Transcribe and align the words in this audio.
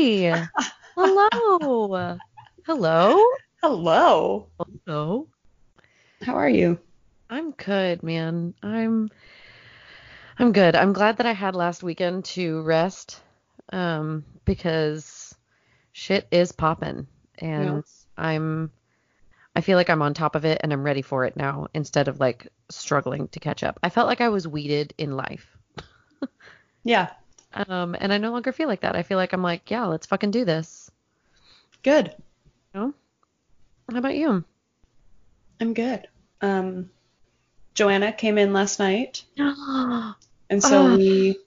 Hi. 0.00 0.48
Hello. 0.96 2.18
Hello. 2.64 3.22
Hello. 3.62 4.48
Hello. 4.58 5.28
How 6.22 6.34
are 6.36 6.48
you? 6.48 6.78
I'm 7.28 7.50
good, 7.50 8.02
man. 8.02 8.54
I'm 8.62 9.10
I'm 10.38 10.52
good. 10.52 10.74
I'm 10.74 10.94
glad 10.94 11.18
that 11.18 11.26
I 11.26 11.32
had 11.32 11.54
last 11.54 11.82
weekend 11.82 12.24
to 12.36 12.62
rest 12.62 13.20
um 13.74 14.24
because 14.46 15.34
shit 15.92 16.26
is 16.30 16.50
popping 16.52 17.06
and 17.38 17.74
Yeah. 17.74 17.80
I'm 18.16 18.72
I 19.54 19.60
feel 19.60 19.76
like 19.76 19.90
I'm 19.90 20.00
on 20.00 20.14
top 20.14 20.34
of 20.34 20.46
it 20.46 20.60
and 20.62 20.72
I'm 20.72 20.82
ready 20.82 21.02
for 21.02 21.26
it 21.26 21.36
now 21.36 21.66
instead 21.74 22.08
of 22.08 22.20
like 22.20 22.48
struggling 22.70 23.28
to 23.28 23.40
catch 23.40 23.62
up. 23.62 23.78
I 23.82 23.90
felt 23.90 24.08
like 24.08 24.22
I 24.22 24.30
was 24.30 24.48
weeded 24.48 24.94
in 24.96 25.14
life. 25.14 25.58
Yeah. 26.84 27.10
Um 27.52 27.96
and 27.98 28.12
I 28.12 28.18
no 28.18 28.32
longer 28.32 28.52
feel 28.52 28.68
like 28.68 28.80
that. 28.80 28.96
I 28.96 29.02
feel 29.02 29.18
like 29.18 29.32
I'm 29.32 29.42
like, 29.42 29.70
yeah, 29.70 29.86
let's 29.86 30.06
fucking 30.06 30.30
do 30.30 30.44
this. 30.44 30.90
Good. 31.82 32.14
You 32.74 32.80
know? 32.80 32.94
How 33.90 33.98
about 33.98 34.14
you? 34.14 34.44
I'm 35.60 35.74
good. 35.74 36.06
Um, 36.40 36.90
Joanna 37.74 38.12
came 38.12 38.38
in 38.38 38.52
last 38.52 38.78
night, 38.78 39.24
and 39.36 40.62
so 40.62 40.96
we 40.96 41.38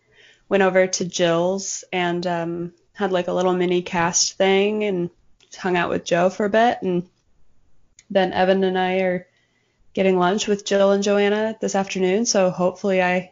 went 0.49 0.63
over 0.63 0.85
to 0.85 1.05
Jill's 1.05 1.83
and 1.91 2.25
um, 2.27 2.73
had 2.93 3.11
like 3.11 3.27
a 3.27 3.33
little 3.33 3.53
mini 3.53 3.81
cast 3.81 4.33
thing 4.33 4.83
and 4.83 5.09
hung 5.57 5.77
out 5.77 5.89
with 5.89 6.05
Joe 6.05 6.29
for 6.29 6.45
a 6.45 6.49
bit. 6.49 6.79
And 6.81 7.09
then 8.09 8.33
Evan 8.33 8.63
and 8.63 8.77
I 8.77 8.97
are 8.99 9.27
getting 9.93 10.17
lunch 10.17 10.47
with 10.47 10.65
Jill 10.65 10.91
and 10.91 11.03
Joanna 11.03 11.57
this 11.59 11.75
afternoon. 11.75 12.25
So 12.25 12.49
hopefully 12.49 13.01
I 13.01 13.31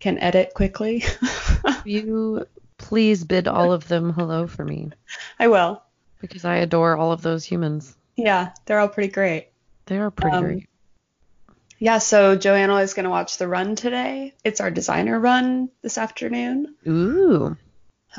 can 0.00 0.18
edit 0.18 0.54
quickly. 0.54 1.04
you 1.84 2.46
please 2.78 3.24
bid 3.24 3.46
all 3.48 3.72
of 3.72 3.86
them 3.88 4.12
hello 4.12 4.46
for 4.46 4.64
me 4.64 4.90
I 5.38 5.48
will. 5.48 5.82
because 6.20 6.44
I 6.44 6.56
adore 6.56 6.96
all 6.96 7.12
of 7.12 7.22
those 7.22 7.44
humans. 7.44 7.96
Yeah, 8.16 8.50
they're 8.66 8.78
all 8.80 8.88
pretty 8.88 9.12
great. 9.12 9.48
They 9.86 9.98
are 9.98 10.10
pretty 10.10 10.36
Um, 10.36 10.44
great. 10.44 10.68
Yeah, 11.78 11.98
so 11.98 12.36
Joanna 12.36 12.76
is 12.76 12.94
going 12.94 13.04
to 13.04 13.10
watch 13.10 13.38
the 13.38 13.48
run 13.48 13.74
today. 13.74 14.34
It's 14.44 14.60
our 14.60 14.70
designer 14.70 15.18
run 15.18 15.68
this 15.82 15.98
afternoon. 15.98 16.74
Ooh. 16.86 17.56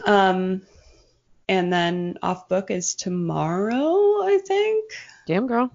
Um, 0.06 0.64
and 1.48 1.72
then 1.72 2.18
off 2.22 2.50
book 2.50 2.72
is 2.72 2.96
tomorrow, 2.96 3.76
I 4.24 4.40
think. 4.46 4.92
Damn 5.28 5.48
girl. 5.48 5.72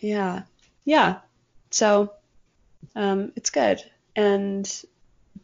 Yeah. 0.00 0.42
Yeah. 0.84 1.20
So, 1.70 2.12
um, 2.94 3.32
it's 3.36 3.50
good 3.50 3.82
and 4.16 4.70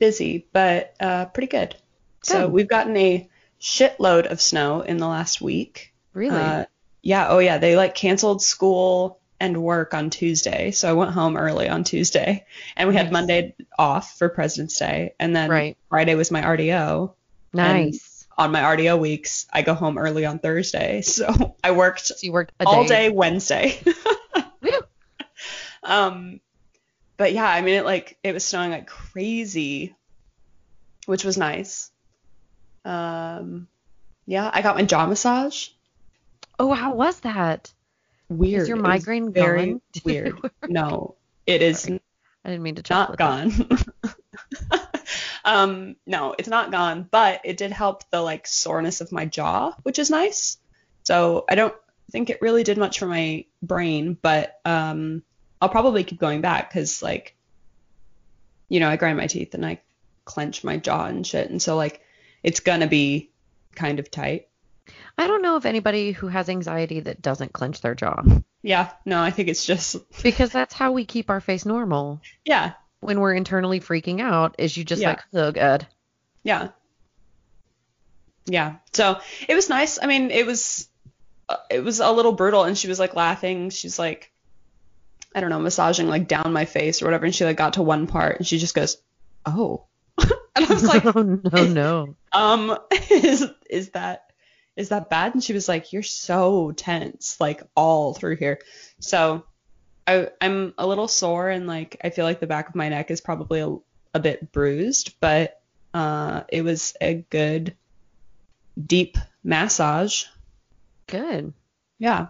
busy, 0.01 0.47
but 0.53 0.95
uh, 0.98 1.27
pretty 1.27 1.47
good. 1.47 1.77
So 2.23 2.48
we've 2.48 2.69
gotten 2.69 2.97
a 2.97 3.29
shitload 3.61 4.27
of 4.27 4.41
snow 4.41 4.81
in 4.81 4.97
the 4.97 5.06
last 5.06 5.41
week. 5.41 5.93
Really? 6.12 6.41
Uh, 6.41 6.65
yeah. 7.03 7.29
Oh, 7.29 7.39
yeah. 7.39 7.59
They 7.59 7.77
like 7.77 7.95
canceled 7.95 8.43
school 8.43 9.21
and 9.39 9.62
work 9.62 9.95
on 9.95 10.11
Tuesday. 10.11 10.71
So 10.71 10.91
I 10.91 10.93
went 10.93 11.12
home 11.12 11.37
early 11.37 11.69
on 11.69 11.84
Tuesday 11.84 12.45
and 12.77 12.89
we 12.89 12.95
had 12.95 13.11
Monday 13.12 13.55
off 13.78 14.19
for 14.19 14.28
President's 14.28 14.78
Day. 14.78 15.15
And 15.19 15.34
then 15.34 15.48
Right. 15.48 15.77
Friday 15.89 16.15
was 16.15 16.31
my 16.31 16.43
RDO. 16.43 17.12
nice. 17.55 18.27
On 18.37 18.53
my 18.53 18.61
RDO 18.61 18.98
weeks, 18.98 19.47
I 19.53 19.62
go 19.62 19.75
home 19.75 19.98
early 19.98 20.25
on 20.27 20.39
Thursday. 20.41 21.03
So 21.05 21.56
I 21.65 21.71
worked 21.73 22.06
So 22.06 22.15
you 22.23 22.33
worked 22.33 22.53
all 22.67 22.87
day 22.87 23.09
Wednesday. 23.11 23.78
Woo. 24.62 24.71
um, 25.83 26.41
but 27.21 27.35
yeah, 27.35 27.45
I 27.45 27.61
mean, 27.61 27.75
it 27.75 27.85
like 27.85 28.17
it 28.25 28.33
was 28.33 28.47
snowing 28.47 28.71
like 28.71 28.87
crazy, 28.87 29.95
which 31.05 31.23
was 31.23 31.37
nice. 31.37 31.91
Um, 32.83 33.69
yeah, 34.25 34.50
I 34.50 34.62
got 34.62 34.75
my 34.75 34.87
jaw 34.87 35.06
massage. 35.06 35.69
Oh, 36.59 36.72
how 36.72 36.94
was 36.94 37.21
that? 37.21 37.71
Weird. 38.31 38.62
Is 38.62 38.69
your 38.69 38.78
migraine 38.78 39.34
very 39.34 39.72
gone? 39.72 39.81
Weird. 40.06 40.41
No, 40.67 41.17
it 41.47 41.61
is 41.61 41.81
Sorry. 41.81 42.00
I 42.43 42.49
didn't 42.49 42.62
mean 42.62 42.77
to 42.77 42.84
not 42.89 43.19
chuckle 43.19 43.27
at 43.27 43.50
that. 43.50 44.12
gone. 44.73 44.81
um, 45.44 45.97
no, 46.06 46.34
it's 46.39 46.49
not 46.49 46.71
gone, 46.71 47.06
but 47.11 47.43
it 47.44 47.59
did 47.59 47.71
help 47.71 48.09
the 48.09 48.23
like 48.23 48.47
soreness 48.47 49.03
of 49.03 49.12
my 49.12 49.27
jaw, 49.27 49.75
which 49.83 49.99
is 49.99 50.09
nice. 50.09 50.56
So 51.03 51.44
I 51.50 51.55
don't 51.55 51.75
think 52.11 52.31
it 52.31 52.41
really 52.41 52.65
did 52.65 52.78
much 52.78 52.99
for 52.99 53.05
my 53.05 53.44
brain, 53.62 54.17
but 54.23 54.59
um, 54.65 55.23
I'll 55.60 55.69
probably 55.69 56.04
keep 56.04 56.19
going 56.21 56.41
back 56.41 56.71
because 56.71 57.03
like, 57.03 57.34
you 58.69 58.81
know, 58.81 58.88
I 58.88 58.97
grind 58.97 59.16
my 59.19 59.26
teeth 59.26 59.54
and 59.54 59.65
I 59.66 59.81
clench 60.25 60.62
my 60.65 60.76
jaw 60.76 61.06
and 61.06 61.26
shit, 61.26 61.50
and 61.50 61.60
so 61.60 61.76
like, 61.76 62.00
it's 62.43 62.60
gonna 62.60 62.87
be 62.87 63.31
kind 63.75 63.99
of 63.99 64.10
tight. 64.10 64.49
I 65.19 65.26
don't 65.26 65.43
know 65.43 65.56
of 65.56 65.66
anybody 65.66 66.12
who 66.12 66.28
has 66.28 66.49
anxiety 66.49 67.00
that 67.00 67.22
doesn't 67.22 67.53
clench 67.53 67.81
their 67.81 67.94
jaw 67.94 68.22
Yeah, 68.62 68.91
no, 69.04 69.22
I 69.22 69.31
think 69.31 69.49
it's 69.49 69.65
just 69.66 69.97
because 70.22 70.50
that's 70.50 70.75
how 70.75 70.93
we 70.93 71.04
keep 71.04 71.31
our 71.31 71.41
face 71.41 71.65
normal 71.66 72.20
yeah, 72.44 72.72
when 73.00 73.20
we're 73.20 73.34
internally 73.34 73.81
freaking 73.81 74.20
out 74.20 74.54
is 74.59 74.76
you 74.76 74.84
just 74.84 75.03
Yeah. 75.03 75.10
like, 75.10 75.20
oh 75.34 75.53
god. 75.53 75.87
Yeah. 76.43 76.69
Yeah. 78.47 78.76
So 78.93 79.20
it 79.49 79.54
was 79.54 79.69
nice. 79.69 79.99
I 80.03 80.06
mean, 80.06 80.31
it 80.31 80.47
was 80.47 80.88
uh, 81.49 81.56
it 81.70 81.81
was 81.84 82.00
a 82.00 82.10
little 82.10 82.32
brutal 82.32 82.65
and 82.65 82.76
she 82.76 82.88
was 82.88 82.99
like 82.99 83.15
laughing. 83.15 83.70
She's 83.70 83.99
like 83.99 84.30
I 85.35 85.41
don't 85.41 85.51
know, 85.51 85.61
massaging 85.61 86.09
like 86.09 86.29
down 86.29 86.53
my 86.53 86.65
face 86.65 87.03
or 87.03 87.05
whatever 87.07 87.25
and 87.25 87.35
she 87.35 87.45
like 87.45 87.57
got 87.57 87.75
to 87.75 87.83
one 87.83 88.07
part 88.07 88.39
and 88.39 88.47
she 88.47 88.59
just 88.59 88.75
goes, 88.75 88.99
"Oh." 89.47 89.85
and 90.19 90.67
I 90.67 90.73
was 90.73 90.85
like, 90.85 91.05
oh 91.17 91.23
no, 91.23 91.65
no. 91.65 92.17
"Um 92.33 92.77
is 93.11 93.47
is 93.69 93.91
that 93.91 94.33
is 94.77 94.89
that 94.89 95.11
bad?" 95.11 95.35
And 95.35 95.43
she 95.45 95.53
was 95.53 95.69
like, 95.69 95.93
"You're 95.93 96.03
so 96.03 96.73
tense 96.73 97.37
like 97.41 97.63
all 97.75 98.15
through 98.15 98.37
here." 98.37 98.61
So 98.99 99.45
I 100.07 100.29
I'm 100.41 100.75
a 100.79 100.87
little 100.87 101.09
sore 101.09 101.49
and 101.49 101.67
like 101.67 101.97
I 102.03 102.11
feel 102.11 102.25
like 102.25 102.41
the 102.41 102.47
back 102.47 102.69
of 102.69 102.75
my 102.75 102.89
neck 102.89 103.11
is 103.11 103.21
probably 103.21 103.61
a, 103.61 103.77
a 104.15 104.21
bit 104.21 104.53
bruised, 104.53 105.15
but 105.21 105.61
uh, 105.95 106.43
it 106.49 106.62
was 106.62 106.97
a 107.01 107.15
good 107.31 107.75
deep 108.85 109.19
massage. 109.43 110.25
Good. 111.07 111.53
Yeah. 111.99 112.29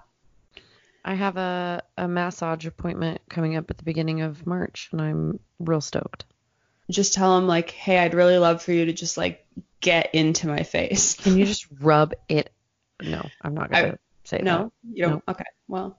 I 1.05 1.15
have 1.15 1.37
a, 1.37 1.83
a 1.97 2.06
massage 2.06 2.66
appointment 2.66 3.21
coming 3.28 3.56
up 3.56 3.71
at 3.71 3.78
the 3.78 3.84
beginning 3.84 4.21
of 4.21 4.47
March, 4.47 4.88
and 4.93 5.00
I'm 5.00 5.41
real 5.59 5.81
stoked. 5.81 6.25
Just 6.91 7.15
tell 7.15 7.38
him 7.38 7.47
like, 7.47 7.71
hey, 7.71 7.99
I'd 7.99 8.15
really 8.15 8.38
love 8.38 8.62
for 8.62 8.72
you 8.72 8.87
to 8.87 8.93
just 8.93 9.16
like 9.16 9.47
get 9.81 10.15
into 10.15 10.49
my 10.49 10.62
face. 10.62 11.15
Can 11.22 11.37
you 11.37 11.47
just 11.47 11.66
rub 11.81 12.15
it? 12.28 12.53
No, 13.03 13.25
I'm 13.41 13.55
not 13.55 13.71
gonna 13.71 13.99
say 14.25 14.41
No, 14.43 14.72
you 14.93 15.06
don't. 15.06 15.25
Okay. 15.27 15.44
Well. 15.69 15.99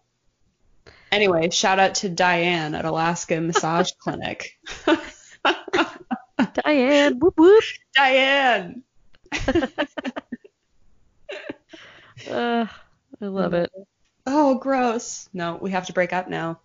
Anyway, 1.12 1.50
shout 1.50 1.80
out 1.80 1.96
to 1.96 2.10
Diane 2.10 2.76
at 2.76 2.86
Alaska 2.86 3.42
Massage 3.42 3.92
Clinic. 4.00 4.58
Diane, 6.54 7.20
whoop 7.20 7.38
whoop. 7.38 7.64
Diane. 7.96 8.84
Uh, 12.30 12.66
I 13.22 13.26
love 13.26 13.54
it. 13.54 13.72
Oh, 14.26 14.56
gross. 14.56 15.28
No, 15.34 15.58
we 15.62 15.72
have 15.72 15.88
to 15.88 15.94
break 15.94 16.14
up 16.14 16.30
now. 16.30 16.60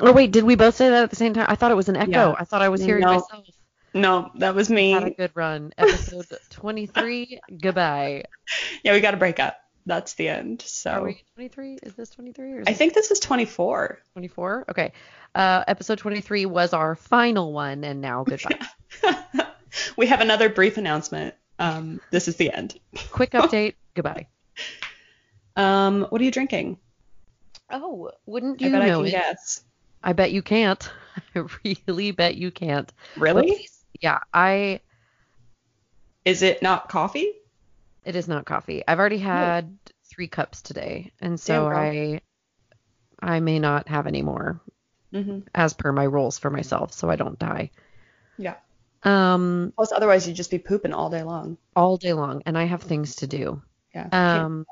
Oh 0.00 0.12
wait, 0.12 0.30
did 0.30 0.44
we 0.44 0.54
both 0.54 0.76
say 0.76 0.88
that 0.90 1.02
at 1.04 1.10
the 1.10 1.16
same 1.16 1.34
time? 1.34 1.46
I 1.48 1.56
thought 1.56 1.72
it 1.72 1.76
was 1.76 1.88
an 1.88 1.96
echo. 1.96 2.10
Yeah. 2.10 2.34
I 2.38 2.44
thought 2.44 2.62
I 2.62 2.68
was 2.68 2.80
hearing 2.82 3.02
No. 3.02 3.14
myself. 3.14 3.46
No, 3.94 4.30
that 4.36 4.54
was 4.54 4.70
me. 4.70 4.92
Had 4.92 5.04
a 5.04 5.10
good 5.10 5.32
run. 5.34 5.72
Episode 5.78 6.26
23. 6.50 7.40
Goodbye. 7.60 8.24
Yeah, 8.84 8.92
we 8.92 9.00
got 9.00 9.10
to 9.12 9.16
break 9.16 9.40
up. 9.40 9.56
That's 9.86 10.14
the 10.14 10.28
end. 10.28 10.62
So 10.62 10.90
Are 10.92 11.02
we 11.02 11.22
23? 11.34 11.78
Is 11.82 11.94
this 11.94 12.10
23 12.10 12.52
or 12.52 12.60
is 12.60 12.68
I 12.68 12.74
think 12.74 12.92
this 12.94 13.10
is 13.10 13.18
24. 13.18 13.98
24? 14.12 14.66
Okay. 14.70 14.92
Uh, 15.34 15.64
episode 15.66 15.98
23 15.98 16.46
was 16.46 16.72
our 16.74 16.94
final 16.94 17.52
one, 17.52 17.82
and 17.82 18.00
now 18.00 18.22
goodbye. 18.28 18.58
we 19.96 20.06
have 20.06 20.20
another 20.20 20.48
brief 20.48 20.76
announcement. 20.76 21.34
Um, 21.58 22.00
this 22.10 22.28
is 22.28 22.36
the 22.36 22.52
end. 22.52 22.78
Quick 23.10 23.30
update. 23.32 23.74
Goodbye. 23.94 24.28
Um, 25.58 26.06
what 26.08 26.20
are 26.20 26.24
you 26.24 26.30
drinking? 26.30 26.78
Oh, 27.70 28.10
wouldn't 28.26 28.62
I 28.62 28.66
you 28.66 28.72
bet 28.72 28.82
I 28.82 28.86
know 28.86 28.98
can 28.98 29.06
it? 29.08 29.10
guess. 29.10 29.62
I 30.02 30.12
bet 30.12 30.32
you 30.32 30.40
can't. 30.42 30.90
I 31.34 31.44
really 31.64 32.12
bet 32.12 32.36
you 32.36 32.50
can't. 32.50 32.90
Really? 33.16 33.50
But- 33.50 33.60
Yeah, 34.00 34.18
I. 34.32 34.80
Is 36.24 36.42
it 36.42 36.62
not 36.62 36.88
coffee? 36.88 37.32
It 38.04 38.14
is 38.16 38.28
not 38.28 38.44
coffee. 38.44 38.82
I've 38.86 38.98
already 38.98 39.18
had 39.18 39.76
three 40.04 40.28
cups 40.28 40.62
today, 40.62 41.12
and 41.20 41.38
so. 41.38 41.66
I. 41.66 42.20
I 43.20 43.40
may 43.40 43.58
not 43.58 43.88
have 43.88 44.06
any 44.06 44.22
more, 44.22 44.60
Mm-hmm. 45.12 45.40
as 45.52 45.74
per 45.74 45.90
my 45.90 46.04
rules 46.04 46.38
for 46.38 46.50
myself, 46.50 46.92
so 46.92 47.10
I 47.10 47.16
don't 47.16 47.36
die. 47.38 47.72
Yeah. 48.36 48.54
Um, 49.02 49.72
Plus, 49.74 49.90
otherwise 49.90 50.28
you'd 50.28 50.36
just 50.36 50.52
be 50.52 50.58
pooping 50.58 50.92
all 50.92 51.10
day 51.10 51.24
long. 51.24 51.56
all 51.74 51.96
day 51.96 52.12
long, 52.12 52.42
and 52.46 52.56
I 52.56 52.64
have 52.64 52.82
things 52.82 53.16
to 53.16 53.26
do. 53.26 53.60
Yeah. 53.92 54.08
Um, 54.12 54.66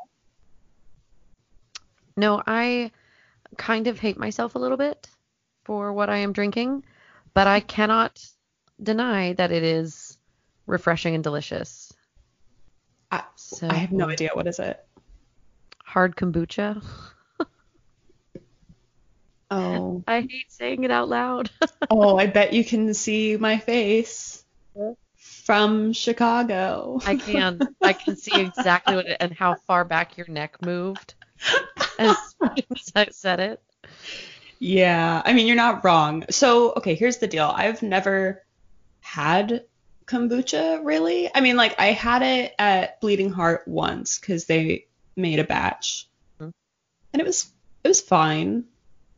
no, 2.16 2.42
I 2.46 2.90
kind 3.56 3.86
of 3.86 3.98
hate 3.98 4.18
myself 4.18 4.54
a 4.54 4.58
little 4.58 4.76
bit 4.76 5.08
for 5.64 5.92
what 5.92 6.10
I 6.10 6.18
am 6.18 6.32
drinking, 6.32 6.84
but 7.34 7.46
I 7.46 7.60
cannot 7.60 8.24
deny 8.82 9.32
that 9.34 9.52
it 9.52 9.62
is 9.62 10.18
refreshing 10.66 11.14
and 11.14 11.24
delicious. 11.24 11.92
I, 13.10 13.22
So 13.36 13.68
I 13.68 13.74
have 13.74 13.92
no 13.92 14.08
idea. 14.08 14.30
What 14.32 14.46
is 14.46 14.58
it? 14.58 14.84
Hard 15.84 16.16
kombucha. 16.16 16.82
Oh. 19.48 20.02
I 20.08 20.22
hate 20.22 20.50
saying 20.50 20.82
it 20.82 20.90
out 20.90 21.08
loud. 21.08 21.50
Oh, 21.88 22.16
I 22.16 22.26
bet 22.26 22.52
you 22.52 22.64
can 22.64 22.94
see 22.94 23.36
my 23.36 23.58
face 23.58 24.44
from 25.14 25.92
Chicago. 25.92 26.98
I 27.06 27.14
can. 27.14 27.62
I 27.80 27.92
can 27.92 28.16
see 28.16 28.40
exactly 28.40 28.96
what 28.96 29.06
it, 29.06 29.18
and 29.20 29.32
how 29.32 29.54
far 29.54 29.84
back 29.84 30.18
your 30.18 30.26
neck 30.26 30.60
moved 30.60 31.14
as 31.98 32.16
soon 32.38 32.64
as 32.74 32.92
I 32.94 33.08
said 33.10 33.40
it. 33.40 33.62
Yeah, 34.58 35.22
I 35.24 35.32
mean, 35.32 35.46
you're 35.46 35.56
not 35.56 35.84
wrong. 35.84 36.24
So, 36.30 36.72
okay, 36.78 36.94
here's 36.94 37.18
the 37.18 37.26
deal. 37.26 37.52
I've 37.54 37.82
never 37.82 38.42
had 39.00 39.64
kombucha 40.06 40.84
really. 40.84 41.30
I 41.34 41.40
mean, 41.40 41.56
like 41.56 41.78
I 41.78 41.86
had 41.92 42.22
it 42.22 42.54
at 42.58 43.00
Bleeding 43.00 43.30
Heart 43.30 43.66
once 43.66 44.18
cuz 44.18 44.46
they 44.46 44.86
made 45.16 45.38
a 45.38 45.44
batch. 45.44 46.08
Mhm. 46.40 46.52
And 47.12 47.20
it 47.20 47.26
was 47.26 47.52
it 47.84 47.88
was 47.88 48.00
fine. 48.00 48.64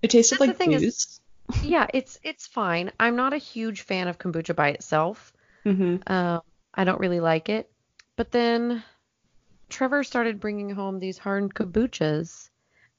It 0.03 0.11
tasted 0.11 0.39
That's 0.39 0.49
like 0.49 0.57
thing 0.57 0.73
is- 0.73 0.83
booze. 0.83 1.21
Yeah, 1.63 1.87
it's 1.95 2.19
it's 2.23 2.47
fine. 2.47 2.93
I'm 3.01 3.17
not 3.17 3.33
a 3.33 3.39
huge 3.39 3.81
fan 3.83 4.09
of 4.09 4.19
kombucha 4.19 4.55
by 4.55 4.69
itself. 4.71 5.33
Mhm. 5.65 6.09
Um, 6.11 6.43
I 6.75 6.85
don't 6.85 7.01
really 7.01 7.21
like 7.21 7.49
it. 7.49 7.71
But 8.17 8.31
then 8.33 8.83
Trevor 9.69 10.03
started 10.05 10.41
bringing 10.41 10.71
home 10.71 10.99
these 10.99 11.19
hard 11.19 11.55
kombuchas, 11.55 12.49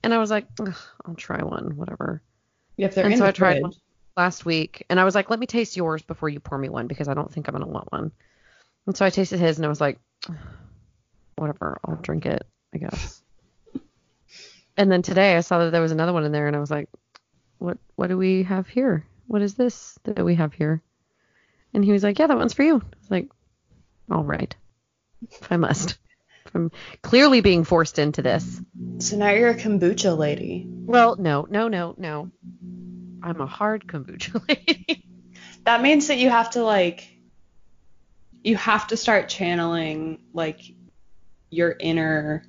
and 0.04 0.14
I 0.14 0.18
was 0.18 0.30
like, 0.30 0.46
I'll 1.06 1.16
try 1.16 1.44
one, 1.44 1.76
whatever. 1.76 2.22
Yeah, 2.78 2.88
if 2.88 2.96
they're 2.96 3.06
And 3.06 3.14
in 3.14 3.20
so 3.20 3.26
the 3.26 3.30
I 3.30 3.32
tried 3.32 3.54
fridge. 3.54 3.64
one. 3.64 3.74
Last 4.18 4.44
week, 4.46 4.86
and 4.90 5.00
I 5.00 5.06
was 5.06 5.16
like, 5.16 5.30
let 5.30 5.40
me 5.40 5.46
taste 5.46 5.78
yours 5.78 6.02
before 6.02 6.28
you 6.28 6.42
pour 6.42 6.58
me 6.58 6.68
one 6.68 6.88
because 6.88 7.08
I 7.08 7.14
don't 7.14 7.32
think 7.32 7.48
I'm 7.48 7.54
gonna 7.54 7.68
want 7.68 7.90
one. 7.92 8.12
And 8.86 8.98
so 8.98 9.06
I 9.06 9.10
tasted 9.12 9.40
his, 9.40 9.58
and 9.58 9.66
I 9.66 9.70
was 9.70 9.80
like, 9.80 9.98
whatever, 11.38 11.80
I'll 11.86 11.96
drink 11.96 12.26
it, 12.26 12.46
I 12.74 12.78
guess. 12.80 13.22
And 14.78 14.90
then 14.90 15.02
today 15.02 15.36
I 15.36 15.42
saw 15.42 15.60
that 15.60 15.72
there 15.72 15.82
was 15.82 15.92
another 15.92 16.14
one 16.14 16.24
in 16.24 16.32
there, 16.32 16.48
and 16.48 16.56
I 16.56 16.60
was 16.60 16.72
like, 16.72 16.88
what 17.58 17.78
what 17.96 18.08
do 18.08 18.18
we 18.18 18.44
have 18.44 18.68
here? 18.68 19.06
What 19.28 19.42
is 19.42 19.56
this 19.56 20.00
that 20.06 20.24
we 20.24 20.36
have 20.36 20.54
here? 20.54 20.82
And 21.74 21.84
he 21.84 21.92
was 21.92 22.02
like, 22.04 22.18
yeah, 22.18 22.28
that 22.28 22.38
one's 22.38 22.54
for 22.54 22.64
you. 22.64 22.76
I 22.76 22.98
was 23.02 23.12
like, 23.12 23.30
all 24.10 24.24
right, 24.24 24.56
if 25.30 25.52
I 25.52 25.58
must. 25.58 25.98
I'm 26.54 26.72
clearly 27.02 27.42
being 27.42 27.64
forced 27.64 28.00
into 28.00 28.22
this. 28.22 28.62
So 29.00 29.18
now 29.18 29.30
you're 29.32 29.50
a 29.50 29.56
kombucha 29.58 30.18
lady. 30.18 30.66
Well, 30.68 31.16
no, 31.18 31.48
no, 31.50 31.68
no, 31.68 31.96
no. 31.98 32.32
I'm 33.22 33.40
a 33.42 33.46
hard 33.46 33.86
kombucha 33.88 34.42
lady. 34.50 35.06
That 35.66 35.82
means 35.82 36.08
that 36.08 36.18
you 36.18 36.30
have 36.30 36.52
to 36.52 36.64
like 36.64 37.08
you 38.44 38.56
have 38.56 38.88
to 38.88 38.98
start 38.98 39.28
channeling 39.30 40.22
like 40.34 40.62
your 41.50 41.76
inner 41.80 42.44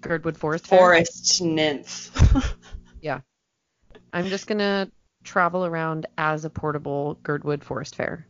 Girdwood 0.00 0.36
Forest. 0.36 0.66
Fair. 0.66 0.78
forest 0.78 1.42
nymph. 1.42 2.10
Yeah. 3.02 3.20
I'm 4.12 4.26
just 4.26 4.46
gonna 4.46 4.90
travel 5.24 5.64
around 5.64 6.06
as 6.18 6.44
a 6.44 6.50
portable 6.50 7.18
Girdwood 7.22 7.64
Forest 7.64 7.94
Fair. 7.94 8.26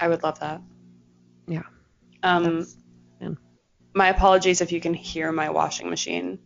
I 0.00 0.08
would 0.08 0.22
love 0.22 0.40
that. 0.40 0.62
Yeah. 1.46 1.64
Um 2.22 2.44
That's- 2.44 2.76
my 3.96 4.08
apologies 4.08 4.60
if 4.60 4.70
you 4.72 4.80
can 4.80 4.94
hear 4.94 5.32
my 5.32 5.50
washing 5.50 5.90
machine. 5.90 6.38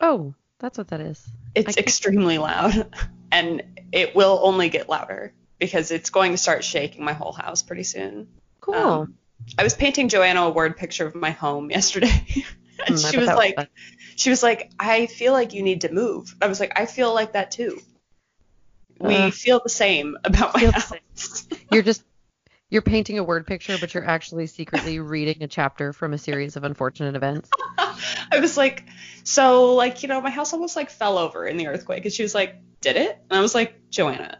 oh, 0.00 0.34
that's 0.58 0.78
what 0.78 0.88
that 0.88 1.00
is. 1.00 1.24
It's 1.54 1.76
extremely 1.76 2.38
loud 2.38 2.94
and 3.32 3.62
it 3.92 4.14
will 4.16 4.40
only 4.42 4.68
get 4.68 4.88
louder 4.88 5.32
because 5.58 5.90
it's 5.90 6.10
going 6.10 6.32
to 6.32 6.38
start 6.38 6.64
shaking 6.64 7.04
my 7.04 7.12
whole 7.12 7.32
house 7.32 7.62
pretty 7.62 7.82
soon. 7.84 8.28
Cool. 8.60 8.76
Um, 8.76 9.14
I 9.58 9.62
was 9.62 9.74
painting 9.74 10.08
Joanna 10.08 10.42
a 10.42 10.50
word 10.50 10.76
picture 10.76 11.06
of 11.06 11.14
my 11.14 11.30
home 11.30 11.70
yesterday. 11.78 12.24
and 12.86 12.96
Mm, 12.96 13.10
she 13.10 13.18
was 13.18 13.28
like 13.28 13.56
fun. 13.56 13.68
she 14.16 14.30
was 14.30 14.42
like, 14.42 14.70
I 14.78 15.06
feel 15.06 15.32
like 15.32 15.52
you 15.52 15.62
need 15.62 15.82
to 15.82 15.92
move. 15.92 16.34
I 16.40 16.48
was 16.48 16.60
like, 16.60 16.78
I 16.78 16.86
feel 16.86 17.12
like 17.14 17.32
that 17.32 17.50
too. 17.50 17.80
We 19.00 19.14
Uh, 19.14 19.30
feel 19.30 19.60
the 19.62 19.68
same 19.68 20.16
about 20.24 20.54
my 20.54 20.70
house. 20.70 21.46
you're 21.70 21.82
just 21.82 22.02
you're 22.70 22.82
painting 22.82 23.18
a 23.18 23.24
word 23.24 23.46
picture, 23.46 23.76
but 23.78 23.94
you're 23.94 24.04
actually 24.04 24.46
secretly 24.46 24.98
reading 25.00 25.42
a 25.42 25.48
chapter 25.48 25.92
from 25.92 26.12
a 26.12 26.18
series 26.18 26.56
of 26.56 26.64
unfortunate 26.64 27.16
events. 27.16 27.50
I 27.78 28.40
was 28.40 28.56
like, 28.56 28.84
so 29.24 29.74
like, 29.74 30.02
you 30.02 30.08
know, 30.08 30.20
my 30.20 30.30
house 30.30 30.52
almost 30.52 30.76
like 30.76 30.90
fell 30.90 31.18
over 31.18 31.46
in 31.46 31.56
the 31.56 31.66
earthquake. 31.68 32.04
And 32.04 32.12
she 32.12 32.22
was 32.22 32.34
like, 32.34 32.56
did 32.80 32.96
it? 32.96 33.18
And 33.30 33.38
I 33.38 33.40
was 33.40 33.54
like, 33.54 33.90
Joanna, 33.90 34.38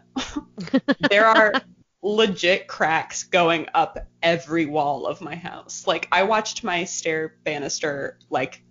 there 1.09 1.25
are 1.25 1.53
legit 2.01 2.67
cracks 2.67 3.23
going 3.23 3.67
up 3.73 4.07
every 4.21 4.65
wall 4.65 5.07
of 5.07 5.21
my 5.21 5.35
house. 5.35 5.87
Like 5.87 6.07
I 6.11 6.23
watched 6.23 6.63
my 6.63 6.85
stair 6.85 7.35
banister 7.43 8.17
like 8.29 8.61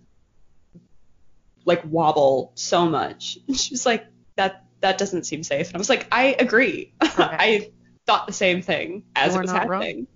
like 1.65 1.83
wobble 1.85 2.53
so 2.55 2.87
much. 2.87 3.37
And 3.47 3.59
she 3.59 3.73
was 3.73 3.85
like, 3.85 4.05
that 4.37 4.65
that 4.79 4.97
doesn't 4.97 5.25
seem 5.25 5.43
safe. 5.43 5.67
And 5.67 5.75
I 5.75 5.79
was 5.79 5.89
like, 5.89 6.07
I 6.11 6.35
agree. 6.39 6.93
I 7.01 7.71
thought 8.09 8.25
the 8.25 8.33
same 8.33 8.61
thing 8.63 9.03
as 9.15 9.33
You 9.33 9.39
it 9.39 9.41
was 9.43 9.51
happening. 9.51 10.07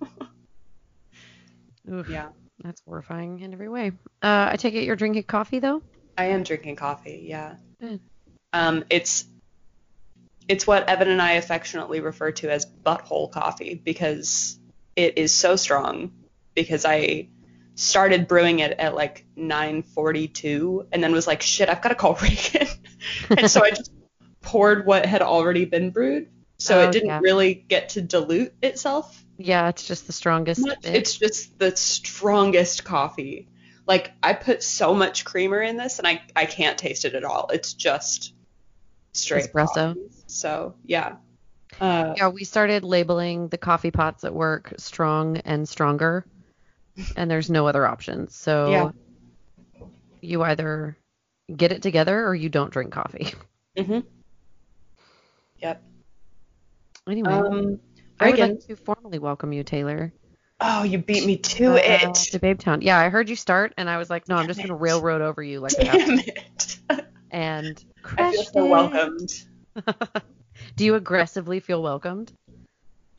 Oof, 1.92 2.08
Yeah. 2.08 2.28
That's 2.64 2.80
horrifying 2.80 3.40
in 3.40 3.52
every 3.52 3.68
way. 3.68 3.92
Uh, 4.20 4.48
I 4.50 4.56
take 4.56 4.74
it 4.74 4.82
you're 4.82 4.96
drinking 4.96 5.24
coffee 5.24 5.60
though. 5.60 5.80
I 6.16 6.24
am 6.26 6.42
drinking 6.42 6.74
coffee, 6.74 7.24
yeah. 7.28 7.54
Good. 7.80 8.00
Um, 8.52 8.84
it's 8.90 9.26
it's 10.48 10.66
what 10.66 10.88
Evan 10.88 11.08
and 11.08 11.22
I 11.22 11.32
affectionately 11.32 12.00
refer 12.00 12.32
to 12.32 12.50
as 12.50 12.66
butthole 12.66 13.30
coffee 13.30 13.74
because 13.74 14.58
it 14.96 15.18
is 15.18 15.32
so 15.32 15.54
strong. 15.54 16.12
Because 16.54 16.84
I 16.84 17.28
started 17.76 18.26
brewing 18.26 18.58
it 18.58 18.72
at 18.72 18.96
like 18.96 19.24
9:42 19.36 20.88
and 20.90 21.04
then 21.04 21.12
was 21.12 21.28
like, 21.28 21.42
shit, 21.42 21.68
I've 21.68 21.82
got 21.82 21.90
to 21.90 21.94
call 21.94 22.14
Reagan. 22.22 22.66
and 23.30 23.48
so 23.48 23.62
I 23.62 23.70
just 23.70 23.92
poured 24.40 24.84
what 24.84 25.06
had 25.06 25.22
already 25.22 25.64
been 25.64 25.90
brewed, 25.90 26.28
so 26.58 26.80
Oh, 26.80 26.88
it 26.88 26.92
didn't 26.92 27.08
yeah. 27.08 27.20
really 27.20 27.54
get 27.54 27.90
to 27.90 28.02
dilute 28.02 28.52
itself 28.62 29.24
Yeah, 29.38 29.68
it's 29.68 29.86
just 29.86 30.06
the 30.06 30.12
strongest. 30.12 30.66
It's 30.84 31.16
just 31.16 31.58
the 31.58 31.74
strongest 31.76 32.84
coffee. 32.84 33.48
Like 33.86 34.12
I 34.22 34.34
put 34.34 34.62
so 34.62 34.92
much 34.94 35.24
creamer 35.24 35.62
in 35.62 35.76
this, 35.76 35.98
and 35.98 36.06
I 36.06 36.20
I 36.36 36.44
can't 36.46 36.76
taste 36.76 37.04
it 37.04 37.14
at 37.14 37.24
all. 37.24 37.48
It's 37.52 37.72
just 37.74 38.34
straight 39.14 39.52
Espresso. 39.52 39.94
coffee. 39.94 40.10
So 40.26 40.74
yeah. 40.84 41.16
Uh, 41.80 42.14
Yeah, 42.16 42.28
we 42.28 42.44
started 42.44 42.82
labeling 42.84 43.48
the 43.48 43.58
coffee 43.58 43.90
pots 43.92 44.24
at 44.24 44.34
work 44.34 44.74
strong 44.78 45.36
and 45.38 45.68
stronger, 45.68 46.26
and 47.16 47.30
there's 47.30 47.50
no 47.50 47.66
other 47.68 47.86
options. 47.86 48.34
So 48.34 48.70
Yeah. 48.70 48.90
you 50.20 50.42
either 50.42 50.96
get 51.54 51.72
it 51.72 51.82
together 51.82 52.26
or 52.26 52.34
you 52.34 52.48
don't 52.48 52.72
drink 52.72 52.92
coffee. 52.92 53.32
mhm. 53.76 54.02
Yep. 55.62 55.82
Anyway, 57.08 57.32
Um, 57.32 57.80
I 58.20 58.30
would 58.30 58.38
like 58.38 58.60
to 58.66 58.76
formally 58.76 59.18
welcome 59.18 59.52
you, 59.52 59.62
Taylor, 59.64 60.12
Oh, 60.60 60.82
you 60.82 60.98
beat 60.98 61.24
me 61.24 61.36
to 61.36 61.74
uh, 61.74 61.78
it. 61.78 62.14
to 62.32 62.38
Babe 62.40 62.58
Town. 62.58 62.82
Yeah, 62.82 62.98
I 62.98 63.08
heard 63.10 63.28
you 63.30 63.36
start, 63.36 63.72
and 63.78 63.88
I 63.88 63.96
was 63.96 64.10
like, 64.10 64.28
no, 64.28 64.34
I'm 64.36 64.46
just 64.48 64.60
gonna 64.60 64.74
railroad 64.74 65.22
over 65.22 65.42
you 65.42 65.60
like 65.60 65.76
Damn 65.76 66.18
to, 66.18 66.24
it. 66.26 66.78
and 67.30 67.82
I 68.16 68.32
feel 68.32 68.42
so 68.42 68.64
it. 68.64 68.68
welcomed. 68.68 69.30
Do 70.76 70.84
you 70.84 70.96
aggressively 70.96 71.60
feel 71.60 71.80
welcomed? 71.82 72.32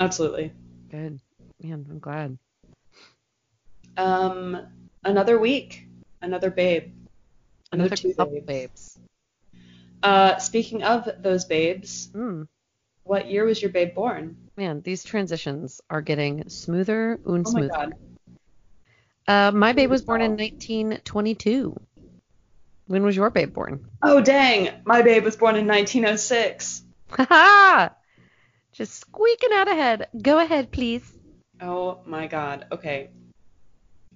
Absolutely. 0.01 0.51
Good, 0.91 1.19
man. 1.61 1.85
I'm 1.89 1.99
glad. 1.99 2.37
Um, 3.97 4.67
another 5.05 5.39
week, 5.39 5.87
another 6.21 6.51
babe, 6.51 6.93
another, 7.71 7.95
Another 7.95 7.95
two 7.95 8.13
babes. 8.13 8.45
babes. 8.45 8.99
Uh, 10.03 10.37
speaking 10.37 10.83
of 10.83 11.09
those 11.19 11.45
babes, 11.45 12.09
Mm. 12.13 12.47
What 13.09 13.29
year 13.29 13.43
was 13.43 13.59
your 13.59 13.71
babe 13.71 13.95
born? 13.95 14.37
Man, 14.55 14.81
these 14.81 15.03
transitions 15.03 15.81
are 15.89 16.01
getting 16.01 16.47
smoother 16.47 17.19
and 17.25 17.45
Oh 17.47 17.51
my 17.51 17.59
smoother. 17.59 17.73
god. 17.75 17.93
Uh, 19.27 19.51
my 19.51 19.73
babe 19.73 19.89
was 19.89 20.03
born 20.03 20.21
in 20.21 20.31
1922. 20.37 21.75
When 22.85 23.03
was 23.03 23.15
your 23.15 23.31
babe 23.31 23.51
born? 23.51 23.85
Oh 24.03 24.21
dang, 24.21 24.69
my 24.85 25.01
babe 25.01 25.23
was 25.23 25.35
born 25.35 25.55
in 25.55 25.65
1906. 25.65 26.83
Haha! 27.09 27.89
Just 28.73 28.93
squeaking 29.01 29.53
out 29.53 29.67
ahead. 29.67 30.07
Go 30.21 30.37
ahead, 30.37 30.71
please. 30.71 31.03
Oh 31.59 32.01
my 32.05 32.27
god. 32.27 32.67
Okay. 32.71 33.09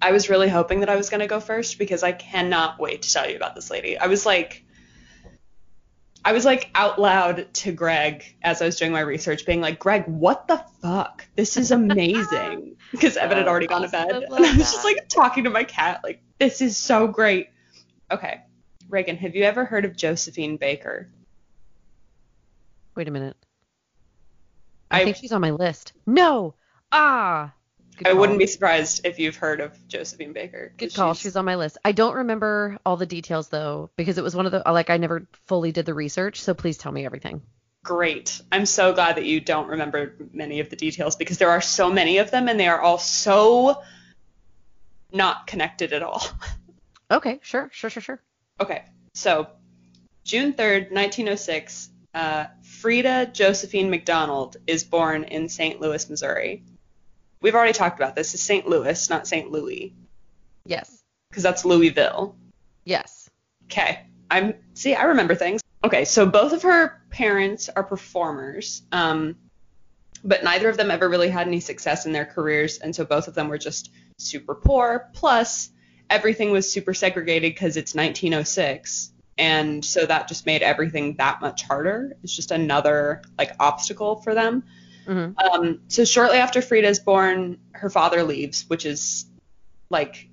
I 0.02 0.12
was 0.12 0.30
really 0.30 0.50
hoping 0.50 0.82
that 0.82 0.90
I 0.90 0.98
was 0.98 1.10
gonna 1.10 1.28
go 1.28 1.40
first 1.40 1.80
because 1.80 2.04
I 2.04 2.12
cannot 2.12 2.80
wait 2.80 3.02
to 3.02 3.12
tell 3.12 3.28
you 3.28 3.38
about 3.38 3.56
this 3.56 3.72
lady. 3.72 3.98
I 3.98 4.06
was 4.06 4.24
like 4.26 4.64
I 6.26 6.32
was 6.32 6.46
like 6.46 6.70
out 6.74 7.00
loud 7.00 7.54
to 7.56 7.72
Greg 7.74 8.24
as 8.44 8.62
I 8.62 8.66
was 8.66 8.78
doing 8.78 8.92
my 8.94 9.02
research, 9.02 9.46
being 9.46 9.60
like, 9.62 9.78
Greg, 9.80 10.06
what 10.08 10.48
the 10.48 10.64
fuck? 10.82 11.26
This 11.36 11.58
is 11.58 11.72
amazing. 11.72 12.76
Because 12.94 13.18
Evan 13.18 13.40
had 13.40 13.48
Oh, 13.48 13.50
already 13.50 13.66
gone 13.66 13.82
to 13.82 13.88
bed. 13.90 14.12
And 14.12 14.46
I 14.46 14.56
was 14.56 14.72
just 14.72 14.86
like 14.86 15.10
talking 15.10 15.46
to 15.46 15.50
my 15.50 15.64
cat, 15.64 16.02
like, 16.04 16.22
this 16.40 16.62
is 16.62 16.78
so 16.78 17.08
great. 17.08 17.50
Okay. 18.12 18.42
Reagan, 18.88 19.18
have 19.18 19.36
you 19.36 19.44
ever 19.46 19.66
heard 19.66 19.84
of 19.84 19.98
Josephine 19.98 20.58
Baker? 20.58 21.10
Wait 22.96 23.08
a 23.08 23.12
minute. 23.12 23.36
I, 24.92 25.02
I- 25.02 25.04
think 25.06 25.16
she's 25.18 25.32
on 25.32 25.42
my 25.42 25.50
list. 25.50 25.94
No. 26.06 26.54
Ah. 26.92 27.54
Good 27.98 28.08
I 28.08 28.12
call. 28.12 28.20
wouldn't 28.22 28.40
be 28.40 28.48
surprised 28.48 29.06
if 29.06 29.20
you've 29.20 29.36
heard 29.36 29.62
of 29.62 29.78
Josephine 29.88 30.34
Baker. 30.34 30.74
Good 30.78 30.94
call. 30.94 31.14
she's- 31.14 31.22
She's 31.24 31.36
on 31.36 31.46
my 31.46 31.56
list. 31.56 31.78
I 31.86 31.92
don't 31.92 32.16
remember 32.16 32.78
all 32.86 32.98
the 32.98 33.06
details 33.06 33.50
though, 33.50 33.90
because 33.98 34.18
it 34.18 34.24
was 34.24 34.36
one 34.36 34.46
of 34.46 34.52
the 34.52 34.64
like 34.72 34.90
I 34.90 34.98
never 34.98 35.28
fully 35.46 35.72
did 35.72 35.86
the 35.86 35.94
research. 35.94 36.42
So 36.42 36.54
please 36.54 36.78
tell 36.78 36.92
me 36.92 37.06
everything. 37.06 37.42
great. 37.84 38.42
I'm 38.52 38.66
so 38.66 38.94
glad 38.94 39.18
that 39.18 39.26
you 39.26 39.42
don't 39.42 39.68
remember 39.68 40.16
many 40.32 40.62
of 40.62 40.70
the 40.70 40.78
details 40.78 41.18
because 41.18 41.38
there 41.38 41.50
are 41.50 41.60
so 41.60 41.92
many 41.92 42.18
of 42.20 42.32
them 42.32 42.48
and 42.48 42.58
they 42.60 42.68
are 42.70 42.80
all 42.80 42.98
so 42.98 43.82
not 45.12 45.48
connected 45.48 45.94
at 45.94 46.02
all. 46.04 46.24
Okay, 47.12 47.40
sure, 47.44 47.70
sure, 47.72 47.92
sure, 47.92 48.02
sure. 48.02 48.22
Okay, 48.60 48.84
so 49.14 49.48
June 50.24 50.54
3rd, 50.54 50.90
1906, 50.92 51.90
uh, 52.16 52.46
Freda 52.64 53.32
Josephine 53.32 53.92
McDonald 53.92 54.58
is 54.66 54.84
born 54.84 55.26
in 55.26 55.48
St. 55.48 55.80
Louis, 55.80 56.10
Missouri. 56.10 56.64
We've 57.44 57.54
already 57.54 57.74
talked 57.74 58.00
about 58.00 58.16
this. 58.16 58.34
It's 58.34 58.42
St. 58.42 58.68
Louis, 58.68 59.10
not 59.10 59.28
St. 59.28 59.52
Louis, 59.52 59.94
Yes, 60.66 61.04
because 61.30 61.44
that's 61.44 61.66
Louisville. 61.66 62.36
yes. 62.86 63.30
Okay. 63.66 64.08
I'm 64.32 64.56
see, 64.74 64.96
I 64.96 65.04
remember 65.04 65.36
things. 65.36 65.62
Okay, 65.84 66.06
so 66.06 66.26
both 66.26 66.54
of 66.54 66.64
her 66.64 67.02
parents 67.12 67.70
are 67.70 67.84
performers. 67.84 68.82
Um 68.92 69.36
but 70.24 70.44
neither 70.44 70.70
of 70.70 70.78
them 70.78 70.90
ever 70.90 71.10
really 71.10 71.30
had 71.30 71.48
any 71.48 71.60
success 71.60 72.06
in 72.06 72.14
their 72.14 72.26
careers 72.26 72.78
and 72.78 72.96
so 72.96 73.04
both 73.04 73.28
of 73.28 73.36
them 73.36 73.50
were 73.50 73.58
just 73.58 73.92
super 74.18 74.56
poor. 74.56 75.10
Plus 75.14 75.70
everything 76.10 76.52
was 76.52 76.72
super 76.72 76.94
segregated 76.94 77.56
cuz 77.58 77.76
it's 77.78 77.94
1906 77.96 79.12
and 79.38 79.84
so 79.84 80.06
that 80.06 80.28
just 80.28 80.46
made 80.46 80.62
everything 80.62 81.16
that 81.18 81.42
much 81.42 81.64
harder. 81.64 82.16
It's 82.24 82.36
just 82.36 82.52
another 82.52 83.22
like 83.38 83.52
obstacle 83.60 84.18
for 84.22 84.34
them. 84.34 84.64
Hmm 85.06 85.32
Um, 85.38 85.82
so 85.88 86.06
shortly 86.06 86.38
after 86.38 86.62
Freda's 86.62 87.00
born, 87.00 87.60
her 87.72 87.90
father 87.90 88.24
leaves, 88.24 88.66
which 88.68 88.86
is 88.86 89.26
like, 89.90 90.30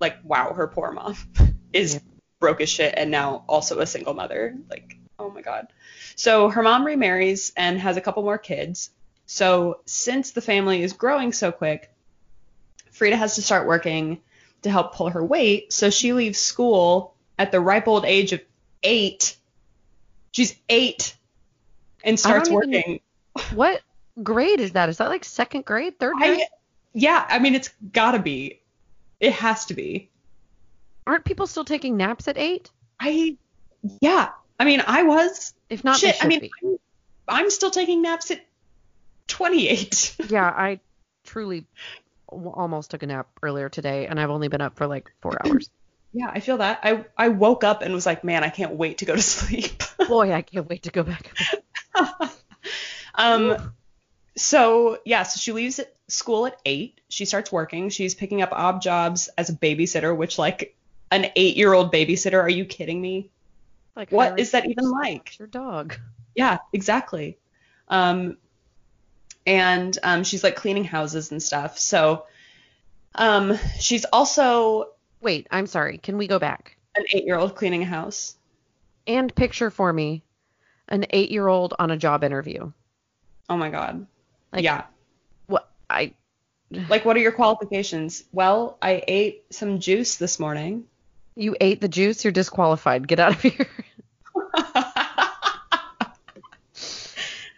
like 0.00 0.16
wow, 0.24 0.52
her 0.52 0.66
poor 0.68 0.92
mom 0.92 1.16
is 1.72 1.94
Yeah. 1.94 2.00
broke 2.40 2.60
as 2.60 2.68
shit 2.68 2.94
and 2.96 3.10
now 3.10 3.44
also 3.48 3.78
a 3.80 3.86
single 3.86 4.14
mother. 4.14 4.56
Like, 4.70 4.96
oh 5.18 5.30
my 5.30 5.42
god. 5.42 5.68
So 6.14 6.48
her 6.48 6.62
mom 6.62 6.84
remarries 6.84 7.52
and 7.56 7.78
has 7.80 7.96
a 7.96 8.00
couple 8.00 8.22
more 8.22 8.38
kids. 8.38 8.90
So 9.26 9.80
since 9.86 10.30
the 10.30 10.40
family 10.40 10.82
is 10.82 10.92
growing 10.92 11.32
so 11.32 11.50
quick, 11.52 11.90
Frida 12.92 13.16
has 13.16 13.34
to 13.34 13.42
start 13.42 13.66
working 13.66 14.20
to 14.62 14.70
help 14.70 14.94
pull 14.94 15.10
her 15.10 15.24
weight. 15.24 15.72
So 15.72 15.90
she 15.90 16.12
leaves 16.12 16.38
school 16.38 17.14
at 17.38 17.52
the 17.52 17.60
ripe 17.60 17.88
old 17.88 18.04
age 18.04 18.32
of 18.32 18.40
eight. 18.82 19.36
She's 20.32 20.54
eight 20.68 21.14
and 22.04 22.18
starts 22.18 22.48
don't 22.48 22.62
even- 22.64 22.78
working. 22.82 23.00
What 23.54 23.82
grade 24.22 24.60
is 24.60 24.72
that? 24.72 24.88
Is 24.88 24.98
that 24.98 25.08
like 25.08 25.24
second 25.24 25.64
grade, 25.64 25.98
third 25.98 26.14
grade? 26.16 26.40
I, 26.40 26.46
yeah, 26.92 27.26
I 27.28 27.38
mean, 27.38 27.54
it's 27.54 27.70
gotta 27.92 28.18
be. 28.18 28.60
It 29.20 29.32
has 29.32 29.66
to 29.66 29.74
be. 29.74 30.10
Aren't 31.06 31.24
people 31.24 31.46
still 31.46 31.64
taking 31.64 31.96
naps 31.96 32.28
at 32.28 32.36
eight? 32.36 32.70
I, 32.98 33.36
yeah. 34.00 34.30
I 34.58 34.64
mean, 34.64 34.82
I 34.86 35.02
was. 35.02 35.54
If 35.68 35.84
not, 35.84 35.98
Shit, 35.98 36.16
I 36.22 36.26
mean, 36.26 36.40
be. 36.40 36.52
I'm, 36.62 36.78
I'm 37.28 37.50
still 37.50 37.70
taking 37.70 38.02
naps 38.02 38.30
at 38.30 38.44
28. 39.28 40.16
Yeah, 40.28 40.44
I 40.44 40.80
truly 41.24 41.66
almost 42.28 42.90
took 42.90 43.02
a 43.02 43.06
nap 43.06 43.28
earlier 43.42 43.68
today, 43.68 44.06
and 44.06 44.18
I've 44.18 44.30
only 44.30 44.48
been 44.48 44.60
up 44.60 44.76
for 44.76 44.86
like 44.86 45.10
four 45.20 45.36
hours. 45.44 45.70
yeah, 46.12 46.30
I 46.32 46.40
feel 46.40 46.58
that. 46.58 46.80
I, 46.82 47.04
I 47.16 47.28
woke 47.28 47.62
up 47.64 47.82
and 47.82 47.92
was 47.92 48.06
like, 48.06 48.24
man, 48.24 48.42
I 48.42 48.48
can't 48.48 48.72
wait 48.72 48.98
to 48.98 49.04
go 49.04 49.14
to 49.14 49.22
sleep. 49.36 49.82
Boy, 50.08 50.32
I 50.32 50.42
can't 50.42 50.68
wait 50.68 50.84
to 50.84 50.90
go 50.90 51.02
back. 51.02 51.36
um, 53.14 53.72
so 54.36 54.98
yeah, 55.04 55.22
so 55.22 55.38
she 55.38 55.52
leaves 55.52 55.80
school 56.08 56.46
at 56.46 56.60
eight. 56.64 57.00
She 57.08 57.24
starts 57.24 57.50
working. 57.50 57.88
She's 57.88 58.14
picking 58.14 58.42
up 58.42 58.50
odd 58.52 58.82
jobs 58.82 59.28
as 59.38 59.50
a 59.50 59.54
babysitter, 59.54 60.16
which 60.16 60.38
like 60.38 60.76
an 61.10 61.30
eight-year-old 61.36 61.92
babysitter. 61.92 62.40
Are 62.40 62.48
you 62.48 62.64
kidding 62.64 63.00
me? 63.00 63.30
Like, 63.94 64.12
What 64.12 64.38
is 64.38 64.50
that 64.50 64.66
even 64.68 64.90
like? 64.90 65.38
Your 65.38 65.48
dog. 65.48 65.96
Yeah, 66.34 66.58
exactly. 66.72 67.38
Um, 67.88 68.36
and 69.46 69.96
um, 70.02 70.22
she's 70.24 70.44
like 70.44 70.56
cleaning 70.56 70.84
houses 70.84 71.30
and 71.30 71.42
stuff. 71.42 71.78
So 71.78 72.26
um, 73.14 73.58
she's 73.80 74.04
also 74.04 74.88
Wait, 75.22 75.46
I'm 75.50 75.66
sorry. 75.66 75.96
Can 75.98 76.18
we 76.18 76.26
go 76.26 76.38
back 76.38 76.76
an 76.94 77.04
eight-year-old 77.14 77.54
cleaning 77.56 77.82
a 77.82 77.86
house. 77.86 78.36
and 79.06 79.34
picture 79.34 79.70
for 79.70 79.92
me 79.92 80.22
an 80.88 81.06
eight-year-old 81.10 81.74
on 81.78 81.90
a 81.90 81.96
job 81.96 82.22
interview? 82.22 82.70
Oh 83.48 83.56
my 83.56 83.70
god. 83.70 84.06
Like, 84.52 84.64
yeah. 84.64 84.84
What 85.46 85.68
I 85.90 86.12
Like, 86.70 87.04
what 87.04 87.16
are 87.16 87.20
your 87.20 87.32
qualifications? 87.32 88.24
Well, 88.32 88.78
I 88.80 89.02
ate 89.06 89.44
some 89.50 89.78
juice 89.80 90.16
this 90.16 90.38
morning. 90.38 90.84
you 91.34 91.56
ate 91.60 91.80
the 91.80 91.88
juice. 91.88 92.24
You're 92.24 92.32
disqualified. 92.32 93.06
Get 93.08 93.20
out 93.20 93.32
of 93.34 93.42
here, 93.42 93.66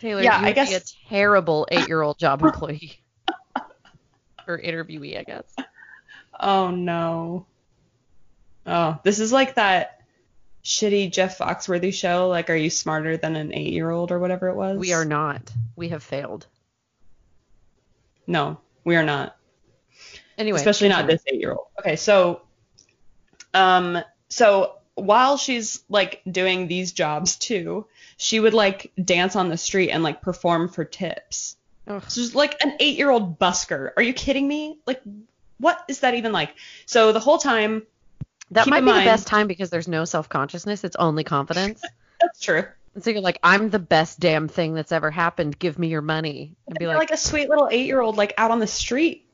Taylor. 0.01 0.23
Yeah, 0.23 0.41
you 0.41 0.47
I 0.47 0.53
guess- 0.53 0.69
be 0.71 0.75
a 0.77 0.81
terrible 1.09 1.67
eight-year-old 1.73 2.19
job 2.19 2.43
employee 2.43 3.01
or 4.47 4.59
interviewee, 4.59 5.19
I 5.19 5.25
guess. 5.25 5.55
oh 6.39 6.71
no. 6.71 7.47
Oh, 8.67 8.99
this 9.03 9.19
is 9.19 9.33
like 9.33 9.55
that 9.55 10.03
shitty 10.63 11.11
Jeff 11.11 11.39
Foxworthy 11.39 11.93
show. 11.93 12.29
Like, 12.29 12.51
are 12.51 12.55
you 12.55 12.69
smarter 12.71 13.17
than 13.17 13.35
an 13.35 13.55
eight-year-old 13.55 14.13
or 14.13 14.19
whatever 14.19 14.49
it 14.49 14.55
was? 14.57 14.79
We 14.79 14.93
are 14.93 15.05
not. 15.07 15.51
We 15.75 15.89
have 15.89 16.03
failed. 16.03 16.47
No, 18.29 18.61
we 18.85 18.95
are 18.95 19.03
not. 19.03 19.37
Anyway, 20.37 20.59
especially 20.59 20.89
not 20.89 21.09
this 21.09 21.23
eight 21.27 21.41
year 21.41 21.53
old. 21.53 21.67
Okay, 21.81 21.97
so 21.97 22.43
um 23.55 23.99
so 24.29 24.75
while 24.95 25.37
she's 25.37 25.83
like 25.89 26.23
doing 26.31 26.69
these 26.69 26.93
jobs 26.93 27.37
too, 27.37 27.87
she 28.17 28.39
would 28.39 28.55
like 28.55 28.93
dance 29.03 29.35
on 29.35 29.49
the 29.49 29.57
street 29.57 29.91
and 29.91 30.03
like 30.03 30.21
perform 30.21 30.69
for 30.69 30.85
tips. 30.85 31.57
Ugh. 31.89 32.03
So 32.07 32.21
she's 32.21 32.35
like 32.35 32.63
an 32.63 32.75
eight 32.79 32.99
year 32.99 33.11
old 33.11 33.39
busker. 33.39 33.93
Are 33.97 34.03
you 34.03 34.13
kidding 34.13 34.47
me? 34.47 34.79
Like 34.87 35.01
what 35.59 35.83
is 35.89 36.01
that 36.01 36.15
even 36.15 36.31
like? 36.31 36.51
So 36.87 37.13
the 37.13 37.21
whole 37.21 37.39
time 37.39 37.83
That 38.51 38.69
might 38.69 38.81
be 38.81 38.87
mind- 38.87 39.01
the 39.01 39.11
best 39.11 39.27
time 39.27 39.49
because 39.49 39.71
there's 39.71 39.89
no 39.89 40.05
self 40.05 40.29
consciousness. 40.29 40.85
It's 40.85 40.97
only 40.97 41.25
confidence. 41.25 41.83
that's 42.21 42.41
true. 42.41 42.65
And 42.95 43.05
so 43.05 43.11
you're 43.11 43.21
like, 43.21 43.39
I'm 43.43 43.71
the 43.71 43.79
best 43.79 44.21
damn 44.21 44.49
thing 44.49 44.75
that's 44.75 44.93
ever 44.93 45.11
happened. 45.11 45.59
Give 45.59 45.79
me 45.79 45.89
your 45.89 46.03
money. 46.03 46.57
And 46.67 46.79
be 46.79 46.87
like, 46.87 46.99
like 46.99 47.11
a 47.11 47.17
sweet 47.17 47.49
little 47.49 47.69
eight 47.71 47.87
year 47.87 48.01
old 48.01 48.17
like 48.17 48.35
out 48.39 48.51
on 48.51 48.59
the 48.59 48.67
street. 48.67 49.27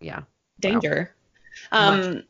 yeah. 0.00 0.22
danger. 0.60 1.14
Much. 1.72 2.04
Um, 2.06 2.22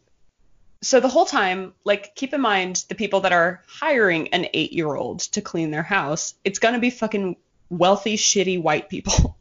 so 0.82 1.00
the 1.00 1.08
whole 1.08 1.24
time, 1.24 1.72
like, 1.84 2.14
keep 2.14 2.32
in 2.34 2.40
mind 2.40 2.84
the 2.88 2.94
people 2.94 3.20
that 3.20 3.32
are 3.32 3.62
hiring 3.66 4.28
an 4.28 4.46
eight-year-old 4.52 5.20
to 5.20 5.40
clean 5.40 5.70
their 5.70 5.82
house. 5.82 6.34
It's 6.44 6.58
gonna 6.58 6.78
be 6.78 6.90
fucking 6.90 7.36
wealthy, 7.70 8.16
shitty 8.16 8.62
white 8.62 8.88
people. 8.88 9.36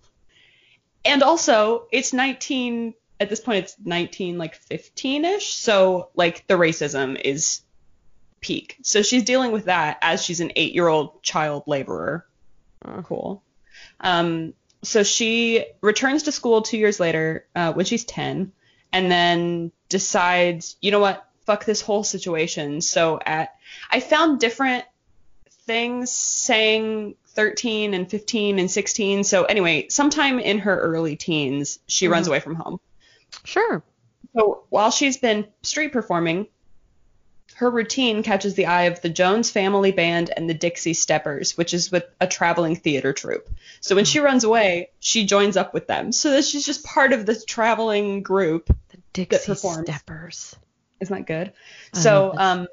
and 1.05 1.21
also, 1.23 1.87
it's 1.91 2.13
19 2.13 2.93
at 3.19 3.29
this 3.29 3.39
point. 3.39 3.65
It's 3.65 3.75
19, 3.83 4.37
like 4.37 4.59
15ish. 4.69 5.41
So 5.41 6.09
like 6.15 6.47
the 6.47 6.55
racism 6.55 7.19
is 7.19 7.61
peak. 8.41 8.77
So 8.83 9.01
she's 9.01 9.23
dealing 9.23 9.51
with 9.51 9.65
that 9.65 9.97
as 10.01 10.23
she's 10.23 10.39
an 10.39 10.51
eight-year-old 10.55 11.21
child 11.23 11.63
laborer. 11.67 12.25
Cool. 13.03 13.41
Um, 13.99 14.53
so 14.83 15.03
she 15.03 15.65
returns 15.81 16.23
to 16.23 16.31
school 16.31 16.61
two 16.61 16.77
years 16.77 16.99
later 16.99 17.47
uh, 17.55 17.73
when 17.73 17.85
she's 17.85 18.05
10 18.05 18.51
and 18.93 19.11
then 19.11 19.71
decides, 19.89 20.77
you 20.81 20.91
know 20.91 20.99
what, 20.99 21.27
fuck 21.45 21.65
this 21.65 21.81
whole 21.81 22.03
situation. 22.03 22.81
So 22.81 23.19
at, 23.25 23.55
I 23.89 23.99
found 23.99 24.39
different 24.39 24.85
things 25.65 26.11
saying 26.11 27.15
13 27.29 27.93
and 27.95 28.09
15 28.09 28.59
and 28.59 28.69
16. 28.69 29.23
So 29.23 29.45
anyway, 29.45 29.87
sometime 29.89 30.39
in 30.39 30.59
her 30.59 30.79
early 30.79 31.15
teens, 31.15 31.79
she 31.87 32.07
runs 32.07 32.27
Mhm. 32.27 32.29
away 32.29 32.39
from 32.39 32.55
home. 32.55 32.79
Sure. 33.43 33.83
So 34.35 34.63
while 34.69 34.91
she's 34.91 35.17
been 35.17 35.47
street 35.63 35.91
performing, 35.91 36.47
her 37.55 37.69
routine 37.69 38.21
catches 38.21 38.55
the 38.55 38.65
eye 38.65 38.83
of 38.83 39.01
the 39.01 39.09
Jones 39.09 39.49
Family 39.49 39.93
Band 39.93 40.29
and 40.35 40.49
the 40.49 40.53
Dixie 40.53 40.93
Steppers, 40.93 41.57
which 41.57 41.73
is 41.73 41.89
with 41.89 42.03
a 42.19 42.27
traveling 42.27 42.75
theater 42.75 43.13
troupe. 43.13 43.49
So 43.79 43.95
when 43.95 44.03
she 44.03 44.19
runs 44.19 44.43
away, 44.43 44.89
she 44.99 45.25
joins 45.25 45.55
up 45.55 45.73
with 45.73 45.87
them. 45.87 46.11
So 46.11 46.31
that 46.31 46.43
she's 46.43 46.65
just 46.65 46.83
part 46.83 47.13
of 47.13 47.25
this 47.25 47.45
traveling 47.45 48.23
group. 48.23 48.67
The 48.89 48.97
Dixie 49.13 49.53
performs. 49.53 49.87
Steppers. 49.87 50.55
Isn't 50.99 51.15
that 51.15 51.27
good? 51.27 51.53
I 51.93 51.97
so 51.97 52.33
um, 52.37 52.67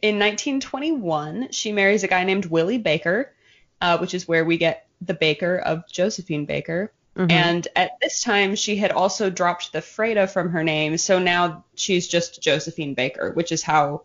in 0.00 0.18
1921, 0.18 1.52
she 1.52 1.72
marries 1.72 2.02
a 2.02 2.08
guy 2.08 2.24
named 2.24 2.46
Willie 2.46 2.78
Baker, 2.78 3.34
uh, 3.82 3.98
which 3.98 4.14
is 4.14 4.26
where 4.26 4.46
we 4.46 4.56
get 4.56 4.88
the 5.02 5.14
Baker 5.14 5.58
of 5.58 5.86
Josephine 5.92 6.46
Baker. 6.46 6.90
Mhm. 7.16 7.30
And 7.32 7.68
at 7.74 7.92
this 8.00 8.22
time, 8.22 8.54
she 8.56 8.76
had 8.76 8.92
also 8.92 9.30
dropped 9.30 9.72
the 9.72 9.80
Freda 9.80 10.28
from 10.30 10.50
her 10.50 10.62
name, 10.62 10.98
so 10.98 11.18
now 11.18 11.64
she's 11.74 12.06
just 12.06 12.42
Josephine 12.42 12.94
Baker, 12.94 13.32
which 13.32 13.52
is 13.52 13.62
how 13.62 14.02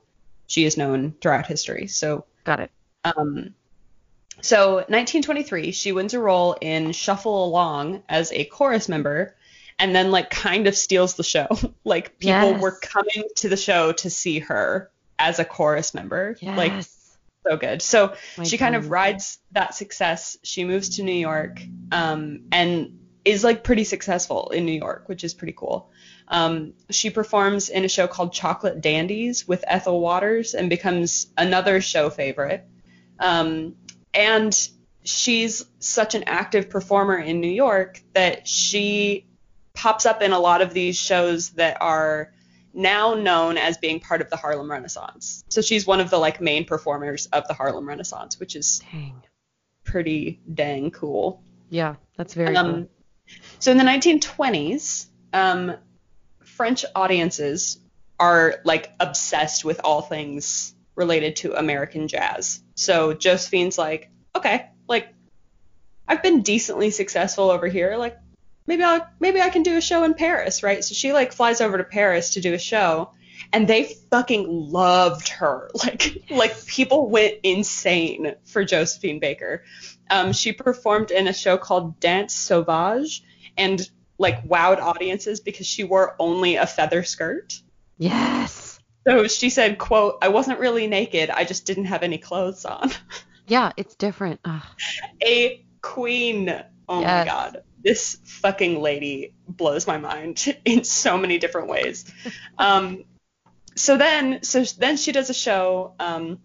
she 0.47 0.63
is 0.65 0.77
known 0.77 1.13
throughout 1.21 1.45
history. 1.45 1.87
So, 1.87 2.25
Got 2.45 2.61
it. 2.61 2.71
um, 3.03 3.53
so 4.41 4.75
1923, 4.87 5.71
she 5.71 5.91
wins 5.91 6.13
a 6.13 6.19
role 6.19 6.55
in 6.61 6.93
Shuffle 6.93 7.45
Along 7.45 8.01
as 8.07 8.31
a 8.31 8.45
chorus 8.45 8.87
member, 8.87 9.35
and 9.77 9.93
then 9.95 10.11
like 10.11 10.29
kind 10.29 10.67
of 10.67 10.75
steals 10.75 11.15
the 11.15 11.23
show. 11.23 11.47
like 11.83 12.17
people 12.19 12.51
Yes. 12.51 12.61
were 12.61 12.71
coming 12.79 13.25
to 13.37 13.49
the 13.49 13.57
show 13.57 13.91
to 13.91 14.09
see 14.09 14.39
her 14.39 14.89
as 15.19 15.39
a 15.39 15.45
chorus 15.45 15.93
member. 15.93 16.37
Yes. 16.39 16.57
Like 16.57 16.73
so 17.47 17.57
good. 17.57 17.81
So 17.81 18.15
My 18.37 18.43
she 18.45 18.57
kind 18.57 18.75
of 18.75 18.89
rides 18.89 19.39
that 19.51 19.75
success. 19.75 20.37
She 20.43 20.63
moves 20.63 20.97
to 20.97 21.03
New 21.03 21.11
York 21.13 21.61
um, 21.91 22.43
and 22.51 22.99
is 23.23 23.43
like 23.43 23.63
pretty 23.63 23.83
successful 23.83 24.49
in 24.49 24.65
New 24.65 24.71
York, 24.79 25.03
which 25.07 25.23
is 25.23 25.33
pretty 25.33 25.53
cool. 25.55 25.89
Um, 26.27 26.73
she 26.89 27.09
performs 27.09 27.69
in 27.69 27.85
a 27.85 27.89
show 27.89 28.07
called 28.07 28.33
Chocolate 28.33 28.81
Dandies 28.81 29.47
with 29.47 29.63
Ethel 29.67 29.99
Waters 29.99 30.53
and 30.53 30.69
becomes 30.69 31.27
another 31.37 31.81
show 31.81 32.09
favorite. 32.09 32.65
Um, 33.19 33.75
and 34.13 34.57
she's 35.03 35.65
such 35.79 36.15
an 36.15 36.23
active 36.25 36.69
performer 36.69 37.17
in 37.17 37.41
New 37.41 37.51
York 37.51 38.01
that 38.13 38.47
she 38.47 39.25
pops 39.73 40.05
up 40.05 40.21
in 40.21 40.31
a 40.31 40.39
lot 40.39 40.61
of 40.61 40.73
these 40.73 40.97
shows 40.97 41.51
that 41.51 41.77
are 41.81 42.33
now 42.73 43.13
known 43.13 43.57
as 43.57 43.77
being 43.77 43.99
part 43.99 44.21
of 44.21 44.29
the 44.29 44.37
Harlem 44.37 44.71
Renaissance. 44.71 45.43
So 45.49 45.61
she's 45.61 45.85
one 45.85 45.99
of 45.99 46.09
the 46.09 46.17
like 46.17 46.39
main 46.41 46.65
performers 46.65 47.25
of 47.27 47.47
the 47.47 47.53
Harlem 47.53 47.87
Renaissance, 47.87 48.39
which 48.39 48.55
is 48.55 48.81
Dang. 48.91 49.21
pretty 49.83 50.39
dang 50.53 50.91
cool. 50.91 51.41
Yeah, 51.69 51.95
that's 52.17 52.33
very 52.33 52.55
Um, 52.55 52.71
cool. 52.73 52.89
So 53.59 53.71
in 53.71 53.77
the 53.77 53.83
1920s, 53.83 55.07
um, 55.33 55.75
French 56.43 56.85
audiences 56.95 57.79
are 58.19 58.61
like 58.63 58.91
obsessed 58.99 59.65
with 59.65 59.81
all 59.83 60.01
things 60.01 60.75
related 60.95 61.35
to 61.37 61.53
American 61.53 62.07
jazz. 62.07 62.61
So 62.75 63.13
Josephine's 63.13 63.77
like, 63.77 64.09
okay, 64.35 64.69
like 64.87 65.07
I've 66.07 66.21
been 66.21 66.41
decently 66.41 66.91
successful 66.91 67.49
over 67.49 67.67
here, 67.67 67.97
like 67.97 68.17
maybe 68.67 68.83
I 68.83 69.01
maybe 69.19 69.41
I 69.41 69.49
can 69.49 69.63
do 69.63 69.77
a 69.77 69.81
show 69.81 70.03
in 70.03 70.13
Paris, 70.13 70.63
right? 70.63 70.83
So 70.83 70.93
she 70.93 71.13
like 71.13 71.31
flies 71.31 71.61
over 71.61 71.77
to 71.77 71.83
Paris 71.83 72.31
to 72.31 72.41
do 72.41 72.53
a 72.53 72.59
show, 72.59 73.11
and 73.53 73.67
they 73.67 73.95
fucking 74.09 74.45
loved 74.47 75.29
her. 75.29 75.69
Like 75.83 76.23
like 76.29 76.65
people 76.65 77.09
went 77.09 77.35
insane 77.43 78.35
for 78.45 78.63
Josephine 78.63 79.19
Baker. 79.19 79.63
Um, 80.09 80.33
she 80.33 80.51
performed 80.51 81.11
in 81.11 81.27
a 81.27 81.33
show 81.33 81.57
called 81.57 81.99
Danse 81.99 82.35
Sauvage 82.35 83.23
and 83.57 83.81
like 84.17 84.47
wowed 84.47 84.79
audiences 84.79 85.39
because 85.39 85.65
she 85.65 85.83
wore 85.83 86.15
only 86.19 86.55
a 86.55 86.67
feather 86.67 87.03
skirt. 87.03 87.61
Yes. 87.97 88.79
So 89.07 89.27
she 89.27 89.49
said, 89.49 89.79
quote, 89.79 90.19
I 90.21 90.27
wasn't 90.27 90.59
really 90.59 90.85
naked, 90.87 91.29
I 91.31 91.43
just 91.43 91.65
didn't 91.65 91.85
have 91.85 92.03
any 92.03 92.17
clothes 92.17 92.65
on. 92.65 92.91
Yeah, 93.47 93.73
it's 93.75 93.95
different. 93.95 94.39
Ugh. 94.45 94.61
a 95.21 95.65
queen. 95.81 96.63
Oh 96.87 97.01
my 97.01 97.25
god. 97.25 97.63
This 97.83 98.17
fucking 98.23 98.79
lady 98.79 99.33
blows 99.45 99.85
my 99.85 99.97
mind 99.97 100.57
in 100.65 100.85
so 100.85 101.17
many 101.17 101.37
different 101.37 101.67
ways. 101.67 102.09
Um, 102.57 103.03
so 103.75 103.97
then, 103.97 104.43
so 104.43 104.63
then 104.63 104.97
she 104.97 105.11
does 105.11 105.29
a 105.29 105.33
show 105.33 105.93
um, 105.99 106.39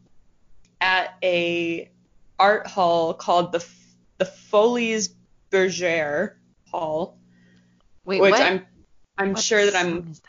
at 0.80 1.14
a 1.22 1.90
art 2.38 2.66
hall 2.66 3.14
called 3.14 3.52
the 3.52 3.64
the 4.18 4.24
Folies 4.24 5.14
Bergère 5.50 6.34
Hall, 6.70 7.18
Wait, 8.04 8.20
which 8.20 8.32
what? 8.32 8.40
I'm 8.40 8.66
I'm 9.18 9.32
What 9.32 9.42
sure 9.42 9.64
that 9.64 9.74
I'm 9.74 10.12
that 10.12 10.20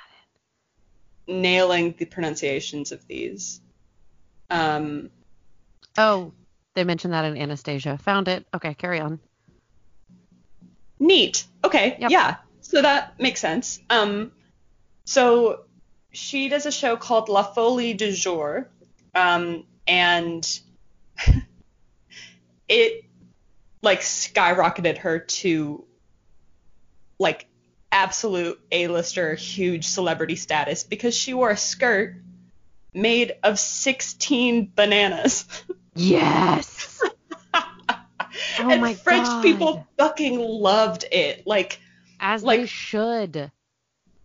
nailing 1.28 1.96
the 1.98 2.06
pronunciations 2.06 2.92
of 2.92 3.06
these. 3.08 3.62
Um, 4.50 5.10
Oh, 5.98 6.32
they 6.76 6.84
mentioned 6.84 7.14
that 7.14 7.26
in 7.26 7.38
Anastasia. 7.38 7.98
Found 8.00 8.28
it. 8.28 8.46
Okay, 8.54 8.74
carry 8.76 9.00
on. 9.00 9.20
Neat. 11.00 11.46
Okay. 11.64 11.98
Yep. 12.00 12.12
Yeah. 12.12 12.36
So 12.62 12.82
that 12.82 13.20
makes 13.20 13.40
sense. 13.40 13.80
Um, 13.90 14.32
so 15.06 15.66
she 16.18 16.50
does 16.50 16.66
a 16.66 16.72
show 16.72 16.98
called 16.98 17.30
La 17.30 17.44
Folie 17.44 17.94
du 17.94 18.12
Jour, 18.12 18.68
um, 19.14 19.64
and 19.88 20.60
it 22.68 23.06
like 23.84 24.02
skyrocketed 24.02 24.98
her 24.98 25.20
to 25.20 25.86
like 27.20 27.48
absolute 27.92 28.60
A-lister, 28.72 29.36
huge 29.36 29.86
celebrity 29.86 30.36
status 30.36 30.84
because 30.84 31.16
she 31.16 31.34
wore 31.34 31.52
a 31.52 31.58
skirt 31.58 32.16
made 32.94 33.34
of 33.44 33.60
16 33.60 34.72
bananas. 34.76 35.46
Yes. 35.96 37.00
Oh 38.60 38.70
and 38.70 39.00
French 39.00 39.26
God. 39.26 39.44
people 39.44 39.88
fucking 39.98 40.38
loved 40.40 41.06
it. 41.12 41.46
Like 41.48 41.80
As 42.20 42.44
Like- 42.44 42.62
they 42.62 42.66
should. 42.68 43.52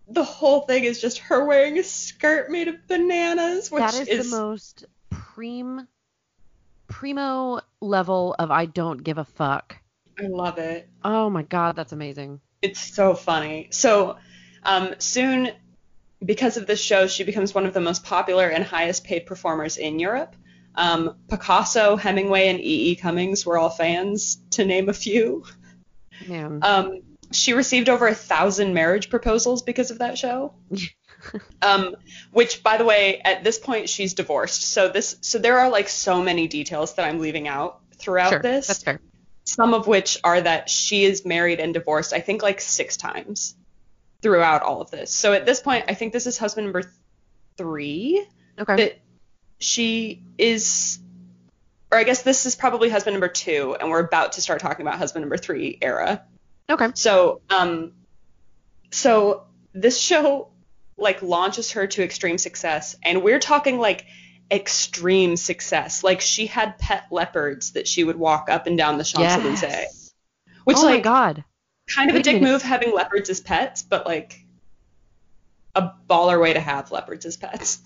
The 0.08 0.24
whole 0.24 0.62
thing 0.62 0.84
is 0.84 1.00
just 1.00 1.18
her 1.18 1.44
wearing 1.44 1.78
a 1.78 1.82
skirt 1.82 2.50
made 2.50 2.68
of 2.68 2.86
bananas, 2.86 3.70
which 3.70 3.82
That 3.82 4.08
is, 4.08 4.30
the 4.30 4.36
most 4.36 4.84
prim, 5.10 5.86
primo 6.88 7.60
level 7.80 8.34
of 8.38 8.50
I 8.50 8.66
don't 8.66 9.02
give 9.02 9.18
a 9.18 9.24
fuck. 9.24 9.76
I 10.18 10.26
love 10.26 10.58
it. 10.58 10.88
Oh 11.04 11.30
my 11.30 11.42
god, 11.42 11.76
that's 11.76 11.92
amazing. 11.92 12.40
It's 12.60 12.80
so 12.80 13.14
funny. 13.14 13.68
So 13.70 14.18
um, 14.62 14.94
soon, 14.98 15.50
because 16.24 16.56
of 16.56 16.66
this 16.66 16.80
show, 16.80 17.06
she 17.06 17.24
becomes 17.24 17.54
one 17.54 17.66
of 17.66 17.74
the 17.74 17.80
most 17.80 18.04
popular 18.04 18.48
and 18.48 18.62
highest 18.62 19.04
paid 19.04 19.26
performers 19.26 19.76
in 19.76 19.98
Europe. 19.98 20.36
Um, 20.74 21.16
Picasso, 21.28 21.96
Hemingway, 21.96 22.48
and 22.48 22.60
E. 22.60 22.90
E. 22.90 22.96
Cummings 22.96 23.44
were 23.44 23.58
all 23.58 23.70
fans, 23.70 24.38
to 24.50 24.64
name 24.64 24.88
a 24.88 24.94
few. 24.94 25.44
Man. 26.26 26.60
Um, 26.62 27.00
she 27.32 27.52
received 27.52 27.88
over 27.88 28.06
a 28.06 28.14
thousand 28.14 28.74
marriage 28.74 29.10
proposals 29.10 29.62
because 29.62 29.90
of 29.90 29.98
that 29.98 30.18
show. 30.18 30.54
um, 31.62 31.94
which, 32.32 32.62
by 32.62 32.76
the 32.76 32.84
way, 32.84 33.20
at 33.24 33.44
this 33.44 33.58
point 33.58 33.88
she's 33.88 34.14
divorced. 34.14 34.62
So 34.62 34.88
this, 34.88 35.16
so 35.20 35.38
there 35.38 35.58
are 35.58 35.70
like 35.70 35.88
so 35.88 36.22
many 36.22 36.48
details 36.48 36.94
that 36.94 37.06
I'm 37.06 37.18
leaving 37.18 37.48
out 37.48 37.80
throughout 37.96 38.30
sure, 38.30 38.42
this. 38.42 38.66
that's 38.66 38.82
fair. 38.82 39.00
Some 39.44 39.74
of 39.74 39.86
which 39.86 40.18
are 40.22 40.40
that 40.40 40.70
she 40.70 41.04
is 41.04 41.24
married 41.24 41.60
and 41.60 41.74
divorced. 41.74 42.12
I 42.12 42.20
think 42.20 42.42
like 42.42 42.60
six 42.60 42.96
times 42.96 43.56
throughout 44.20 44.62
all 44.62 44.80
of 44.80 44.90
this. 44.90 45.12
So 45.12 45.32
at 45.32 45.46
this 45.46 45.60
point, 45.60 45.86
I 45.88 45.94
think 45.94 46.12
this 46.12 46.26
is 46.26 46.38
husband 46.38 46.66
number 46.66 46.90
three 47.56 48.24
Okay. 48.58 48.76
that 48.76 48.98
she 49.58 50.22
is. 50.38 50.98
Or 51.90 51.98
I 51.98 52.04
guess 52.04 52.22
this 52.22 52.46
is 52.46 52.56
probably 52.56 52.88
husband 52.88 53.14
number 53.14 53.28
two, 53.28 53.76
and 53.78 53.90
we're 53.90 54.00
about 54.00 54.32
to 54.32 54.40
start 54.40 54.60
talking 54.60 54.86
about 54.86 54.98
husband 54.98 55.22
number 55.24 55.36
three 55.36 55.78
era. 55.82 56.24
Okay. 56.72 56.88
So, 56.94 57.40
um, 57.50 57.92
so 58.90 59.44
this 59.72 59.98
show 59.98 60.48
like 60.96 61.22
launches 61.22 61.72
her 61.72 61.86
to 61.86 62.02
extreme 62.02 62.38
success, 62.38 62.96
and 63.02 63.22
we're 63.22 63.38
talking 63.40 63.78
like 63.78 64.04
extreme 64.50 65.36
success. 65.36 66.04
Like 66.04 66.20
she 66.20 66.46
had 66.46 66.78
pet 66.78 67.04
leopards 67.10 67.72
that 67.72 67.88
she 67.88 68.04
would 68.04 68.16
walk 68.16 68.48
up 68.50 68.66
and 68.66 68.76
down 68.76 68.98
the 68.98 69.04
Champs 69.04 69.32
Elysees, 69.44 69.62
Yes. 69.62 70.14
which 70.64 70.76
oh 70.78 70.84
my 70.84 70.90
like 70.94 71.02
god. 71.02 71.44
kind 71.88 72.10
of 72.10 72.16
a 72.16 72.18
Wait 72.18 72.26
a 72.26 72.30
dick 72.30 72.40
minute. 72.42 72.52
move 72.52 72.62
having 72.62 72.94
leopards 72.94 73.30
as 73.30 73.40
pets, 73.40 73.82
but 73.82 74.04
like 74.06 74.38
a 75.74 75.90
baller 76.08 76.40
way 76.40 76.52
to 76.52 76.60
have 76.60 76.90
leopards 76.92 77.24
as 77.24 77.36
pets. 77.36 77.80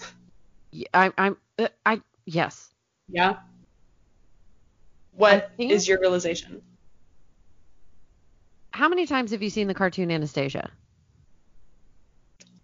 I'm, 0.92 1.36
uh, 1.58 1.68
I. 1.86 2.00
Yes. 2.26 2.68
yeah. 3.08 3.36
What 5.12 5.52
think- 5.56 5.70
is 5.72 5.86
your 5.88 6.00
realization? 6.00 6.60
How 8.76 8.90
many 8.90 9.06
times 9.06 9.30
have 9.30 9.42
you 9.42 9.48
seen 9.48 9.68
the 9.68 9.74
cartoon 9.74 10.10
Anastasia? 10.10 10.70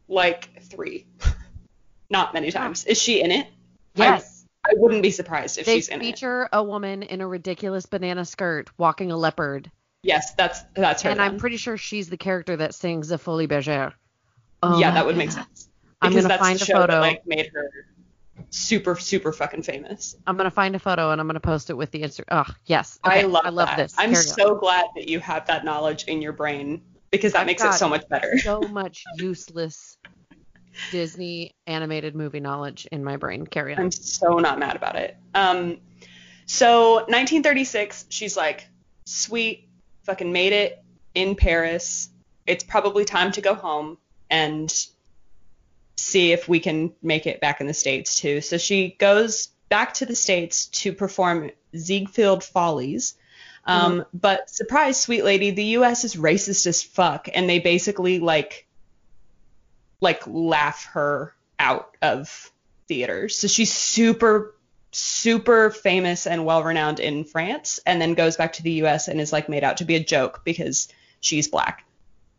Like 0.09 0.63
three. 0.65 1.07
Not 2.11 2.35
many 2.35 2.51
times. 2.51 2.85
Is 2.85 3.01
she 3.01 3.23
in 3.23 3.31
it? 3.31 3.47
Yes. 3.95 4.45
I 4.63 4.75
wouldn't 4.77 5.03
be 5.03 5.11
surprised 5.11 5.57
if 5.57 5.65
they 5.65 5.77
she's 5.77 5.89
in 5.89 5.97
it. 5.97 5.99
They 6.01 6.11
feature 6.11 6.51
a 6.53 6.63
woman 6.63 7.03
in 7.03 7.23
a 7.23 7.27
ridiculous 7.27 7.87
banana 7.87 8.27
skirt 8.27 8.69
walking 8.77 9.11
a 9.11 9.17
leopard, 9.17 9.71
Yes, 10.03 10.35
that's 10.35 10.61
that's 10.75 11.03
her. 11.03 11.11
and 11.11 11.23
I'm 11.23 11.39
pretty 11.39 11.57
sure 11.57 11.79
she's 11.79 12.11
the 12.11 12.17
character 12.19 12.57
that 12.57 12.75
sings 12.75 13.09
the 13.09 13.17
Folie 13.19 13.49
Bergère. 13.49 13.93
Oh 14.63 14.79
yeah, 14.79 14.89
um, 14.89 14.95
that 14.95 15.07
would 15.07 15.17
make 15.17 15.31
God. 15.31 15.47
sense. 15.47 15.69
I'm 16.03 16.13
gonna 16.13 16.29
that's 16.29 16.43
find 16.43 16.59
the 16.59 16.63
a 16.63 16.67
show 16.67 16.75
photo. 16.75 16.93
that 16.95 17.01
like 17.01 17.27
made 17.27 17.51
her 17.55 17.71
super 18.51 18.97
super 18.97 19.33
fucking 19.33 19.63
famous. 19.63 20.17
I'm 20.27 20.37
gonna 20.37 20.51
find 20.51 20.75
a 20.75 20.79
photo 20.79 21.11
and 21.11 21.21
I'm 21.21 21.27
gonna 21.27 21.41
post 21.41 21.71
it 21.71 21.75
with 21.77 21.91
the 21.91 22.03
Insta. 22.03 22.25
Oh 22.31 22.45
yes. 22.67 22.99
I 23.05 23.19
Okay, 23.19 23.27
love 23.27 23.43
I 23.47 23.51
love 23.51 23.69
that. 23.69 23.77
this. 23.77 23.95
I'm 23.99 24.13
Carry 24.13 24.27
on. 24.27 24.35
so 24.35 24.55
glad 24.55 24.87
that 24.97 25.09
you 25.09 25.21
have 25.21 25.47
that 25.47 25.65
knowledge 25.65 26.05
in 26.05 26.23
your 26.23 26.33
brain 26.33 26.83
because 27.11 27.33
that 27.33 27.41
I've 27.41 27.47
makes 27.47 27.63
it 27.63 27.73
so 27.75 27.89
much 27.89 28.09
better. 28.09 28.39
so 28.39 28.61
much 28.61 29.05
useless 29.17 29.97
Disney 30.91 31.55
animated 31.67 32.15
movie 32.15 32.41
knowledge 32.41 32.87
in 32.91 33.05
my 33.05 33.17
brain. 33.17 33.47
Carry 33.47 33.75
on. 33.75 33.81
I'm 33.81 33.91
so 33.93 34.39
not 34.39 34.59
mad 34.59 34.77
about 34.77 34.97
it. 34.97 35.17
Um, 35.35 35.79
so 36.47 36.95
1936, 36.95 38.07
she's 38.09 38.37
like, 38.37 38.67
sweet, 39.05 39.69
fucking 40.05 40.33
made 40.33 40.53
it 40.55 40.83
in 41.15 41.35
Paris. 41.37 42.09
It's 42.47 42.65
probably 42.65 43.05
time 43.05 43.33
to 43.33 43.41
go 43.43 43.55
home 43.55 43.99
and 44.31 44.73
see 46.03 46.33
if 46.33 46.49
we 46.49 46.59
can 46.61 46.93
make 47.03 47.27
it 47.27 47.41
back 47.41 47.61
in 47.61 47.67
the 47.67 47.75
States 47.75 48.17
too. 48.17 48.41
So 48.41 48.59
she 48.59 48.97
goes 48.99 49.49
back 49.69 49.95
to 49.95 50.07
the 50.07 50.17
States 50.17 50.67
to 50.67 50.93
perform 50.93 51.51
Ziegfeld 51.77 52.45
Follies, 52.45 53.15
Um, 53.65 54.05
But 54.13 54.51
surprise, 54.51 55.01
sweet 55.01 55.25
lady, 55.25 55.53
the 55.53 55.65
U.S. 55.79 56.05
is 56.05 56.17
racist 56.17 56.67
as 56.67 56.83
fuck, 56.83 57.29
and 57.33 57.49
they 57.49 57.61
basically 57.61 58.19
like 58.19 58.67
like 60.01 60.23
laugh 60.27 60.87
her 60.87 61.33
out 61.61 61.97
of 62.03 62.51
theaters. 62.89 63.39
So 63.39 63.47
she's 63.47 63.73
super 63.73 64.55
super 64.91 65.71
famous 65.71 66.27
and 66.27 66.45
well 66.45 66.63
renowned 66.65 67.01
in 67.01 67.25
France, 67.25 67.81
and 67.87 68.03
then 68.03 68.15
goes 68.15 68.37
back 68.37 68.55
to 68.55 68.63
the 68.63 68.73
U.S. 68.83 69.09
and 69.09 69.21
is 69.21 69.33
like 69.33 69.49
made 69.49 69.65
out 69.65 69.77
to 69.79 69.85
be 69.85 69.95
a 69.95 70.05
joke 70.05 70.43
because 70.45 70.89
she's 71.21 71.49
black. 71.49 71.85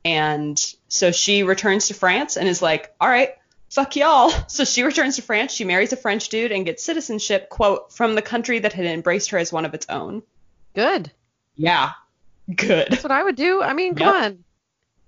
And 0.05 0.59
so 0.89 1.11
she 1.11 1.43
returns 1.43 1.87
to 1.87 1.93
France 1.93 2.35
and 2.35 2.47
is 2.49 2.61
like, 2.61 2.93
all 2.99 3.07
right, 3.07 3.35
fuck 3.73 3.95
y'all. 3.95 4.29
So 4.47 4.65
she 4.65 4.83
returns 4.83 5.15
to 5.15 5.23
France. 5.23 5.51
She 5.51 5.65
marries 5.65 5.91
a 5.93 5.97
French 5.97 6.29
dude 6.29 6.51
and 6.51 6.63
gets 6.65 6.83
citizenship, 6.83 7.49
quote, 7.49 7.91
from 7.91 8.13
the 8.13 8.21
country 8.21 8.59
that 8.59 8.73
had 8.73 8.85
embraced 8.85 9.31
her 9.31 9.39
as 9.39 9.51
one 9.51 9.65
of 9.65 9.73
its 9.73 9.87
own. 9.89 10.21
Good. 10.75 11.11
Yeah. 11.55 11.91
Good. 12.53 12.87
That's 12.91 13.03
what 13.03 13.11
I 13.11 13.23
would 13.23 13.35
do. 13.35 13.61
I 13.63 13.73
mean, 13.73 13.95
come 13.95 14.07
Yep. 14.07 14.23
on. 14.23 14.43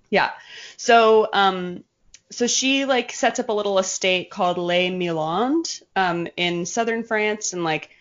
Yeah. 0.09 0.31
So, 0.77 1.27
um, 1.31 1.83
so 2.31 2.47
she 2.47 2.85
like 2.85 3.11
sets 3.11 3.39
up 3.39 3.49
a 3.49 3.53
little 3.53 3.77
estate 3.77 4.31
called 4.31 4.57
Les 4.57 4.89
Milandes, 4.89 5.83
um, 5.95 6.27
in 6.35 6.65
southern 6.65 7.03
France, 7.03 7.53
and 7.53 7.63
like, 7.63 7.91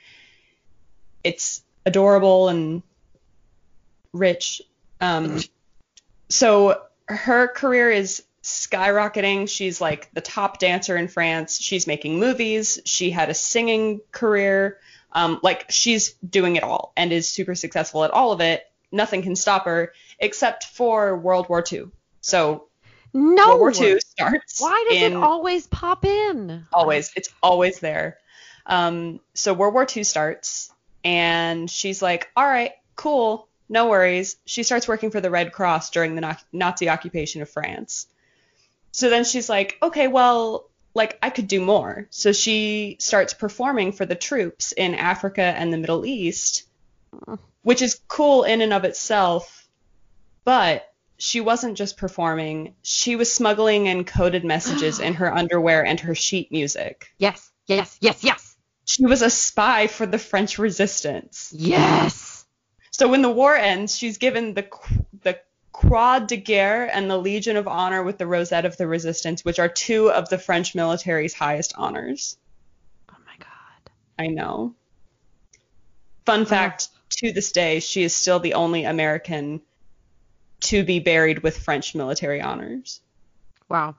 it's 1.22 1.62
adorable 1.85 2.48
and 2.48 2.83
rich. 4.12 4.62
Um, 5.00 5.40
so 6.29 6.81
her 7.07 7.48
career 7.48 7.90
is 7.90 8.22
skyrocketing. 8.44 9.48
She's 9.48 9.80
like 9.80 10.11
the 10.12 10.20
top 10.20 10.59
dancer 10.59 10.96
in 10.96 11.09
France. 11.09 11.59
She's 11.59 11.87
making 11.87 12.18
movies. 12.18 12.78
She 12.85 13.11
had 13.11 13.30
a 13.30 13.35
singing 13.35 14.00
career. 14.12 14.78
Um, 15.12 15.40
like 15.42 15.70
she's 15.70 16.12
doing 16.14 16.57
it 16.57 16.62
all 16.62 16.92
and 16.96 17.12
is 17.12 17.28
super 17.28 17.54
successful 17.54 18.04
at 18.04 18.11
all 18.11 18.33
of 18.33 18.40
it. 18.40 18.70
Nothing 18.92 19.22
can 19.22 19.35
stop 19.35 19.64
her 19.64 19.92
except 20.18 20.64
for 20.64 21.16
World 21.16 21.48
War 21.48 21.64
II. 21.70 21.87
So 22.20 22.66
No. 23.12 23.57
World 23.57 23.61
War 23.61 23.72
II 23.72 24.00
starts. 24.00 24.61
Why 24.61 24.87
does 24.88 25.02
in, 25.02 25.12
it 25.14 25.16
always 25.16 25.66
pop 25.66 26.04
in? 26.04 26.66
always? 26.72 27.12
It's 27.16 27.30
always 27.42 27.80
there. 27.80 28.18
Um, 28.66 29.20
so 29.35 29.54
World 29.54 29.74
War 29.74 29.87
II 29.94 30.04
starts, 30.04 30.72
and 31.04 31.70
she's 31.70 32.00
like, 32.00 32.30
"All 32.35 32.46
right, 32.46 32.72
cool, 32.96 33.46
no 33.68 33.88
worries." 33.88 34.37
She 34.46 34.62
starts 34.62 34.88
working 34.88 35.11
for 35.11 35.20
the 35.20 35.30
Red 35.30 35.52
Cross 35.52 35.90
during 35.90 36.14
the 36.14 36.38
Nazi 36.52 36.88
occupation 36.88 37.42
of 37.42 37.50
France. 37.50 38.07
So 38.94 39.11
then 39.11 39.24
she's 39.24 39.48
like, 39.48 39.76
"Okay, 39.83 40.07
well, 40.07 40.70
like 40.94 41.18
I 41.20 41.30
could 41.30 41.48
do 41.48 41.61
more." 41.61 42.07
So 42.11 42.30
she 42.33 42.96
starts 43.00 43.35
performing 43.35 43.90
for 43.90 44.07
the 44.07 44.14
troops 44.14 44.70
in 44.70 44.94
Africa 44.94 45.42
and 45.42 45.72
the 45.72 45.78
Middle 45.78 46.07
East, 46.07 46.62
which 47.62 47.83
is 47.83 48.00
cool 48.07 48.44
in 48.44 48.61
and 48.61 48.72
of 48.72 48.85
itself, 48.85 49.66
but 50.44 50.88
she 51.18 51.40
wasn't 51.40 51.76
just 51.76 51.96
performing, 51.96 52.74
she 52.83 53.16
was 53.16 53.33
smuggling 53.33 53.87
encoded 53.87 54.44
messages 54.44 55.00
in 55.00 55.14
her 55.14 55.33
underwear 55.35 55.85
and 55.85 55.98
her 55.98 56.14
sheet 56.14 56.52
music. 56.52 57.07
Yes, 57.18 57.50
yes, 57.66 57.98
yes, 58.00 58.22
yes, 58.22 58.57
She 58.85 59.04
was 59.07 59.22
a 59.22 59.30
spy 59.30 59.88
for 59.88 60.07
the 60.07 60.18
French 60.18 60.57
resistance. 60.59 61.52
yes. 61.57 62.46
So 62.92 63.09
when 63.09 63.22
the 63.22 63.30
war 63.30 63.57
ends, 63.57 63.96
she's 63.96 64.18
given 64.18 64.54
the 64.54 64.68
the 65.12 65.13
Croix 65.74 66.20
de 66.20 66.37
Guerre 66.37 66.84
and 66.84 67.10
the 67.10 67.18
Legion 67.18 67.56
of 67.56 67.66
Honor 67.66 68.04
with 68.04 68.16
the 68.16 68.28
Rosette 68.28 68.64
of 68.64 68.76
the 68.76 68.87
Resistance, 68.87 69.44
which 69.44 69.58
are 69.58 69.68
two 69.68 70.08
of 70.08 70.28
the 70.28 70.38
French 70.38 70.76
military's 70.76 71.34
highest 71.34 71.74
honors. 71.76 72.38
Oh 73.10 73.16
my 73.26 73.32
god. 73.40 73.92
I 74.16 74.28
know. 74.28 74.76
Fun 76.24 76.46
fact, 76.46 76.88
to 77.10 77.32
this 77.32 77.50
day, 77.50 77.80
she 77.80 78.04
is 78.04 78.14
still 78.14 78.38
the 78.38 78.54
only 78.54 78.84
American 78.84 79.60
to 80.60 80.84
be 80.84 81.00
buried 81.00 81.42
with 81.42 81.58
French 81.58 81.96
military 81.96 82.40
honors. 82.40 83.00
Wow. 83.68 83.96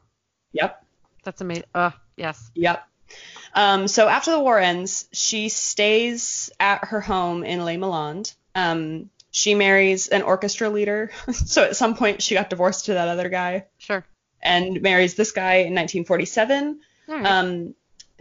Yep. 0.53 0.81
That's 1.23 1.41
amazing. 1.41 1.65
Uh, 1.75 1.91
yes. 2.15 2.51
Yep. 2.55 2.87
Um, 3.53 3.89
so 3.89 4.07
after 4.07 4.31
the 4.31 4.39
war 4.39 4.57
ends, 4.57 5.09
she 5.11 5.49
stays 5.49 6.49
at 6.57 6.85
her 6.85 7.01
home 7.01 7.43
in 7.43 7.65
Les 7.65 7.75
Milandes. 7.75 8.33
Um, 8.55 9.09
she 9.35 9.53
marries 9.53 10.07
an 10.07 10.21
orchestra 10.21 10.69
leader. 10.69 11.11
so 11.33 11.63
at 11.63 11.75
some 11.75 11.95
point, 11.97 12.21
she 12.21 12.35
got 12.35 12.49
divorced 12.49 12.85
to 12.85 12.93
that 12.93 13.09
other 13.09 13.27
guy 13.27 13.65
Sure. 13.79 14.05
and 14.41 14.81
marries 14.81 15.15
this 15.15 15.33
guy 15.33 15.55
in 15.55 15.73
1947. 15.75 16.79
All 17.09 17.15
right. 17.15 17.25
Um, 17.25 17.75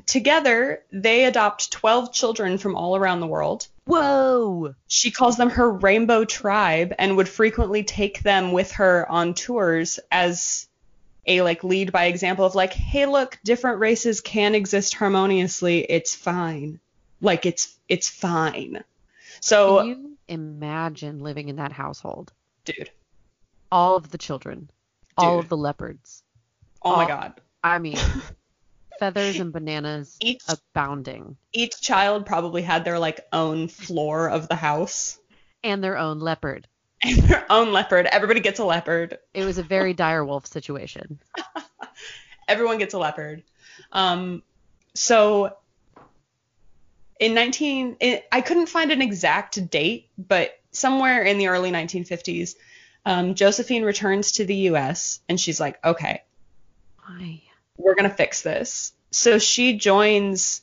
together, 0.07 0.83
they 0.91 1.25
adopt 1.25 1.71
12 1.71 2.13
children 2.13 2.59
from 2.59 2.75
all 2.75 2.97
around 2.97 3.21
the 3.21 3.29
world. 3.29 3.69
Whoa. 3.85 4.75
She 4.89 5.13
calls 5.13 5.37
them 5.37 5.51
her 5.51 5.71
rainbow 5.71 6.25
tribe 6.25 6.93
and 6.99 7.17
would 7.17 7.29
frequently 7.29 7.85
take 7.85 8.21
them 8.25 8.51
with 8.51 8.73
her 8.73 9.09
on 9.09 9.35
tours 9.35 10.01
as 10.11 10.67
a 11.27 11.43
like 11.43 11.63
lead 11.63 11.93
by 11.93 12.07
example 12.07 12.45
of 12.45 12.57
like, 12.57 12.73
hey, 12.73 13.07
look, 13.07 13.39
different 13.45 13.79
races 13.79 14.21
can 14.21 14.57
exist 14.57 14.95
harmoniously. 14.95 15.79
It's 15.89 16.13
fine. 16.13 16.81
Like 17.21 17.47
it's 17.47 17.79
it's 17.89 18.09
fine. 18.09 18.83
So, 19.39 19.83
you 19.83 20.14
imagine 20.29 21.21
living 21.21 21.49
in 21.49 21.57
that 21.57 21.73
household? 21.73 22.33
dude, 22.65 22.91
All 23.71 23.97
of 23.97 24.11
the 24.11 24.19
children, 24.19 24.71
all 25.19 25.39
of 25.39 25.49
the 25.49 25.57
leopards. 25.57 26.23
oh 26.83 26.97
my 26.97 27.05
Oh. 27.05 27.09
god. 27.09 27.41
I 27.63 27.79
mean, 27.79 27.99
feathers 28.99 29.39
and 29.41 29.53
bananas 29.53 30.17
Each 30.21 30.43
abounding, 30.49 31.37
each 31.53 31.81
child 31.81 32.27
probably 32.27 32.63
had 32.63 32.85
their 32.85 32.99
like 32.99 33.21
own 33.33 33.69
floor 33.69 34.29
of 34.31 34.49
the 34.49 34.55
house 34.57 35.19
and 35.63 35.83
their 35.85 35.97
own 35.99 36.21
leopard. 36.21 36.67
and 37.03 37.19
their 37.19 37.45
own 37.51 37.73
leopard. 37.73 38.07
Everybody 38.07 38.41
gets 38.41 38.59
a 38.61 38.65
leopard. 38.65 39.19
It 39.35 39.45
was 39.45 39.59
a 39.59 39.63
very 39.63 39.93
dire 39.95 40.25
wolf 40.25 40.47
situation. 40.47 41.19
everyone 42.49 42.79
gets 42.79 42.95
a 42.95 42.99
leopard. 42.99 43.43
Um, 43.93 44.43
so 44.95 45.57
in 47.21 47.35
19, 47.35 47.97
it, 48.01 48.27
I 48.31 48.41
couldn't 48.41 48.67
find 48.67 48.91
an 48.91 49.03
exact 49.03 49.71
date, 49.71 50.09
but 50.19 50.59
somewhere 50.73 51.23
in 51.23 51.39
the 51.39 51.49
early 51.49 51.71
1950s, 51.71 52.57
um, 53.07 53.35
Josephine 53.35 53.85
returns 53.85 54.33
to 54.33 54.45
the 54.45 54.55
U.S. 54.55 55.21
and 55.29 55.39
she's 55.39 55.61
like, 55.61 55.85
okay, 55.85 56.23
Why? 57.05 57.43
we're 57.77 57.95
gonna 57.95 58.11
fix 58.11 58.43
this. 58.43 58.93
So 59.11 59.39
she 59.39 59.77
joins 59.77 60.63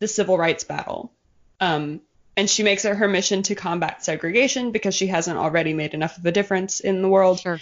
the 0.00 0.08
civil 0.08 0.36
rights 0.36 0.64
battle. 0.64 1.12
Um, 1.60 2.00
and 2.36 2.50
she 2.50 2.62
makes 2.62 2.84
it 2.84 2.96
her 2.96 3.08
mission 3.08 3.42
to 3.44 3.54
combat 3.54 4.04
segregation 4.04 4.72
because 4.72 4.94
she 4.94 5.06
hasn't 5.06 5.38
already 5.38 5.72
made 5.72 5.94
enough 5.94 6.18
of 6.18 6.26
a 6.26 6.32
difference 6.32 6.80
in 6.80 7.00
the 7.00 7.08
world. 7.08 7.40
Sure. 7.40 7.60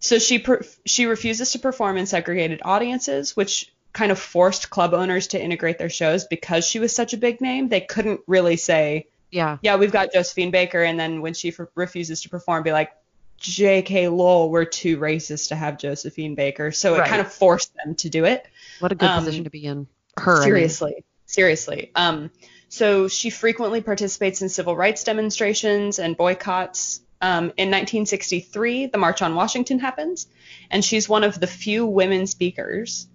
So 0.00 0.18
she 0.18 0.40
per- 0.40 0.62
she 0.84 1.06
refuses 1.06 1.52
to 1.52 1.60
perform 1.60 1.96
in 1.96 2.06
segregated 2.06 2.60
audiences, 2.64 3.36
which 3.36 3.71
kind 3.92 4.10
of 4.10 4.18
forced 4.18 4.70
club 4.70 4.94
owners 4.94 5.26
to 5.28 5.42
integrate 5.42 5.78
their 5.78 5.90
shows 5.90 6.24
because 6.24 6.66
she 6.66 6.78
was 6.78 6.94
such 6.94 7.12
a 7.12 7.16
big 7.16 7.40
name. 7.40 7.68
They 7.68 7.80
couldn't 7.82 8.20
really 8.26 8.56
say, 8.56 9.06
Yeah. 9.30 9.58
"Yeah, 9.62 9.76
we've 9.76 9.92
got 9.92 10.12
Josephine 10.12 10.50
Baker," 10.50 10.82
and 10.82 10.98
then 10.98 11.20
when 11.22 11.34
she 11.34 11.48
f- 11.48 11.66
refuses 11.74 12.22
to 12.22 12.28
perform, 12.28 12.62
be 12.62 12.72
like, 12.72 12.90
"J.K. 13.38 14.08
Lowell, 14.08 14.50
we're 14.50 14.64
too 14.64 14.96
racist 14.98 15.48
to 15.48 15.56
have 15.56 15.78
Josephine 15.78 16.34
Baker." 16.34 16.70
So 16.72 16.94
it 16.94 16.98
Right. 17.00 17.08
kind 17.08 17.20
of 17.20 17.32
forced 17.32 17.72
them 17.74 17.94
to 17.96 18.08
do 18.08 18.24
it. 18.24 18.46
What 18.80 18.92
a 18.92 18.94
good 18.94 19.08
Um, 19.08 19.24
position 19.24 19.44
to 19.44 19.50
be 19.50 19.64
in. 19.64 19.86
Her. 20.18 20.32
I 20.36 20.38
mean. 20.40 20.44
seriously, 20.44 21.04
seriously. 21.26 21.90
Um, 21.94 22.30
so 22.68 23.08
she 23.08 23.30
frequently 23.30 23.80
participates 23.80 24.42
in 24.42 24.48
civil 24.48 24.76
rights 24.76 25.04
demonstrations 25.04 25.98
and 25.98 26.16
boycotts. 26.16 27.00
Um, 27.20 27.52
in 27.56 27.70
1963, 27.70 28.86
the 28.86 28.98
March 28.98 29.22
on 29.22 29.34
Washington 29.34 29.78
happens, 29.78 30.26
and 30.70 30.84
she's 30.84 31.08
one 31.08 31.24
of 31.24 31.38
the 31.38 31.46
few 31.46 31.86
women 31.86 32.26
speakers 32.26 33.06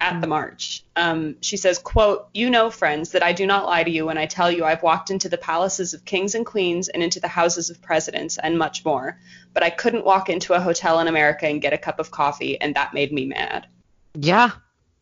at 0.00 0.20
the 0.20 0.26
march. 0.26 0.84
Um, 0.94 1.36
she 1.40 1.56
says, 1.56 1.78
quote, 1.78 2.28
You 2.32 2.50
know, 2.50 2.70
friends, 2.70 3.12
that 3.12 3.22
I 3.22 3.32
do 3.32 3.46
not 3.46 3.66
lie 3.66 3.82
to 3.82 3.90
you 3.90 4.06
when 4.06 4.18
I 4.18 4.26
tell 4.26 4.50
you 4.50 4.64
I've 4.64 4.82
walked 4.82 5.10
into 5.10 5.28
the 5.28 5.38
palaces 5.38 5.94
of 5.94 6.04
kings 6.04 6.34
and 6.34 6.46
queens 6.46 6.88
and 6.88 7.02
into 7.02 7.20
the 7.20 7.28
houses 7.28 7.70
of 7.70 7.82
presidents 7.82 8.38
and 8.38 8.58
much 8.58 8.84
more. 8.84 9.18
But 9.52 9.62
I 9.62 9.70
couldn't 9.70 10.04
walk 10.04 10.28
into 10.28 10.54
a 10.54 10.60
hotel 10.60 11.00
in 11.00 11.08
America 11.08 11.46
and 11.46 11.60
get 11.60 11.72
a 11.72 11.78
cup 11.78 11.98
of 11.98 12.10
coffee, 12.10 12.60
and 12.60 12.74
that 12.76 12.94
made 12.94 13.12
me 13.12 13.26
mad. 13.26 13.66
Yeah. 14.14 14.50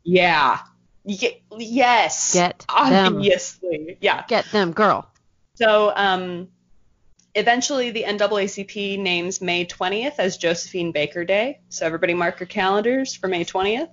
Yeah. 0.02 0.61
Ye- 1.04 1.42
yes. 1.59 2.32
Get 2.35 2.64
them. 2.68 3.16
Obviously. 3.16 3.98
Yeah. 4.00 4.24
Get 4.28 4.46
them, 4.46 4.72
girl. 4.72 5.11
So 5.56 5.92
um, 5.94 6.48
eventually 7.35 7.90
the 7.90 8.04
NAACP 8.04 8.98
names 8.98 9.40
May 9.40 9.66
20th 9.66 10.14
as 10.18 10.37
Josephine 10.38 10.92
Baker 10.92 11.24
Day. 11.24 11.61
So 11.68 11.87
everybody 11.87 12.14
mark 12.14 12.40
your 12.40 12.46
calendars 12.46 13.14
for 13.14 13.28
May 13.28 13.44
20th. 13.44 13.88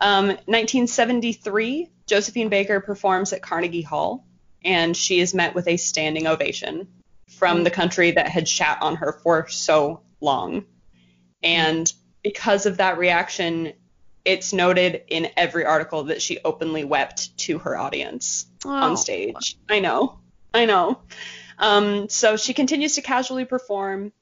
Um, 0.00 0.28
1973, 0.28 1.88
Josephine 2.06 2.48
Baker 2.48 2.80
performs 2.80 3.32
at 3.32 3.42
Carnegie 3.42 3.82
Hall, 3.82 4.26
and 4.64 4.96
she 4.96 5.20
is 5.20 5.34
met 5.34 5.54
with 5.54 5.68
a 5.68 5.76
standing 5.76 6.26
ovation 6.26 6.88
from 7.28 7.64
the 7.64 7.70
country 7.70 8.10
that 8.12 8.28
had 8.28 8.48
shat 8.48 8.78
on 8.82 8.96
her 8.96 9.12
for 9.22 9.48
so 9.48 10.00
long. 10.20 10.64
And 11.42 11.90
because 12.22 12.66
of 12.66 12.78
that 12.78 12.98
reaction, 12.98 13.72
it's 14.24 14.52
noted 14.52 15.02
in 15.08 15.28
every 15.36 15.64
article 15.64 16.04
that 16.04 16.20
she 16.20 16.38
openly 16.44 16.84
wept 16.84 17.36
to 17.38 17.58
her 17.58 17.76
audience 17.78 18.46
Oh. 18.64 18.70
on 18.70 18.96
stage. 18.96 19.56
I 19.68 19.80
know. 19.80 20.18
I 20.52 20.66
know. 20.66 21.00
Um, 21.58 22.08
so 22.08 22.36
she 22.36 22.52
continues 22.52 22.96
to 22.96 23.02
casually 23.02 23.44
perform. 23.44 24.12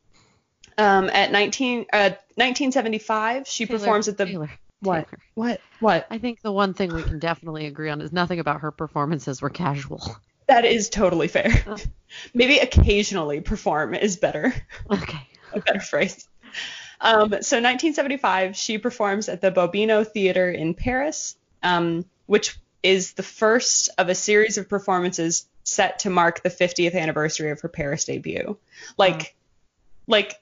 Um, 0.77 1.11
at 1.11 1.33
19, 1.33 1.87
uh, 1.93 2.11
1975, 2.37 3.49
she 3.49 3.67
Taylor, 3.67 3.79
performs 3.81 4.07
at 4.07 4.17
the 4.17 4.27
Taylor, 4.27 4.51
what? 4.81 5.09
Taylor. 5.09 5.19
What? 5.35 5.61
What? 5.81 6.07
I 6.11 6.19
think 6.19 6.41
the 6.43 6.53
one 6.53 6.75
thing 6.75 6.95
we 6.95 7.03
can 7.03 7.19
definitely 7.19 7.67
agree 7.67 7.91
on 7.91 8.01
is 8.01 8.13
nothing 8.13 8.41
about 8.41 8.61
her 8.61 8.71
performances 8.71 9.43
were 9.43 9.51
casual. 9.51 10.17
That 10.47 10.65
is 10.65 10.89
totally 10.89 11.29
fair. 11.29 11.63
Oh. 11.67 11.77
Maybe 12.33 12.59
occasionally 12.59 13.41
perform 13.41 13.95
is 13.95 14.17
better. 14.17 14.55
Okay. 14.91 15.19
a 15.53 15.61
better 15.61 15.81
phrase. 15.81 16.27
Um, 17.01 17.29
so 17.29 17.61
1975, 17.61 18.57
she 18.57 18.79
performs 18.79 19.29
at 19.29 19.41
the 19.41 19.53
Bobino 19.53 20.07
Theater 20.07 20.51
in 20.51 20.75
Paris, 20.75 21.37
um, 21.63 22.05
which 22.27 22.57
is 22.83 23.13
the 23.13 23.23
first 23.23 23.91
of 23.99 24.09
a 24.09 24.15
series 24.15 24.59
of 24.59 24.69
performances 24.69 25.47
set 25.65 26.01
to 26.01 26.11
mark 26.11 26.43
the 26.43 26.49
50th 26.49 26.95
anniversary 26.95 27.51
of 27.51 27.61
her 27.61 27.69
Paris 27.69 28.05
debut. 28.07 28.57
Like, 28.97 29.19
Wow. 29.19 29.27
like 30.07 30.35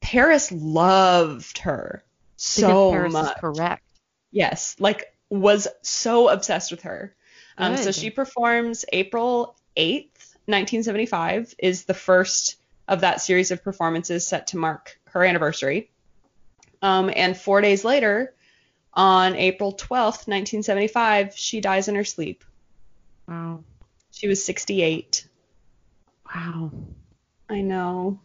Paris 0.00 0.52
loved 0.52 1.58
her 1.58 2.04
so 2.44 3.08
much. 3.08 3.36
correct. 3.38 3.82
Yes, 4.30 4.76
like 4.78 5.14
was 5.30 5.68
so 5.82 6.28
obsessed 6.28 6.70
with 6.70 6.82
her. 6.82 7.14
Um, 7.56 7.76
so 7.76 7.92
she 7.92 8.10
performs 8.10 8.84
April 8.92 9.56
8th, 9.76 10.34
1975 10.46 11.54
is 11.58 11.84
the 11.84 11.94
first 11.94 12.56
of 12.86 13.00
that 13.00 13.20
series 13.20 13.50
of 13.50 13.62
performances 13.62 14.26
set 14.26 14.48
to 14.48 14.58
mark 14.58 14.98
her 15.06 15.24
anniversary. 15.24 15.90
Um, 16.82 17.10
and 17.14 17.36
four 17.36 17.60
days 17.60 17.84
later, 17.84 18.34
on 18.92 19.36
April 19.36 19.72
12th, 19.72 20.28
1975, 20.28 21.34
she 21.34 21.60
dies 21.60 21.88
in 21.88 21.94
her 21.94 22.04
sleep. 22.04 22.44
Wow. 23.26 23.64
She 24.10 24.28
was 24.28 24.44
68. 24.44 25.26
Wow. 26.34 26.70
I 27.48 27.62
know. 27.62 28.20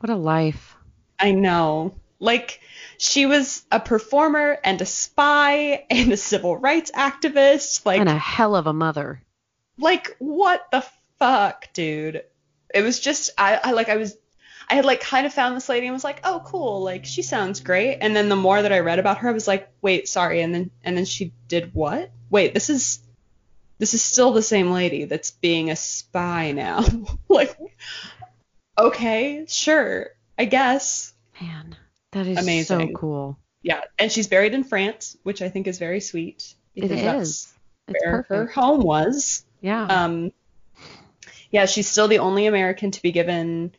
What 0.00 0.10
a 0.10 0.16
life. 0.16 0.76
I 1.18 1.32
know. 1.32 1.94
Like, 2.20 2.60
she 2.98 3.26
was 3.26 3.64
a 3.72 3.80
performer 3.80 4.58
and 4.62 4.80
a 4.80 4.86
spy 4.86 5.84
and 5.90 6.12
a 6.12 6.16
civil 6.16 6.56
rights 6.56 6.90
activist. 6.92 7.84
Like, 7.86 7.98
and 7.98 8.08
a 8.08 8.16
hell 8.18 8.54
of 8.54 8.66
a 8.66 8.72
mother. 8.72 9.22
like 9.78 10.14
what 10.18 10.66
the 10.70 10.84
fuck 11.18 11.72
dude? 11.72 12.22
It 12.74 12.82
was 12.82 13.00
just 13.00 13.30
I, 13.36 13.58
I 13.64 13.72
like 13.72 13.88
i 13.88 13.96
was 13.96 14.16
i 14.68 14.74
had 14.74 14.84
like 14.84 15.00
kind 15.00 15.26
of 15.26 15.34
found 15.34 15.56
this 15.56 15.68
lady 15.68 15.86
and 15.86 15.92
was 15.94 16.04
like 16.04 16.20
oh 16.22 16.40
cool 16.46 16.82
like 16.82 17.04
she 17.04 17.22
sounds 17.22 17.60
great. 17.60 17.98
And 18.00 18.14
then 18.14 18.28
the 18.28 18.36
more 18.36 18.60
that 18.62 18.72
i 18.72 18.78
read 18.80 18.98
about 18.98 19.18
her 19.18 19.28
i 19.30 19.32
was 19.32 19.48
like 19.48 19.68
wait 19.80 20.06
sorry. 20.06 20.42
And 20.42 20.54
then 20.54 20.70
and 20.84 20.96
then 20.96 21.06
she 21.06 21.32
did 21.48 21.74
what? 21.74 22.10
Wait 22.28 22.52
this 22.54 22.68
is 22.70 23.00
this 23.78 23.94
is 23.94 24.02
still 24.02 24.32
the 24.32 24.42
same 24.42 24.70
lady 24.72 25.04
that's 25.04 25.30
being 25.30 25.70
a 25.70 25.76
spy 25.76 26.52
now. 26.52 26.84
Like 27.28 27.56
okay 28.78 29.46
sure 29.48 30.08
i 30.38 30.44
guess. 30.44 31.12
Man, 31.40 31.76
that 32.12 32.26
is 32.26 32.38
Amazing. 32.38 32.88
so 32.88 32.92
cool. 32.94 33.38
yeah 33.62 33.82
and 33.98 34.10
she's 34.10 34.26
buried 34.28 34.54
in 34.54 34.64
france 34.64 35.16
which 35.22 35.42
i 35.42 35.48
think 35.48 35.66
is 35.66 35.78
very 35.78 36.00
sweet 36.00 36.54
It 36.74 36.82
because 36.82 37.00
that's 37.02 37.28
is. 37.28 37.52
It's 37.88 38.04
where 38.04 38.22
her 38.28 38.46
home 38.46 38.82
was 38.82 39.44
Yeah. 39.60 39.82
Um, 39.84 40.32
yeah, 41.50 41.66
she's 41.66 41.88
still 41.88 42.06
the 42.06 42.20
only 42.20 42.46
American 42.46 42.92
to 42.92 43.02
be 43.02 43.10
given 43.10 43.74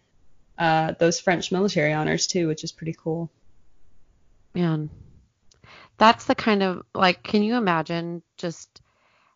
uh, 0.58 0.94
those 1.00 1.20
French 1.22 1.52
military 1.52 1.94
honors 1.94 2.28
too, 2.28 2.48
which 2.50 2.66
is 2.66 2.74
pretty 2.74 2.94
cool. 2.94 3.32
Man, 4.54 4.90
that's 5.98 6.26
the 6.26 6.36
kind 6.36 6.62
of 6.64 6.84
like, 6.94 7.24
can 7.24 7.42
you 7.44 7.56
imagine 7.56 8.22
just 8.38 8.82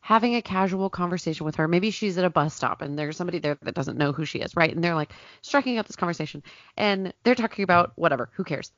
having 0.01 0.35
a 0.35 0.41
casual 0.41 0.89
conversation 0.89 1.45
with 1.45 1.55
her? 1.55 1.67
Maybe 1.69 1.89
she's 1.91 2.17
at 2.17 2.25
a 2.25 2.29
bus 2.29 2.53
stop 2.53 2.81
and 2.81 2.99
there's 2.99 3.15
somebody 3.15 3.39
there 3.39 3.57
that 3.61 3.73
doesn't 3.75 3.97
know 3.97 4.11
who 4.11 4.25
she 4.25 4.39
is, 4.39 4.55
right? 4.57 4.75
And 4.75 4.83
they're 4.83 4.95
like 4.95 5.13
striking 5.41 5.77
up 5.77 5.87
this 5.87 5.95
conversation 5.95 6.43
and 6.75 7.13
they're 7.23 7.35
talking 7.35 7.63
about 7.63 7.93
whatever, 7.95 8.29
who 8.33 8.43
cares? 8.43 8.71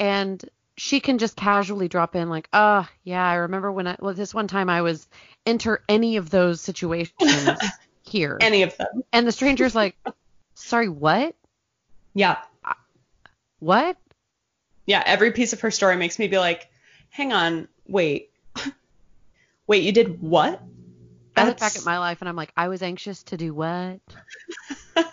And 0.00 0.42
she 0.76 1.00
can 1.00 1.18
just 1.18 1.36
casually 1.36 1.88
drop 1.88 2.16
in 2.16 2.28
like, 2.28 2.48
"Ah, 2.52 2.88
yeah, 3.04 3.26
I 3.26 3.34
remember 3.34 3.70
when 3.70 3.86
I 3.86 3.96
well 4.00 4.14
this 4.14 4.34
one 4.34 4.48
time 4.48 4.68
I 4.70 4.82
was 4.82 5.06
enter 5.46 5.82
any 5.88 6.16
of 6.16 6.30
those 6.30 6.60
situations 6.60 7.60
here." 8.02 8.38
Any 8.40 8.62
of 8.62 8.76
them. 8.76 9.04
and 9.12 9.26
the 9.26 9.32
stranger's 9.32 9.74
like, 9.74 9.96
"Sorry, 10.54 10.88
what? 10.88 11.34
Yeah, 12.14 12.38
What?" 13.58 13.96
yeah. 14.86 15.02
Every 15.06 15.32
piece 15.32 15.52
of 15.52 15.60
her 15.60 15.70
story 15.70 15.96
makes 15.96 16.18
me 16.18 16.26
be 16.26 16.38
like, 16.38 16.68
hang 17.10 17.32
on, 17.32 17.68
wait, 17.86 18.30
wait, 19.66 19.82
you 19.84 19.92
did 19.92 20.20
what? 20.20 20.60
I 21.36 21.46
look 21.46 21.58
back 21.58 21.76
at 21.76 21.84
my 21.84 21.98
life 21.98 22.20
and 22.20 22.28
I'm 22.28 22.36
like, 22.36 22.52
"I 22.56 22.68
was 22.68 22.82
anxious 22.82 23.22
to 23.24 23.36
do 23.36 23.54
what?" 23.54 24.00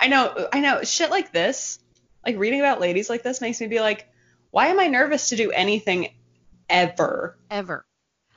I 0.00 0.08
know, 0.08 0.48
I 0.52 0.60
know. 0.60 0.82
Shit 0.84 1.10
like 1.10 1.32
this, 1.32 1.78
like 2.24 2.36
reading 2.38 2.60
about 2.60 2.80
ladies 2.80 3.08
like 3.08 3.22
this, 3.22 3.40
makes 3.40 3.60
me 3.60 3.66
be 3.66 3.80
like, 3.80 4.08
why 4.50 4.68
am 4.68 4.80
I 4.80 4.86
nervous 4.86 5.30
to 5.30 5.36
do 5.36 5.50
anything 5.50 6.08
ever? 6.68 7.38
Ever. 7.50 7.84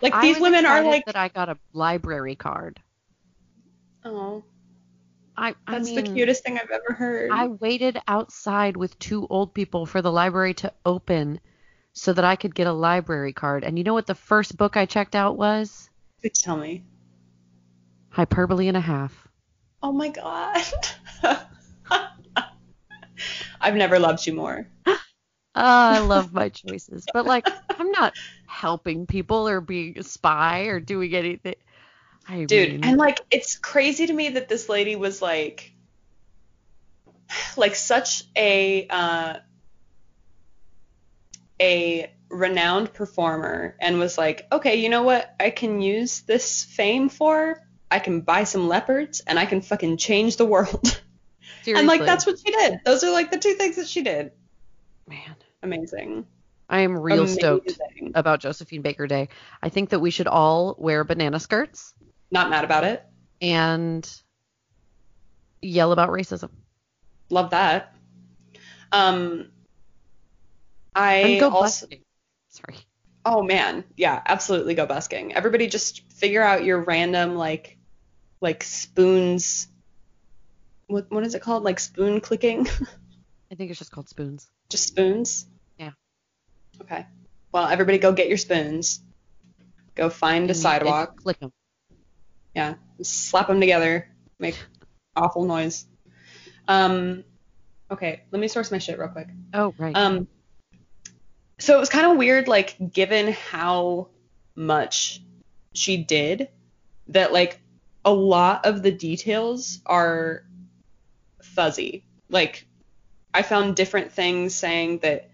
Like 0.01 0.13
I 0.13 0.21
these 0.21 0.39
women 0.41 0.65
are 0.65 0.83
like, 0.83 1.05
that 1.05 1.15
I 1.15 1.27
got 1.27 1.49
a 1.49 1.57
library 1.73 2.35
card. 2.35 2.79
oh, 4.03 4.43
I, 5.37 5.55
I 5.67 5.73
that's 5.73 5.85
mean, 5.85 5.95
the 5.95 6.03
cutest 6.03 6.43
thing 6.43 6.57
I've 6.57 6.71
ever 6.71 6.93
heard. 6.93 7.31
I 7.31 7.47
waited 7.47 7.99
outside 8.07 8.77
with 8.77 8.97
two 8.99 9.27
old 9.29 9.53
people 9.53 9.85
for 9.85 10.01
the 10.01 10.11
library 10.11 10.53
to 10.55 10.73
open 10.85 11.39
so 11.93 12.13
that 12.13 12.25
I 12.25 12.35
could 12.35 12.55
get 12.55 12.67
a 12.67 12.73
library 12.73 13.33
card. 13.33 13.63
And 13.63 13.77
you 13.77 13.83
know 13.83 13.93
what 13.93 14.07
the 14.07 14.15
first 14.15 14.57
book 14.57 14.77
I 14.77 14.85
checked 14.85 15.15
out 15.15 15.37
was? 15.37 15.89
Please 16.21 16.41
tell 16.41 16.57
me. 16.57 16.83
Hyperbole 18.09 18.67
and 18.67 18.77
a 18.77 18.81
Half. 18.81 19.27
Oh 19.83 19.91
my 19.91 20.09
god. 20.09 20.63
I've 23.61 23.75
never 23.75 23.99
loved 23.99 24.25
you 24.27 24.33
more. 24.33 24.67
Ah, 25.55 25.95
I 25.95 25.99
love 25.99 26.33
my 26.33 26.49
choices. 26.49 27.07
But 27.11 27.25
like 27.25 27.53
I'm 27.77 27.91
not 27.91 28.15
helping 28.45 29.05
people 29.07 29.47
or 29.49 29.61
being 29.61 29.97
a 29.97 30.03
spy 30.03 30.61
or 30.63 30.79
doing 30.79 31.13
anything. 31.13 31.55
I 32.27 32.45
Dude, 32.47 32.77
mean, 32.77 32.83
and 32.83 32.97
like 32.97 33.19
it's 33.31 33.57
crazy 33.57 34.07
to 34.07 34.13
me 34.13 34.29
that 34.29 34.47
this 34.49 34.69
lady 34.69 34.95
was 34.95 35.21
like 35.21 35.73
like 37.57 37.75
such 37.75 38.23
a 38.35 38.87
uh 38.89 39.39
a 41.61 42.13
renowned 42.29 42.93
performer 42.93 43.75
and 43.79 43.99
was 43.99 44.17
like, 44.17 44.47
"Okay, 44.51 44.75
you 44.75 44.89
know 44.89 45.03
what? 45.03 45.33
I 45.39 45.49
can 45.49 45.81
use 45.81 46.21
this 46.21 46.63
fame 46.63 47.07
for 47.09 47.61
I 47.89 47.99
can 47.99 48.21
buy 48.21 48.43
some 48.43 48.67
leopards 48.67 49.21
and 49.21 49.39
I 49.39 49.45
can 49.45 49.61
fucking 49.61 49.97
change 49.97 50.37
the 50.37 50.45
world." 50.45 51.01
and 51.67 51.87
like 51.87 52.01
that's 52.01 52.25
what 52.25 52.37
she 52.39 52.51
did. 52.51 52.79
Those 52.85 53.03
are 53.03 53.11
like 53.11 53.31
the 53.31 53.37
two 53.37 53.53
things 53.53 53.75
that 53.75 53.87
she 53.87 54.01
did. 54.01 54.31
man. 55.07 55.35
Amazing. 55.63 56.25
I 56.69 56.79
am 56.79 56.97
real 56.97 57.27
stoked 57.27 57.77
about 58.15 58.39
Josephine 58.39 58.81
Baker 58.81 59.05
Day. 59.05 59.27
I 59.61 59.69
think 59.69 59.89
that 59.89 59.99
we 59.99 60.09
should 60.09 60.27
all 60.27 60.75
wear 60.79 61.03
banana 61.03 61.39
skirts 61.39 61.93
Not 62.31 62.49
mad 62.49 62.63
about 62.63 62.85
it. 62.85 63.03
and 63.41 64.09
yell 65.61 65.91
about 65.91 66.09
racism. 66.09 66.49
Love 67.29 67.49
that. 67.49 67.93
Um, 68.93 69.51
I 70.95 71.39
also, 71.41 71.85
busking. 71.87 72.01
Sorry. 72.49 72.77
oh 73.25 73.43
man, 73.43 73.83
yeah, 73.97 74.21
absolutely 74.25 74.73
go 74.73 74.85
busking. 74.85 75.33
Everybody 75.33 75.67
just 75.67 76.11
figure 76.13 76.41
out 76.41 76.63
your 76.63 76.81
random 76.83 77.35
like, 77.35 77.77
like 78.39 78.63
spoons. 78.63 79.67
What 80.91 81.09
what 81.09 81.25
is 81.25 81.35
it 81.35 81.41
called? 81.41 81.63
Like 81.63 81.79
spoon 81.79 82.19
clicking? 82.19 82.67
I 83.51 83.55
think 83.55 83.69
it's 83.69 83.79
just 83.79 83.91
called 83.91 84.09
spoons. 84.09 84.49
just 84.69 84.87
spoons. 84.87 85.47
Yeah. 85.77 85.91
Okay. 86.81 87.05
Well, 87.51 87.67
everybody 87.67 87.97
go 87.97 88.11
get 88.11 88.27
your 88.27 88.37
spoons. 88.37 89.01
Go 89.95 90.09
find 90.09 90.37
a 90.37 90.41
And 90.41 90.49
and 90.49 90.57
sidewalk. 90.57 91.17
Click 91.21 91.39
them. 91.39 91.51
Yeah. 92.53 92.75
Slap 93.01 93.47
them 93.47 93.59
together. 93.59 94.09
Make 94.39 94.57
awful 95.15 95.45
noise. 95.45 95.85
Um. 96.67 97.23
Okay. 97.89 98.23
Let 98.31 98.39
me 98.39 98.47
source 98.47 98.71
my 98.71 98.77
shit 98.77 98.99
real 98.99 99.09
quick. 99.09 99.27
Oh, 99.53 99.73
right. 99.77 99.95
Um, 99.95 100.27
so 101.59 101.75
it 101.75 101.79
was 101.79 101.89
kind 101.89 102.09
of 102.09 102.17
weird, 102.17 102.47
like, 102.47 102.75
given 102.93 103.33
how 103.33 104.07
much 104.55 105.21
she 105.73 105.97
did, 105.97 106.47
that, 107.09 107.33
like, 107.33 107.59
a 108.05 108.11
lot 108.13 108.65
of 108.65 108.81
the 108.81 108.91
details 108.91 109.81
are 109.85 110.45
fuzzy. 111.55 112.03
Like, 112.29 112.65
I 113.33 113.41
found 113.41 113.75
different 113.75 114.11
things 114.11 114.55
saying 114.55 114.99
that, 114.99 115.29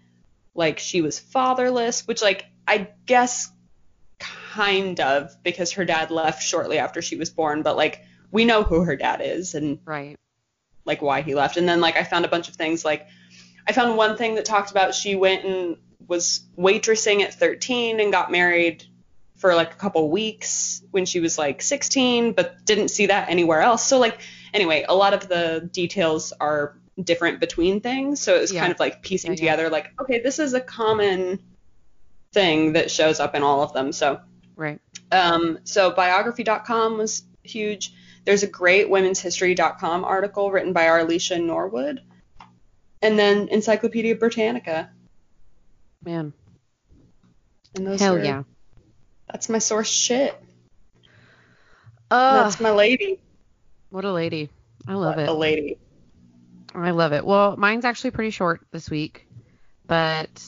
like, 0.54 0.78
she 0.78 1.02
was 1.02 1.18
fatherless, 1.18 2.06
which, 2.06 2.22
like, 2.22 2.46
I 2.66 2.88
guess 3.06 3.50
kind 4.18 4.98
of 5.00 5.36
because 5.42 5.72
her 5.72 5.84
dad 5.84 6.10
left 6.10 6.42
shortly 6.42 6.78
after 6.78 7.02
she 7.02 7.16
was 7.16 7.30
born, 7.30 7.62
but, 7.62 7.76
like, 7.76 8.04
we 8.30 8.44
know 8.44 8.62
who 8.62 8.84
her 8.84 8.96
dad 8.96 9.20
is 9.22 9.54
and 9.54 9.78
right. 9.84 10.16
like 10.84 11.02
why 11.02 11.22
he 11.22 11.34
left. 11.34 11.56
And 11.56 11.68
then 11.68 11.80
like 11.80 11.96
I 11.96 12.04
found 12.04 12.24
a 12.24 12.28
bunch 12.28 12.48
of 12.48 12.56
things 12.56 12.84
like 12.84 13.06
I 13.66 13.72
found 13.72 13.96
one 13.96 14.16
thing 14.16 14.34
that 14.36 14.44
talked 14.44 14.70
about 14.70 14.94
she 14.94 15.14
went 15.14 15.44
and 15.44 15.76
was 16.06 16.40
waitressing 16.56 17.22
at 17.22 17.34
13 17.34 18.00
and 18.00 18.12
got 18.12 18.30
married 18.30 18.84
for 19.36 19.54
like 19.54 19.72
a 19.72 19.76
couple 19.76 20.10
weeks 20.10 20.82
when 20.90 21.06
she 21.06 21.20
was 21.20 21.38
like 21.38 21.62
16, 21.62 22.32
but 22.32 22.64
didn't 22.64 22.88
see 22.88 23.06
that 23.06 23.28
anywhere 23.28 23.60
else. 23.60 23.84
So 23.84 23.98
like 23.98 24.18
anyway, 24.54 24.84
a 24.88 24.94
lot 24.94 25.14
of 25.14 25.28
the 25.28 25.68
details 25.72 26.32
are 26.40 26.76
different 27.02 27.38
between 27.40 27.80
things. 27.80 28.20
So 28.20 28.34
it 28.36 28.40
was 28.40 28.52
Yeah. 28.52 28.60
kind 28.60 28.72
of 28.72 28.80
like 28.80 29.02
piecing 29.02 29.32
Yeah, 29.32 29.36
yeah. 29.44 29.50
together 29.56 29.70
like, 29.70 29.92
okay, 30.00 30.20
this 30.20 30.38
is 30.38 30.54
a 30.54 30.60
common 30.60 31.38
thing 32.32 32.72
that 32.74 32.90
shows 32.90 33.20
up 33.20 33.34
in 33.34 33.42
all 33.42 33.62
of 33.62 33.72
them. 33.72 33.92
So 33.92 34.20
Right. 34.56 34.80
um, 35.12 35.60
so 35.64 35.90
biography.com 35.92 36.98
was 36.98 37.22
huge. 37.42 37.92
There's 38.24 38.42
a 38.42 38.46
great 38.48 38.90
women's 38.90 39.20
womenshistory.com 39.22 40.04
article 40.04 40.50
written 40.50 40.72
by 40.72 40.84
Arlisha 40.86 41.42
Norwood. 41.42 42.02
And 43.00 43.18
then 43.18 43.48
Encyclopedia 43.48 44.16
Britannica. 44.16 44.90
Man. 46.04 46.32
And 47.76 47.86
those 47.86 48.00
Hell 48.00 48.16
are- 48.16 48.24
yeah. 48.24 48.42
That's 49.30 49.48
my 49.48 49.58
source 49.58 49.88
shit. 49.88 50.34
Oh, 52.10 52.42
That's 52.44 52.60
my 52.60 52.70
lady. 52.70 53.20
What 53.90 54.04
a 54.04 54.12
lady. 54.12 54.50
I 54.86 54.94
love 54.94 55.18
it. 55.18 55.28
A 55.28 55.32
lady. 55.32 55.78
I 56.74 56.90
love 56.90 57.12
it. 57.12 57.24
Well, 57.24 57.56
mine's 57.56 57.84
actually 57.84 58.10
pretty 58.10 58.30
short 58.30 58.60
this 58.70 58.90
week, 58.90 59.26
but 59.86 60.42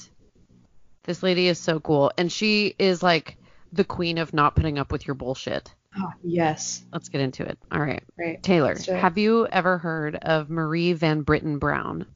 this 1.04 1.22
lady 1.22 1.48
is 1.48 1.58
so 1.58 1.80
cool. 1.80 2.12
And 2.18 2.30
she 2.30 2.74
is 2.78 3.02
like 3.02 3.36
the 3.72 3.84
queen 3.84 4.18
of 4.18 4.34
not 4.34 4.54
putting 4.54 4.78
up 4.78 4.92
with 4.92 5.06
your 5.06 5.14
bullshit. 5.14 5.74
Oh, 5.98 6.12
yes. 6.22 6.84
Let's 6.92 7.08
get 7.08 7.20
into 7.20 7.42
it. 7.44 7.58
All 7.72 7.80
right. 7.80 8.02
Right. 8.18 8.40
Taylor, 8.42 8.74
Let's 8.74 8.84
do 8.86 8.92
it. 8.92 8.98
have 9.00 9.18
you 9.18 9.46
ever 9.48 9.78
heard 9.78 10.16
of 10.16 10.48
Marie 10.50 10.92
Van 10.92 11.22
Brittan 11.22 11.58
Brown? 11.58 12.06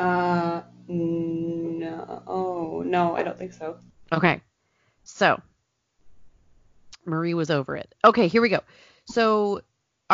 Uh, 0.00 0.62
no. 0.88 2.22
Oh, 2.26 2.82
no, 2.86 3.16
I 3.16 3.22
don't 3.22 3.36
think 3.38 3.52
so. 3.52 3.78
Okay. 4.12 4.40
So, 5.02 5.40
Marie 7.04 7.34
was 7.34 7.50
over 7.50 7.76
it. 7.76 7.94
Okay, 8.04 8.28
here 8.28 8.40
we 8.40 8.48
go. 8.48 8.60
So, 9.06 9.60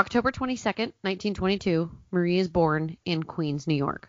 October 0.00 0.32
22nd, 0.32 0.92
1922, 1.02 1.90
Marie 2.10 2.38
is 2.38 2.48
born 2.48 2.96
in 3.04 3.22
Queens, 3.22 3.66
New 3.66 3.74
York. 3.74 4.08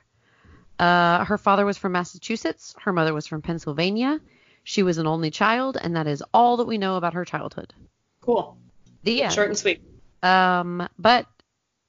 Uh, 0.79 1.25
her 1.25 1.37
father 1.37 1.65
was 1.65 1.77
from 1.77 1.91
Massachusetts. 1.91 2.73
Her 2.79 2.93
mother 2.93 3.13
was 3.13 3.27
from 3.27 3.41
Pennsylvania. 3.41 4.21
She 4.63 4.83
was 4.83 4.99
an 4.99 5.05
only 5.05 5.31
child, 5.31 5.75
and 5.79 5.97
that 5.97 6.07
is 6.07 6.23
all 6.33 6.55
that 6.57 6.65
we 6.67 6.77
know 6.77 6.95
about 6.95 7.13
her 7.15 7.25
childhood. 7.25 7.73
Cool. 8.21 8.57
The 9.03 9.23
end. 9.23 9.33
Short 9.33 9.49
and 9.49 9.57
sweet. 9.57 9.81
Um, 10.23 10.87
but 10.97 11.25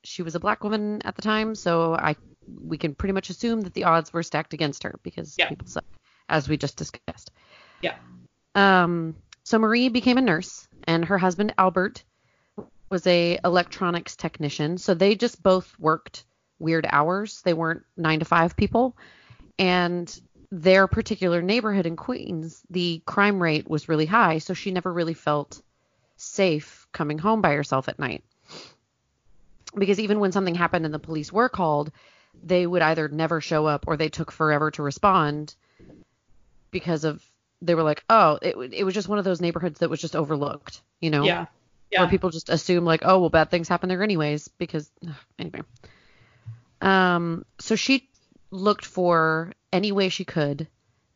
she 0.02 0.22
was 0.22 0.34
a 0.34 0.40
black 0.40 0.64
woman 0.64 1.00
at 1.04 1.14
the 1.14 1.22
time, 1.22 1.54
so 1.54 1.94
I 1.94 2.16
we 2.60 2.78
can 2.78 2.96
pretty 2.96 3.12
much 3.12 3.30
assume 3.30 3.60
that 3.60 3.72
the 3.72 3.84
odds 3.84 4.12
were 4.12 4.24
stacked 4.24 4.52
against 4.52 4.82
her 4.82 4.98
because 5.04 5.36
Yeah. 5.38 5.48
people 5.48 5.68
suck, 5.68 5.84
as 6.28 6.48
we 6.48 6.56
just 6.56 6.76
discussed. 6.76 7.30
Yeah. 7.82 7.94
Um, 8.56 9.14
so 9.44 9.60
Marie 9.60 9.90
became 9.90 10.18
a 10.18 10.22
nurse, 10.22 10.66
and 10.88 11.04
her 11.04 11.18
husband 11.18 11.54
Albert 11.56 12.02
was 12.92 13.06
a 13.06 13.38
electronics 13.42 14.14
technician. 14.14 14.78
So 14.78 14.94
they 14.94 15.16
just 15.16 15.42
both 15.42 15.74
worked 15.80 16.24
weird 16.60 16.86
hours. 16.88 17.40
They 17.42 17.54
weren't 17.54 17.82
nine 17.96 18.20
to 18.20 18.24
five 18.24 18.54
people, 18.54 18.96
and 19.58 20.20
their 20.52 20.86
particular 20.86 21.40
neighborhood 21.40 21.86
in 21.86 21.96
Queens, 21.96 22.60
the 22.68 23.02
crime 23.06 23.42
rate 23.42 23.68
was 23.68 23.88
really 23.88 24.04
high. 24.04 24.38
So 24.38 24.52
she 24.52 24.70
never 24.70 24.92
really 24.92 25.14
felt 25.14 25.62
safe 26.16 26.86
coming 26.92 27.16
home 27.16 27.40
by 27.40 27.54
herself 27.54 27.88
at 27.88 27.98
night. 27.98 28.22
Because 29.74 29.98
even 29.98 30.20
when 30.20 30.32
something 30.32 30.54
happened 30.54 30.84
and 30.84 30.92
the 30.92 30.98
police 30.98 31.32
were 31.32 31.48
called, 31.48 31.90
they 32.44 32.66
would 32.66 32.82
either 32.82 33.08
never 33.08 33.40
show 33.40 33.64
up 33.66 33.86
or 33.88 33.96
they 33.96 34.10
took 34.10 34.30
forever 34.30 34.70
to 34.72 34.82
respond 34.82 35.54
because 36.70 37.04
of 37.04 37.24
they 37.62 37.74
were 37.74 37.82
like, 37.82 38.04
oh, 38.10 38.38
it, 38.42 38.54
it 38.74 38.84
was 38.84 38.92
just 38.92 39.08
one 39.08 39.18
of 39.18 39.24
those 39.24 39.40
neighborhoods 39.40 39.78
that 39.78 39.88
was 39.88 40.00
just 40.00 40.16
overlooked, 40.16 40.82
you 41.00 41.08
know, 41.08 41.24
Yeah. 41.24 41.46
Where 42.00 42.08
people 42.08 42.30
just 42.30 42.48
assume 42.48 42.84
like, 42.84 43.02
oh, 43.04 43.20
well, 43.20 43.30
bad 43.30 43.50
things 43.50 43.68
happen 43.68 43.88
there 43.88 44.02
anyways 44.02 44.48
because 44.48 44.90
ugh, 45.06 45.14
anyway. 45.38 45.60
Um, 46.80 47.44
so 47.60 47.76
she 47.76 48.08
looked 48.50 48.84
for 48.84 49.52
any 49.72 49.92
way 49.92 50.08
she 50.08 50.24
could 50.24 50.68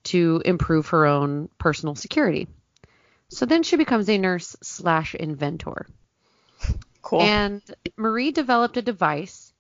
to 0.04 0.40
improve 0.44 0.88
her 0.88 1.06
own 1.06 1.48
personal 1.58 1.94
security. 1.94 2.48
So 3.28 3.44
then 3.46 3.62
she 3.62 3.76
becomes 3.76 4.08
a 4.08 4.18
nurse 4.18 4.54
slash 4.62 5.14
inventor. 5.14 5.86
Cool. 7.02 7.22
And 7.22 7.62
Marie 7.96 8.30
developed 8.30 8.76
a 8.76 8.82
device 8.82 9.52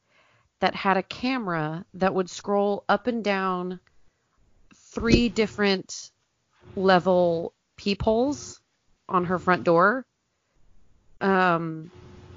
that 0.60 0.74
had 0.74 0.96
a 0.96 1.02
camera 1.02 1.84
that 1.94 2.14
would 2.14 2.30
scroll 2.30 2.84
up 2.88 3.06
and 3.06 3.22
down 3.22 3.80
three 4.74 5.28
different 5.28 6.10
level 6.74 7.52
peepholes 7.76 8.60
on 9.08 9.26
her 9.26 9.38
front 9.38 9.64
door. 9.64 10.06
Um, 11.20 11.90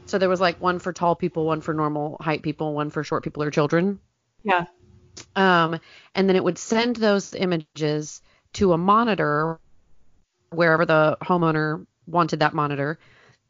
so 0.05 0.17
there 0.17 0.29
was 0.29 0.41
like 0.41 0.59
one 0.59 0.79
for 0.79 0.93
tall 0.93 1.15
people, 1.15 1.45
one 1.45 1.61
for 1.61 1.73
normal 1.73 2.17
height 2.19 2.41
people, 2.41 2.73
one 2.73 2.89
for 2.89 3.03
short 3.03 3.23
people 3.23 3.43
or 3.43 3.51
children. 3.51 3.99
yeah. 4.43 4.65
Um, 5.35 5.79
and 6.15 6.29
then 6.29 6.35
it 6.35 6.43
would 6.43 6.57
send 6.57 6.95
those 6.95 7.33
images 7.33 8.21
to 8.53 8.73
a 8.73 8.77
monitor 8.77 9.59
wherever 10.51 10.85
the 10.85 11.17
homeowner 11.21 11.85
wanted 12.07 12.39
that 12.39 12.53
monitor 12.53 12.97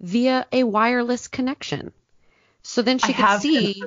via 0.01 0.45
a 0.51 0.63
wireless 0.63 1.27
connection. 1.27 1.91
So 2.61 2.81
then 2.81 2.97
she 2.97 3.13
I 3.13 3.13
could 3.13 3.41
see 3.41 3.83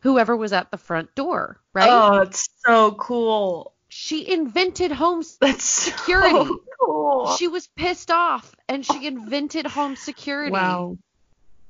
whoever 0.00 0.36
was 0.36 0.52
at 0.52 0.70
the 0.70 0.78
front 0.78 1.14
door, 1.14 1.60
right? 1.72 1.90
Oh, 1.90 2.18
it's 2.22 2.48
so 2.66 2.92
cool. 2.92 3.73
She 3.96 4.28
invented 4.28 4.90
home 4.90 5.22
That's 5.40 5.62
Security. 5.64 6.30
So 6.34 6.60
cool. 6.80 7.36
She 7.36 7.46
was 7.46 7.68
pissed 7.68 8.10
off 8.10 8.52
and 8.68 8.84
she 8.84 9.06
invented 9.06 9.66
home 9.66 9.94
security. 9.94 10.50
wow. 10.50 10.98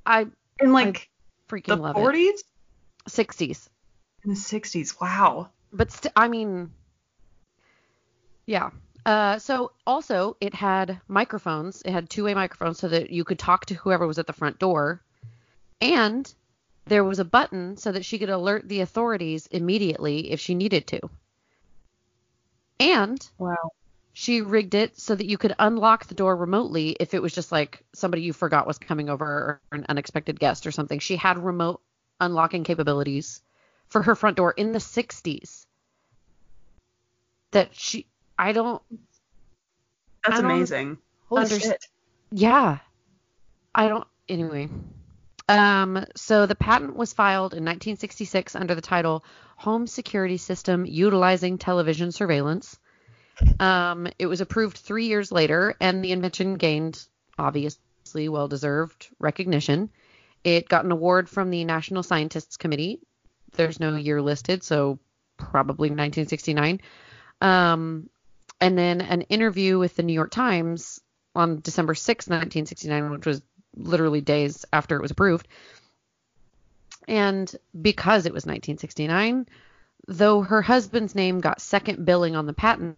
I 0.07 0.27
In 0.59 0.73
like 0.73 1.11
freaking 1.51 1.67
the 1.67 1.77
love 1.77 1.97
it. 1.97 2.01
40s 2.01 2.39
60s. 3.07 3.69
In 4.25 4.31
the 4.31 4.37
60s. 4.37 4.99
Wow. 4.99 5.51
but 5.71 5.93
st- 5.93 6.15
I 6.17 6.29
mean, 6.29 6.71
yeah. 8.47 8.71
Uh, 9.05 9.39
so 9.39 9.73
also 9.87 10.39
it 10.41 10.55
had 10.55 11.03
microphones. 11.07 11.83
It 11.85 11.91
had 11.93 12.09
two-way 12.09 12.33
microphones 12.33 12.79
so 12.79 12.89
that 12.89 13.11
you 13.11 13.25
could 13.25 13.39
talk 13.39 13.67
to 13.67 13.75
whoever 13.75 14.07
was 14.07 14.19
at 14.19 14.27
the 14.27 14.33
front 14.33 14.59
door, 14.59 15.03
and 15.83 16.33
there 16.87 17.05
was 17.05 17.19
a 17.19 17.25
button 17.27 17.77
so 17.77 17.93
that 17.93 18.07
she 18.07 18.19
could 18.19 18.31
alert 18.31 18.67
the 18.67 18.81
authorities 18.81 19.47
immediately 19.49 20.31
if 20.33 20.41
she 20.41 20.55
needed 20.55 20.87
to. 20.87 21.01
And 22.81 23.27
Wow. 23.39 23.71
she 24.13 24.41
rigged 24.41 24.75
it 24.75 24.99
so 24.99 25.15
that 25.15 25.27
you 25.27 25.39
could 25.39 25.55
unlock 25.59 26.07
the 26.07 26.15
door 26.15 26.37
remotely 26.37 26.97
if 27.01 27.15
it 27.15 27.23
was 27.23 27.33
just 27.35 27.53
like 27.53 27.85
somebody 27.95 28.23
you 28.23 28.33
forgot 28.33 28.67
was 28.67 28.79
coming 28.79 29.09
over 29.09 29.25
or 29.25 29.61
an 29.73 29.87
unexpected 29.89 30.39
guest 30.39 30.67
or 30.67 30.71
something. 30.71 30.99
She 30.99 31.17
had 31.17 31.39
remote 31.39 31.81
unlocking 32.21 32.65
capabilities 32.65 33.43
for 33.89 34.03
her 34.03 34.15
front 34.15 34.37
door 34.37 34.53
in 34.53 34.73
the 34.73 34.79
60s. 34.79 35.67
That 37.53 37.75
she, 37.75 38.07
I 38.39 38.53
don't, 38.53 38.83
That's 40.25 40.39
I 40.39 40.43
don't 40.43 40.51
amazing. 40.51 40.99
Holy 41.29 41.47
shit. 41.47 41.87
yeah, 42.33 42.79
I 43.75 43.89
don't, 43.89 44.07
anyway. 44.29 44.69
Um, 45.49 46.05
so 46.17 46.47
the 46.47 46.55
patent 46.55 46.97
was 46.97 47.13
filed 47.13 47.53
in 47.53 47.65
1966 47.65 48.57
under 48.57 48.75
the 48.75 48.81
title 48.81 49.25
Home 49.57 49.87
Security 49.87 50.37
System 50.37 50.87
Utilizing 50.87 51.59
Television 51.59 52.13
Surveillance. 52.13 52.79
Um, 53.61 54.09
it 54.19 54.27
was 54.27 54.41
approved 54.41 54.77
three 54.77 55.07
years 55.07 55.31
later, 55.31 55.75
and 55.81 56.03
the 56.03 56.13
invention 56.13 56.55
gained 56.55 57.07
obviously 57.39 58.29
well 58.29 58.49
deserved 58.49 59.09
recognition. 59.19 59.91
It 60.45 60.69
got 60.69 60.85
an 60.85 60.93
award 60.93 61.29
from 61.29 61.51
the 61.51 61.65
National 61.65 62.03
Scientists 62.03 62.57
Committee. 62.57 63.01
There's 63.53 63.81
no 63.81 63.97
year 63.97 64.23
listed, 64.23 64.63
so 64.63 64.99
probably 65.37 65.89
1969. 65.89 66.81
Um, 67.41 68.09
and 68.61 68.79
then 68.79 69.01
an 69.01 69.23
interview 69.23 69.79
with 69.79 69.97
the 69.97 70.03
New 70.03 70.13
York 70.13 70.31
Times 70.31 71.01
on 71.35 71.61
December 71.61 71.95
6, 71.95 72.29
1969, 72.29 73.11
which 73.11 73.27
was 73.27 73.43
literally 73.77 74.21
days 74.21 74.65
after 74.73 74.97
it 74.97 75.03
was 75.03 75.11
approved. 75.11 75.49
And 77.07 77.55
because 77.81 78.27
it 78.27 78.33
was 78.33 78.47
1969, 78.47 79.47
though 80.07 80.43
her 80.43 80.63
husband's 80.63 81.15
name 81.15 81.41
got 81.41 81.61
second 81.61 82.05
billing 82.05 82.37
on 82.37 82.47
the 82.47 82.53
patent 82.53 82.97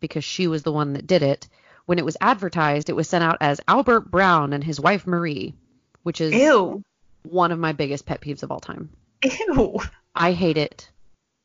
because 0.00 0.24
she 0.24 0.46
was 0.46 0.62
the 0.62 0.72
one 0.72 0.92
that 0.92 1.06
did 1.06 1.22
it, 1.22 1.48
when 1.86 1.98
it 1.98 2.04
was 2.04 2.16
advertised, 2.20 2.88
it 2.88 2.96
was 2.96 3.08
sent 3.08 3.24
out 3.24 3.38
as 3.40 3.60
Albert 3.66 4.10
Brown 4.10 4.52
and 4.52 4.62
his 4.62 4.78
wife 4.78 5.06
Marie, 5.06 5.54
which 6.02 6.20
is 6.20 6.32
Ew. 6.32 6.82
one 7.22 7.52
of 7.52 7.58
my 7.58 7.72
biggest 7.72 8.06
pet 8.06 8.20
peeves 8.20 8.42
of 8.42 8.52
all 8.52 8.60
time. 8.60 8.90
Ew. 9.24 9.80
I 10.14 10.32
hate 10.32 10.58
it 10.58 10.90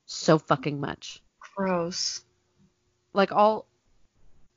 so 0.06 0.38
fucking 0.38 0.80
much. 0.80 1.22
Gross. 1.56 2.24
Like 3.14 3.32
all 3.32 3.66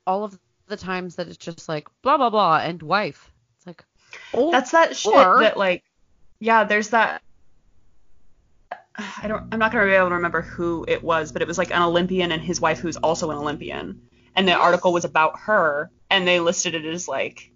all 0.05 0.23
of 0.23 0.39
the 0.67 0.77
times 0.77 1.15
that 1.15 1.27
it's 1.27 1.37
just 1.37 1.67
like 1.69 1.87
blah 2.01 2.17
blah 2.17 2.29
blah 2.29 2.57
and 2.57 2.81
wife. 2.81 3.30
Oh 4.33 4.51
That's 4.51 4.71
that 4.71 4.95
shit 4.95 5.13
Or- 5.13 5.39
that 5.41 5.57
like 5.57 5.83
yeah, 6.39 6.63
there's 6.63 6.89
that 6.89 7.21
I 8.97 9.27
don't 9.27 9.47
I'm 9.51 9.59
not 9.59 9.71
gonna 9.71 9.85
be 9.85 9.91
able 9.91 10.09
to 10.09 10.15
remember 10.15 10.41
who 10.41 10.85
it 10.87 11.03
was, 11.03 11.31
but 11.31 11.41
it 11.41 11.47
was 11.47 11.57
like 11.57 11.71
an 11.71 11.81
Olympian 11.81 12.31
and 12.31 12.41
his 12.41 12.59
wife 12.59 12.79
who's 12.79 12.97
also 12.97 13.31
an 13.31 13.37
Olympian. 13.37 14.01
and 14.35 14.47
the 14.47 14.53
article 14.53 14.93
was 14.93 15.05
about 15.05 15.39
her, 15.41 15.89
and 16.09 16.27
they 16.27 16.39
listed 16.39 16.73
it 16.75 16.85
as 16.85 17.07
like 17.07 17.51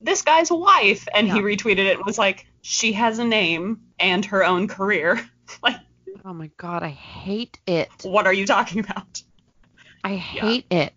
this 0.00 0.22
guy's 0.22 0.50
wife, 0.50 1.06
and 1.14 1.30
he 1.30 1.40
retweeted 1.40 1.78
it 1.86 1.96
and 1.98 2.06
was 2.06 2.18
like, 2.18 2.46
she 2.62 2.92
has 2.92 3.18
a 3.18 3.24
name 3.24 3.80
and 3.98 4.24
her 4.26 4.44
own 4.44 4.66
career. 4.68 5.20
like, 5.62 5.76
Oh 6.24 6.32
my 6.32 6.50
god, 6.56 6.82
I 6.82 6.88
hate 6.88 7.58
it. 7.66 7.90
what 8.02 8.26
are 8.26 8.32
you 8.32 8.46
talking 8.46 8.80
about? 8.80 9.22
I 10.04 10.14
hate 10.16 10.66
it. 10.70 10.94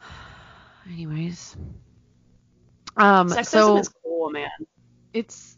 Anyways. 0.92 1.56
Um 2.96 3.28
Sexism 3.28 3.46
so 3.46 3.78
is 3.78 3.88
cool, 4.02 4.30
man. 4.30 4.50
it's 5.12 5.56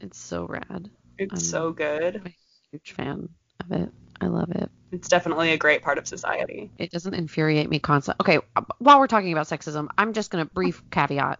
it's 0.00 0.18
so 0.18 0.46
rad. 0.46 0.90
It's 1.18 1.32
I'm- 1.32 1.40
so 1.40 1.72
good. 1.72 2.16
I'm 2.16 2.26
a 2.26 2.34
huge 2.70 2.92
fan 2.92 3.28
of 3.60 3.72
it. 3.72 3.90
I 4.20 4.26
love 4.26 4.50
it. 4.50 4.70
It's 4.90 5.08
definitely 5.08 5.52
a 5.52 5.56
great 5.56 5.82
part 5.82 5.98
of 5.98 6.08
society. 6.08 6.70
It 6.78 6.90
doesn't 6.90 7.14
infuriate 7.14 7.68
me 7.68 7.78
constantly. 7.78 8.36
Okay, 8.36 8.46
uh, 8.56 8.62
while 8.78 8.98
we're 8.98 9.06
talking 9.06 9.32
about 9.32 9.46
sexism, 9.46 9.88
I'm 9.98 10.12
just 10.12 10.30
gonna 10.30 10.46
brief 10.46 10.82
caveat. 10.90 11.38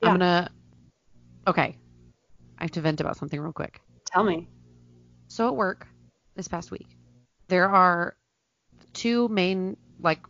Yeah. 0.00 0.08
I'm 0.08 0.14
gonna. 0.14 0.50
Okay, 1.46 1.76
I 2.58 2.64
have 2.64 2.70
to 2.72 2.80
vent 2.80 3.00
about 3.00 3.16
something 3.16 3.40
real 3.40 3.52
quick. 3.52 3.80
Tell 4.06 4.22
me. 4.24 4.48
So 5.28 5.48
at 5.48 5.56
work 5.56 5.86
this 6.36 6.48
past 6.48 6.70
week, 6.70 6.86
there 7.48 7.68
are 7.68 8.16
two 8.92 9.28
main 9.28 9.76
like 10.00 10.20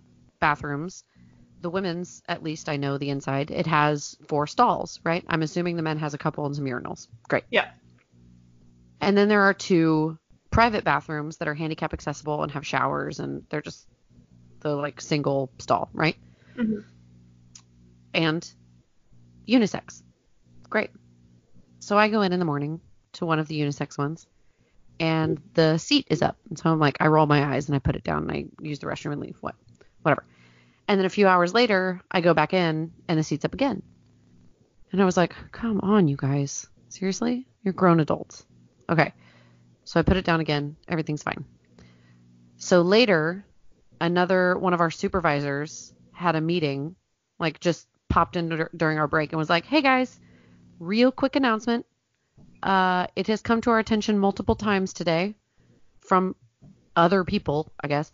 bathrooms. 0.41 1.05
The 1.61 1.71
women's, 1.71 2.23
at 2.29 2.43
least 2.43 2.69
I 2.69 2.77
know 2.77 2.99
the 2.99 3.11
inside, 3.11 3.51
it 3.51 3.67
has 3.67 4.17
four 4.29 4.47
stalls, 4.47 5.01
right? 5.05 5.25
I'm 5.29 5.43
assuming 5.43 5.77
the 5.77 5.83
men 5.83 5.99
has 5.99 6.15
a 6.15 6.19
couple 6.19 6.47
and 6.47 6.55
some 6.55 6.65
urinals. 6.65 7.09
Great. 7.29 7.45
Yeah. 7.51 7.69
And 9.01 9.17
then 9.17 9.29
there 9.29 9.43
are 9.43 9.55
two 9.55 10.19
private 10.51 10.85
bathrooms 10.85 11.39
that 11.39 11.49
are 11.49 11.55
handicap 11.55 11.93
accessible 11.93 12.43
and 12.43 12.53
have 12.53 12.67
showers 12.67 13.19
and 13.21 13.45
they're 13.51 13.61
just 13.61 13.87
the 14.61 14.75
like 14.75 15.01
single 15.01 15.51
stall, 15.59 15.89
right? 15.93 16.17
Mhm. 16.57 16.85
And 18.15 18.53
unisex. 19.49 20.03
Great. 20.69 20.91
So 21.81 21.97
I 21.99 22.09
go 22.09 22.23
in 22.23 22.33
in 22.33 22.39
the 22.39 22.45
morning 22.45 22.81
to 23.15 23.27
one 23.27 23.39
of 23.39 23.49
the 23.49 23.61
unisex 23.61 23.99
ones 23.99 24.27
and 25.01 25.41
the 25.55 25.79
seat 25.79 26.07
is 26.11 26.23
up. 26.23 26.37
And 26.49 26.59
so 26.59 26.71
I'm 26.71 26.79
like, 26.79 26.99
I 27.01 27.07
roll 27.09 27.27
my 27.27 27.55
eyes 27.55 27.69
and 27.69 27.77
I 27.77 27.79
put 27.79 27.97
it 27.97 28.05
down 28.05 28.23
and 28.23 28.33
I 28.33 28.47
use 28.61 28.79
the 28.79 28.87
restroom 28.87 29.13
and 29.13 29.21
leave. 29.21 29.37
What? 29.41 29.55
Whatever. 30.03 30.25
And 30.89 30.99
then 30.99 31.05
a 31.05 31.11
few 31.11 31.28
hours 31.28 31.53
later, 31.53 32.01
I 32.11 32.22
go 32.22 32.32
back 32.32 32.55
in 32.55 32.93
and 33.07 33.18
the 33.18 33.22
seat's 33.22 33.45
up 33.45 33.53
again. 33.53 33.82
And 34.91 35.03
I 35.03 35.05
was 35.05 35.18
like, 35.18 35.34
come 35.53 35.80
on, 35.82 36.09
you 36.09 36.16
guys. 36.16 36.66
Seriously? 36.89 37.47
You're 37.62 37.74
grown 37.74 38.01
adults. 38.01 38.45
Okay. 38.89 39.12
So 39.84 40.01
I 40.01 40.03
put 40.03 40.16
it 40.16 40.24
down 40.24 40.41
again. 40.41 40.76
Everything's 40.89 41.22
fine. 41.22 41.45
So 42.57 42.80
later, 42.80 43.45
another 44.01 44.57
one 44.57 44.72
of 44.72 44.80
our 44.80 44.91
supervisors 44.91 45.93
had 46.12 46.36
a 46.36 46.41
meeting, 46.41 46.97
like 47.39 47.61
just 47.61 47.86
popped 48.09 48.36
in 48.36 48.49
dur- 48.49 48.70
during 48.74 48.99
our 48.99 49.07
break 49.07 49.32
and 49.32 49.39
was 49.39 49.51
like, 49.51 49.66
hey 49.66 49.82
guys, 49.82 50.18
real 50.80 51.12
quick 51.12 51.36
announcement. 51.36 51.84
Uh, 52.62 53.07
it 53.14 53.26
has 53.26 53.43
come 53.43 53.61
to 53.61 53.70
our 53.70 53.78
attention 53.78 54.18
multiple 54.18 54.57
times 54.57 54.93
today 54.93 55.34
from 56.01 56.34
other 56.97 57.22
people, 57.24 57.70
I 57.80 57.89
guess, 57.89 58.11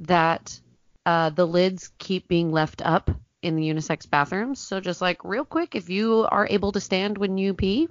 that 0.00 0.60
uh, 1.08 1.30
the 1.30 1.46
lids 1.46 1.90
keep 1.96 2.28
being 2.28 2.52
left 2.52 2.82
up 2.84 3.10
in 3.40 3.56
the 3.56 3.66
unisex 3.66 4.08
bathrooms. 4.10 4.60
So 4.60 4.78
just 4.78 5.00
like 5.00 5.24
real 5.24 5.46
quick, 5.46 5.74
if 5.74 5.88
you 5.88 6.28
are 6.30 6.46
able 6.50 6.72
to 6.72 6.80
stand 6.80 7.16
when 7.16 7.38
you 7.38 7.54
pee, 7.54 7.88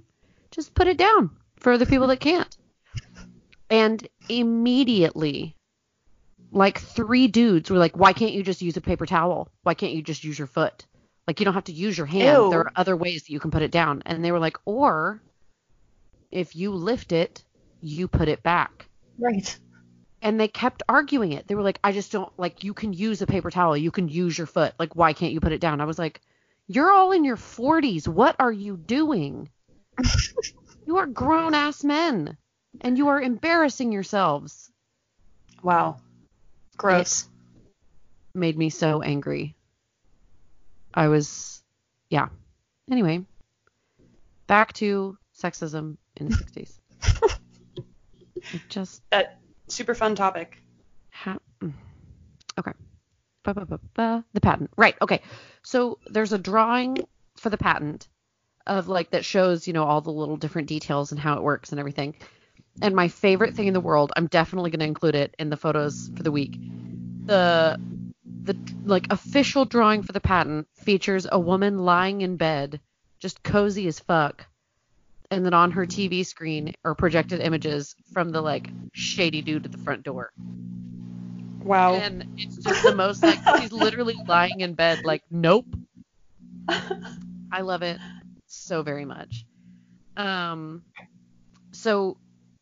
just 0.52 0.76
put 0.76 0.86
it 0.86 1.00
down 1.00 1.32
for 1.56 1.80
the 1.80 1.88
people 1.88 2.06
that 2.08 2.20
can't. 2.20 2.56
And 3.72 4.08
immediately, 4.30 5.56
like 6.52 6.80
three 6.80 7.28
dudes 7.28 7.72
were 7.72 7.80
like, 7.80 7.98
why 7.98 8.14
can't 8.14 8.34
you 8.34 8.44
just 8.44 8.62
use 8.62 8.78
a 8.78 8.82
paper 8.82 9.08
towel? 9.08 9.50
Why 9.64 9.74
can't 9.74 9.94
you 9.94 10.04
just 10.04 10.24
use 10.24 10.38
your 10.38 10.48
foot? 10.48 10.86
Like 11.26 11.40
you 11.40 11.46
don't 11.46 11.56
have 11.56 11.64
to 11.64 11.72
use 11.72 11.98
your 11.98 12.06
hand. 12.06 12.44
Ew. 12.44 12.50
There 12.52 12.60
are 12.60 12.72
other 12.76 12.96
ways 12.96 13.24
that 13.24 13.32
you 13.32 13.40
can 13.40 13.50
put 13.50 13.64
it 13.64 13.72
down. 13.72 14.04
And 14.06 14.24
they 14.24 14.32
were 14.32 14.38
like, 14.38 14.58
or 14.64 15.24
if 16.30 16.56
you 16.56 16.70
lift 16.70 17.12
it, 17.14 17.44
you 17.82 18.08
put 18.08 18.28
it 18.28 18.44
back. 18.44 18.90
Right. 19.18 19.58
And 20.28 20.38
they 20.38 20.50
kept 20.50 20.84
arguing 20.90 21.32
it. 21.32 21.48
They 21.48 21.56
were 21.56 21.64
like, 21.64 21.80
I 21.86 21.94
just 21.94 22.12
don't 22.12 22.30
like 22.38 22.66
you 22.66 22.74
can 22.74 22.92
use 22.92 23.22
a 23.22 23.26
paper 23.26 23.50
towel, 23.50 23.78
you 23.78 23.92
can 23.92 24.10
use 24.10 24.38
your 24.38 24.46
foot. 24.46 24.74
Like 24.78 24.94
why 24.94 25.14
can't 25.14 25.32
you 25.32 25.40
put 25.40 25.54
it 25.54 25.62
down? 25.62 25.80
I 25.80 25.86
was 25.86 25.98
like, 25.98 26.20
you're 26.68 26.92
all 26.92 27.14
in 27.14 27.24
your 27.24 27.38
40s. 27.38 28.10
What 28.10 28.36
are 28.38 28.52
you 28.52 28.76
doing? 28.76 29.48
you 30.86 30.98
are 30.98 31.06
grown 31.06 31.54
ass 31.54 31.82
men 31.82 32.36
and 32.82 32.98
you 32.98 33.08
are 33.08 33.22
embarrassing 33.22 33.94
yourselves. 33.94 34.70
Wow. 35.64 36.02
Gross. 36.76 37.30
Made 38.34 38.58
me 38.58 38.70
so 38.70 39.02
angry. 39.02 39.56
I 40.94 41.08
was 41.08 41.64
yeah. 42.10 42.28
Anyway, 42.92 43.24
back 44.46 44.74
to 44.74 45.18
sexism 45.42 45.96
in 46.18 46.28
the 46.28 46.36
60s. 46.36 47.38
It 48.54 48.62
just 48.70 49.02
That 49.10 49.40
super 49.68 49.96
fun 49.96 50.16
topic. 50.16 50.58
Mm. 51.62 51.74
okay. 52.60 52.72
Ba, 53.44 53.54
ba, 53.54 53.80
ba. 53.94 54.26
The 54.34 54.42
patent. 54.42 54.72
Right. 54.78 54.96
Okay. 55.02 55.22
So 55.64 56.00
there's 56.08 56.34
a 56.34 56.38
drawing 56.38 56.98
for 57.38 57.50
the 57.50 57.58
patent 57.58 58.08
of 58.66 58.88
like 58.88 59.12
that 59.12 59.26
shows, 59.26 59.68
you 59.68 59.74
know, 59.74 59.84
all 59.84 60.02
the 60.02 60.12
little 60.12 60.38
different 60.38 60.68
details 60.68 61.12
and 61.12 61.20
how 61.20 61.38
it 61.38 61.44
works 61.44 61.72
and 61.72 61.80
everything. 61.80 62.16
And 62.82 62.96
my 62.96 63.08
favorite 63.08 63.56
thing 63.56 63.68
in 63.68 63.74
the 63.74 63.80
world, 63.80 64.12
I'm 64.16 64.28
definitely 64.28 64.70
going 64.70 64.82
to 64.82 64.86
include 64.86 65.16
it 65.16 65.36
in 65.40 65.50
the 65.50 65.58
photos 65.58 66.12
for 66.16 66.24
the 66.24 66.32
week. 66.32 66.60
The 67.26 67.80
the 68.44 68.56
like 68.86 69.08
official 69.10 69.66
drawing 69.66 70.04
for 70.04 70.12
the 70.12 70.22
patent 70.22 70.68
features 70.74 71.28
a 71.30 71.40
woman 71.40 71.80
lying 71.80 72.22
in 72.22 72.38
bed, 72.38 72.80
just 73.20 73.44
cozy 73.44 73.88
as 73.88 74.00
fuck. 74.00 74.46
And 75.30 75.46
then 75.46 75.54
on 75.54 75.72
her 75.72 75.86
TV 75.86 76.26
screen 76.26 76.74
are 76.86 76.96
projected 76.96 77.42
images 77.42 77.96
from 78.14 78.30
the 78.32 78.42
like 78.42 78.70
shady 78.94 79.42
dude 79.42 79.66
at 79.66 79.72
the 79.72 79.78
front 79.78 80.04
door. 80.04 80.32
Wow. 81.64 81.96
And 81.96 82.26
it's 82.38 82.58
just 82.58 82.84
the 82.84 82.96
most 82.96 83.22
like 83.24 83.40
she's 83.60 83.74
literally 83.74 84.16
lying 84.28 84.62
in 84.62 84.74
bed 84.74 85.04
like 85.04 85.22
nope. 85.30 85.66
I 87.52 87.62
love 87.62 87.82
it 87.82 88.00
so 88.46 88.84
very 88.84 89.06
much. 89.06 89.46
Um 90.16 90.84
so 91.72 92.18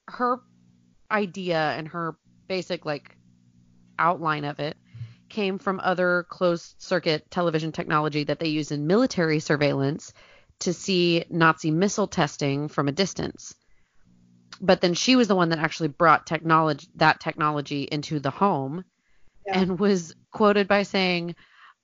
her 0.07 0.39
idea 1.11 1.57
and 1.78 1.88
her 1.88 2.16
basic 2.47 2.84
like 2.86 3.16
outline 3.99 4.43
of 4.43 4.59
it 4.59 4.76
came 5.30 5.57
from 5.57 5.80
other 5.80 6.26
closed 6.30 6.76
circuit 6.80 7.30
television 7.30 7.72
technology 7.72 8.24
that 8.24 8.39
they 8.39 8.47
use 8.47 8.72
in 8.72 8.88
military 8.88 9.39
surveillance 9.39 10.13
to 10.60 10.74
see 10.74 11.26
Nazi 11.30 11.72
missile 11.72 12.08
testing 12.08 12.68
from 12.68 12.88
a 12.88 12.91
distance. 12.93 13.53
But 14.62 14.80
then 14.82 14.93
she 14.93 15.16
was 15.16 15.28
the 15.28 15.36
one 15.36 15.49
that 15.49 15.60
actually 15.60 15.89
brought 15.89 16.26
technology 16.26 16.88
that 16.95 17.20
technology 17.20 17.84
into 17.84 18.20
the 18.20 18.30
home 18.32 18.86
Yeah. 19.45 19.60
and 19.60 19.80
was 19.80 20.16
quoted 20.32 20.68
by 20.68 20.84
saying 20.84 21.36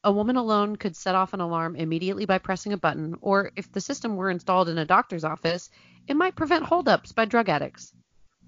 a 0.03 0.11
woman 0.11 0.35
alone 0.37 0.77
could 0.77 0.95
set 0.95 1.13
off 1.15 1.33
an 1.33 1.41
alarm 1.41 1.75
immediately 1.75 2.25
by 2.25 2.37
pressing 2.39 2.73
a 2.73 2.77
button, 2.77 3.15
or 3.21 3.51
if 3.55 3.71
the 3.71 3.81
system 3.81 4.15
were 4.15 4.31
installed 4.31 4.67
in 4.69 4.77
a 4.79 4.85
doctor's 4.85 5.23
office, 5.23 5.69
it 6.07 6.15
might 6.15 6.35
prevent 6.35 6.63
holdups 6.65 7.11
by 7.11 7.25
drug 7.25 7.49
addicts. 7.49 7.93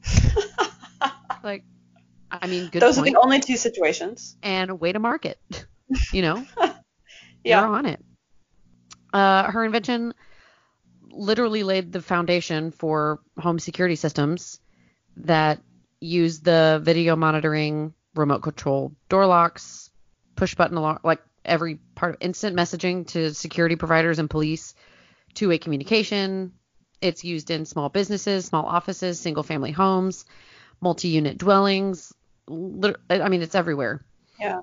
Like, 1.44 1.66
I 2.32 2.48
mean, 2.48 2.70
good 2.70 2.82
Those 2.82 2.96
point. 2.96 3.10
are 3.10 3.12
the 3.12 3.20
only 3.22 3.42
two 3.42 3.58
situations. 3.58 4.38
and 4.42 4.70
a 4.72 4.76
way 4.76 4.94
to 4.94 5.00
market. 5.00 5.38
you 6.14 6.22
know, 6.22 6.46
Yeah. 7.44 7.60
you're 7.60 7.68
on 7.68 7.86
it. 7.86 8.04
Uh, 9.14 9.52
her 9.52 9.64
invention 9.64 10.14
literally 11.12 11.64
laid 11.64 11.92
the 11.92 12.02
foundation 12.02 12.72
for 12.72 13.20
home 13.38 13.60
security 13.60 13.96
systems 13.96 14.60
that 15.18 15.62
use 16.00 16.40
the 16.40 16.82
video 16.84 17.16
monitoring, 17.16 17.94
remote 18.16 18.42
control 18.42 18.92
door 19.10 19.28
locks, 19.28 19.92
push 20.36 20.56
button 20.56 20.78
alarm, 20.78 21.00
like 21.04 21.22
every 21.46 21.76
part 21.96 22.16
of 22.16 22.22
instant 22.22 22.58
messaging 22.58 23.08
to 23.08 23.34
security 23.34 23.76
providers 23.76 24.20
and 24.20 24.30
police, 24.30 24.74
two 25.34 25.50
way 25.50 25.58
communication. 25.58 26.52
It's 27.00 27.24
used 27.24 27.52
in 27.52 27.66
small 27.66 27.90
businesses, 27.90 28.46
small 28.46 28.66
offices, 28.66 29.20
single 29.20 29.44
family 29.44 29.72
homes, 29.72 30.26
multi 30.82 31.10
unit 31.10 31.38
dwellings. 31.38 32.14
I 32.50 33.30
mean, 33.30 33.42
it's 33.42 33.56
everywhere. 33.56 34.02
Yeah. 34.40 34.62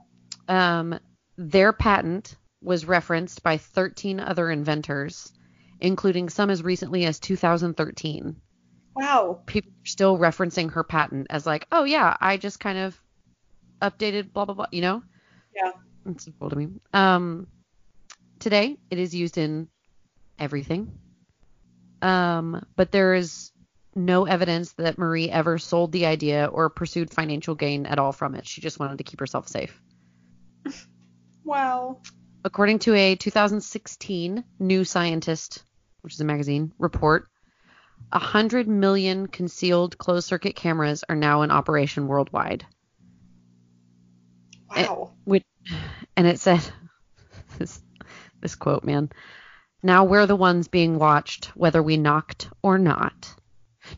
Um, 0.48 0.98
their 1.36 1.72
patent 1.72 2.34
was 2.62 2.84
referenced 2.84 3.42
by 3.42 3.56
13 3.56 4.20
other 4.20 4.50
inventors, 4.50 5.32
including 5.80 6.28
some 6.28 6.50
as 6.50 6.62
recently 6.62 7.04
as 7.04 7.18
2013. 7.18 8.36
Wow. 8.94 9.40
People 9.46 9.70
are 9.70 9.86
still 9.86 10.18
referencing 10.18 10.72
her 10.72 10.84
patent 10.84 11.28
as 11.30 11.46
like, 11.46 11.66
oh 11.72 11.84
yeah, 11.84 12.16
I 12.20 12.36
just 12.36 12.60
kind 12.60 12.78
of 12.78 13.00
updated 13.80 14.32
blah 14.32 14.44
blah 14.44 14.54
blah, 14.54 14.66
you 14.70 14.82
know? 14.82 15.02
Yeah. 15.54 15.72
It's 16.06 16.28
cool 16.38 16.50
to 16.50 16.56
me. 16.56 16.68
Um, 16.92 17.46
today 18.38 18.78
it 18.90 18.98
is 18.98 19.14
used 19.14 19.38
in 19.38 19.68
everything. 20.38 20.98
Um, 22.02 22.64
but 22.76 22.92
there 22.92 23.14
is 23.14 23.52
no 23.94 24.24
evidence 24.24 24.72
that 24.72 24.98
Marie 24.98 25.30
ever 25.30 25.58
sold 25.58 25.92
the 25.92 26.06
idea 26.06 26.46
or 26.46 26.70
pursued 26.70 27.10
financial 27.12 27.54
gain 27.54 27.86
at 27.86 27.98
all 27.98 28.12
from 28.12 28.34
it. 28.34 28.46
She 28.46 28.60
just 28.60 28.78
wanted 28.78 28.98
to 28.98 29.04
keep 29.04 29.20
herself 29.20 29.48
safe. 29.48 29.80
Wow. 31.42 32.00
According 32.44 32.78
to 32.80 32.94
a 32.94 33.16
2016 33.16 34.44
New 34.58 34.84
Scientist, 34.84 35.62
which 36.00 36.14
is 36.14 36.20
a 36.20 36.24
magazine, 36.24 36.72
report, 36.78 37.28
100 38.12 38.66
million 38.66 39.26
concealed 39.26 39.98
closed 39.98 40.26
circuit 40.26 40.56
cameras 40.56 41.04
are 41.08 41.16
now 41.16 41.42
in 41.42 41.50
operation 41.50 42.06
worldwide. 42.06 42.64
Wow. 44.74 45.12
Which, 45.24 45.44
and 46.16 46.26
it 46.26 46.40
said, 46.40 46.60
this, 47.58 47.82
this 48.40 48.54
quote, 48.54 48.84
man, 48.84 49.10
now 49.82 50.04
we're 50.04 50.26
the 50.26 50.36
ones 50.36 50.68
being 50.68 50.98
watched, 50.98 51.46
whether 51.56 51.82
we 51.82 51.96
knocked 51.96 52.48
or 52.62 52.78
not. 52.78 53.34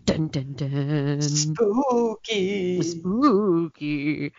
Dun 0.04 0.28
dun 0.28 0.54
dun. 0.54 1.20
Spooky. 1.20 2.82
Spooky. 2.82 4.32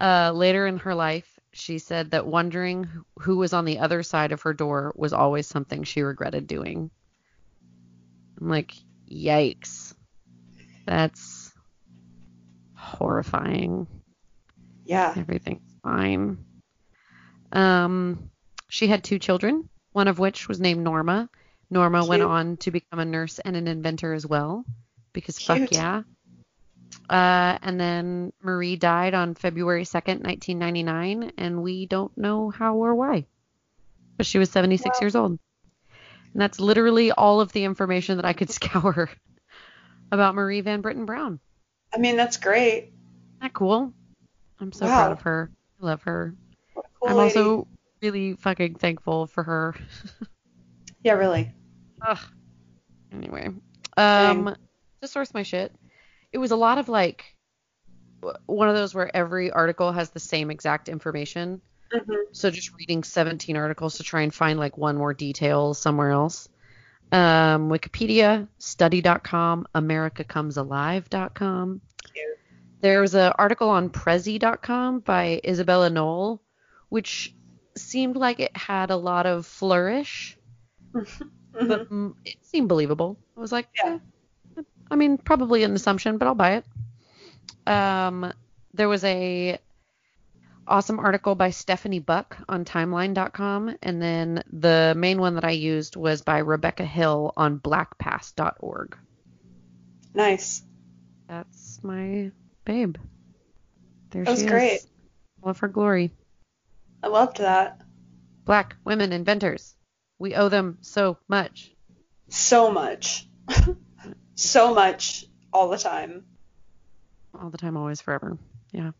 Uh, 0.00 0.32
later 0.34 0.66
in 0.66 0.78
her 0.78 0.94
life, 0.94 1.31
she 1.52 1.78
said 1.78 2.10
that 2.10 2.26
wondering 2.26 2.88
who 3.18 3.36
was 3.36 3.52
on 3.52 3.64
the 3.64 3.78
other 3.78 4.02
side 4.02 4.32
of 4.32 4.42
her 4.42 4.54
door 4.54 4.92
was 4.96 5.12
always 5.12 5.46
something 5.46 5.84
she 5.84 6.02
regretted 6.02 6.46
doing. 6.46 6.90
I'm 8.40 8.48
like, 8.48 8.74
yikes. 9.10 9.94
That's 10.86 11.52
horrifying. 12.74 13.86
Yeah. 14.84 15.14
Everything's 15.16 15.76
fine. 15.82 16.38
Um, 17.52 18.30
she 18.68 18.86
had 18.86 19.04
two 19.04 19.18
children, 19.18 19.68
one 19.92 20.08
of 20.08 20.18
which 20.18 20.48
was 20.48 20.60
named 20.60 20.82
Norma. 20.82 21.28
Norma 21.70 22.04
went 22.04 22.22
on 22.22 22.56
to 22.58 22.70
become 22.70 22.98
a 22.98 23.04
nurse 23.04 23.38
and 23.38 23.56
an 23.56 23.68
inventor 23.68 24.12
as 24.12 24.26
well, 24.26 24.64
because 25.12 25.38
fuck 25.38 25.70
yeah. 25.70 26.02
Uh, 27.08 27.58
and 27.62 27.78
then 27.78 28.32
Marie 28.42 28.76
died 28.76 29.14
on 29.14 29.34
February 29.34 29.84
2nd, 29.84 30.24
1999, 30.24 31.32
and 31.36 31.62
we 31.62 31.86
don't 31.86 32.16
know 32.16 32.50
how 32.50 32.76
or 32.76 32.94
why. 32.94 33.26
But 34.16 34.26
she 34.26 34.38
was 34.38 34.50
76 34.50 34.96
Wow. 34.96 35.04
years 35.04 35.16
old. 35.16 35.30
And 36.32 36.40
that's 36.40 36.60
literally 36.60 37.12
all 37.12 37.40
of 37.40 37.52
the 37.52 37.64
information 37.64 38.16
that 38.16 38.24
I 38.24 38.32
could 38.32 38.50
scour 38.58 39.10
about 40.10 40.34
Marie 40.34 40.60
Van 40.60 40.80
Brittan 40.80 41.04
Brown. 41.04 41.40
I 41.94 41.98
mean, 41.98 42.16
that's 42.16 42.36
great. 42.38 42.84
Isn't 42.84 42.92
that 43.40 43.52
cool? 43.52 43.92
I'm 44.60 44.72
so 44.72 44.86
Wow. 44.86 44.96
proud 44.96 45.12
of 45.12 45.20
her. 45.22 45.50
I 45.82 45.86
love 45.86 46.02
her. 46.02 46.34
Cool 46.74 46.84
I'm 47.10 47.16
lady. 47.16 47.38
also 47.38 47.68
really 48.00 48.34
fucking 48.36 48.76
thankful 48.76 49.26
for 49.26 49.42
her. 49.42 49.74
Yeah, 51.02 51.14
really. 51.14 51.50
Ugh. 52.06 52.18
Anyway, 53.12 53.50
um, 53.96 54.56
to 55.02 55.08
source 55.08 55.34
my 55.34 55.42
shit, 55.42 55.72
it 56.32 56.38
was 56.38 56.50
a 56.50 56.56
lot 56.56 56.78
of 56.78 56.88
like 56.88 57.24
one 58.46 58.68
of 58.68 58.74
those 58.76 58.94
where 58.94 59.14
every 59.14 59.50
article 59.50 59.92
has 59.92 60.10
the 60.10 60.20
same 60.20 60.50
exact 60.50 60.88
information. 60.88 61.60
hmm 61.92 62.12
So 62.32 62.50
just 62.50 62.72
reading 62.78 63.02
17 63.04 63.56
articles 63.56 63.96
to 63.98 64.02
try 64.02 64.22
and 64.22 64.32
find 64.32 64.58
like 64.58 64.78
one 64.78 64.96
more 64.96 65.12
detail 65.14 65.74
somewhere 65.74 66.10
else. 66.10 66.48
Um, 67.10 67.68
Wikipedia, 67.68 68.48
study.com, 68.58 69.66
americacomesalive.com. 69.74 71.80
Cute. 72.14 72.38
There 72.80 73.00
was 73.00 73.14
an 73.14 73.32
article 73.38 73.68
on 73.68 73.90
Prezi.com 73.90 75.00
by 75.00 75.40
Isabella 75.44 75.90
Knoll, 75.90 76.42
which 76.88 77.34
seemed 77.76 78.16
like 78.16 78.40
it 78.40 78.56
had 78.56 78.90
a 78.90 78.96
lot 78.96 79.26
of 79.26 79.46
flourish, 79.46 80.36
hmm 80.92 81.02
but 81.52 81.90
mm, 81.90 82.14
it 82.24 82.36
seemed 82.42 82.68
believable. 82.68 83.18
I 83.36 83.40
was 83.40 83.52
like, 83.52 83.68
Yeah. 83.76 83.94
eh, 83.94 83.98
I 84.90 84.96
mean, 84.96 85.18
probably 85.18 85.62
an 85.62 85.74
assumption, 85.74 86.18
but 86.18 86.26
I'll 86.28 86.34
buy 86.34 86.56
it. 86.56 86.64
Um, 87.66 88.32
there 88.74 88.88
was 88.88 89.04
a 89.04 89.58
awesome 90.66 90.98
article 90.98 91.34
by 91.34 91.50
Stephanie 91.50 91.98
Buck 91.98 92.36
on 92.48 92.64
timeline.com, 92.64 93.76
and 93.82 94.02
then 94.02 94.42
the 94.52 94.94
main 94.96 95.20
one 95.20 95.34
that 95.34 95.44
I 95.44 95.50
used 95.50 95.96
was 95.96 96.22
by 96.22 96.38
Rebecca 96.38 96.84
Hill 96.84 97.32
on 97.36 97.58
blackpast.org. 97.58 98.96
Nice. 100.14 100.62
That's 101.28 101.80
my 101.82 102.30
babe. 102.64 102.96
There 104.10 104.24
That 104.24 104.30
was 104.32 104.40
she 104.40 104.46
great. 104.46 104.72
is. 104.74 104.86
All 105.42 105.50
of 105.50 105.58
her 105.60 105.68
glory. 105.68 106.12
I 107.02 107.08
loved 107.08 107.38
that. 107.38 107.80
Black 108.44 108.76
women 108.84 109.12
inventors. 109.12 109.74
We 110.18 110.34
owe 110.34 110.48
them 110.48 110.78
so 110.82 111.16
much. 111.28 111.72
So 112.28 112.70
much. 112.70 113.26
so 114.34 114.74
much 114.74 115.24
all 115.52 115.68
the 115.68 115.78
time. 115.78 116.24
All 117.40 117.50
the 117.50 117.58
time, 117.58 117.76
always, 117.76 118.00
forever. 118.00 118.36
Yeah. 118.72 118.92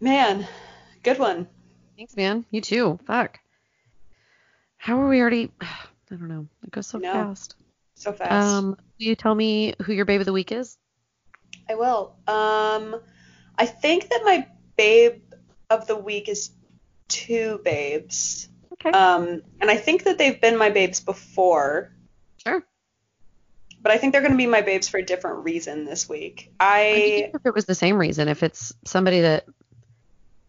Man, 0.00 0.46
good 1.02 1.18
one. 1.18 1.48
Thanks, 1.96 2.16
man. 2.16 2.44
You 2.50 2.60
too. 2.60 2.98
Fuck. 3.06 3.38
How 4.76 5.00
are 5.00 5.08
we 5.08 5.20
already? 5.20 5.50
I 5.60 6.16
don't 6.16 6.28
know. 6.28 6.46
It 6.62 6.70
goes 6.70 6.86
so 6.86 6.98
No. 6.98 7.12
fast. 7.12 7.56
So 7.94 8.12
fast. 8.12 8.30
Um, 8.58 8.70
will 8.70 8.76
you 8.98 9.14
tell 9.14 9.34
me 9.34 9.74
who 9.82 9.92
your 9.92 10.04
babe 10.04 10.20
of 10.20 10.26
the 10.26 10.32
week 10.32 10.52
is? 10.52 10.76
I 11.68 11.74
will. 11.76 12.16
Um, 12.26 13.00
I 13.56 13.66
think 13.66 14.08
that 14.08 14.20
my 14.24 14.46
babe 14.76 15.22
of 15.70 15.86
the 15.86 15.96
week 15.96 16.28
is 16.28 16.50
two 17.08 17.60
babes. 17.64 18.48
Okay. 18.74 18.90
Um, 18.90 19.42
and 19.60 19.70
I 19.70 19.76
think 19.76 20.04
that 20.04 20.18
they've 20.18 20.38
been 20.40 20.58
my 20.58 20.68
babes 20.70 21.00
before, 21.00 21.92
sure. 22.44 22.64
But 23.84 23.92
I 23.92 23.98
think 23.98 24.12
they're 24.12 24.22
going 24.22 24.32
to 24.32 24.38
be 24.38 24.46
my 24.46 24.62
babes 24.62 24.88
for 24.88 24.96
a 24.96 25.04
different 25.04 25.44
reason 25.44 25.84
this 25.84 26.08
week. 26.08 26.50
I 26.58 27.28
I 27.28 27.30
if 27.34 27.44
it 27.44 27.54
was 27.54 27.66
the 27.66 27.74
same 27.74 27.98
reason, 27.98 28.28
if 28.28 28.42
it's 28.42 28.72
somebody 28.86 29.20
that 29.20 29.44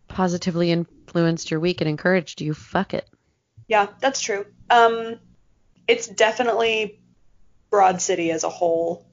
positively 0.07 0.71
influenced 0.71 1.51
your 1.51 1.59
week 1.59 1.81
and 1.81 1.89
encouraged 1.89 2.39
you, 2.39 2.53
fuck 2.53 2.93
it. 2.93 3.07
yeah, 3.67 3.88
that's 3.99 4.21
true. 4.21 4.45
Um, 4.69 5.19
it's 5.86 6.07
definitely 6.07 7.01
Broad 7.69 8.01
City 8.01 8.31
as 8.31 8.45
a 8.45 8.49
whole. 8.49 9.05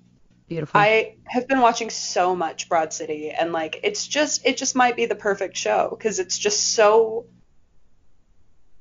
Beautiful. 0.47 0.81
I 0.81 1.17
have 1.27 1.49
been 1.49 1.61
watching 1.61 1.91
so 1.91 2.37
much 2.37 2.69
Broad 2.69 2.93
City 2.93 3.31
and 3.31 3.53
like 3.53 3.81
it's 3.83 4.07
just 4.07 4.47
it 4.47 4.57
just 4.57 4.77
might 4.77 4.95
be 4.95 5.07
the 5.07 5.17
perfect 5.17 5.57
show 5.57 5.89
because 5.91 6.21
it's 6.21 6.39
just 6.39 6.75
so 6.75 7.27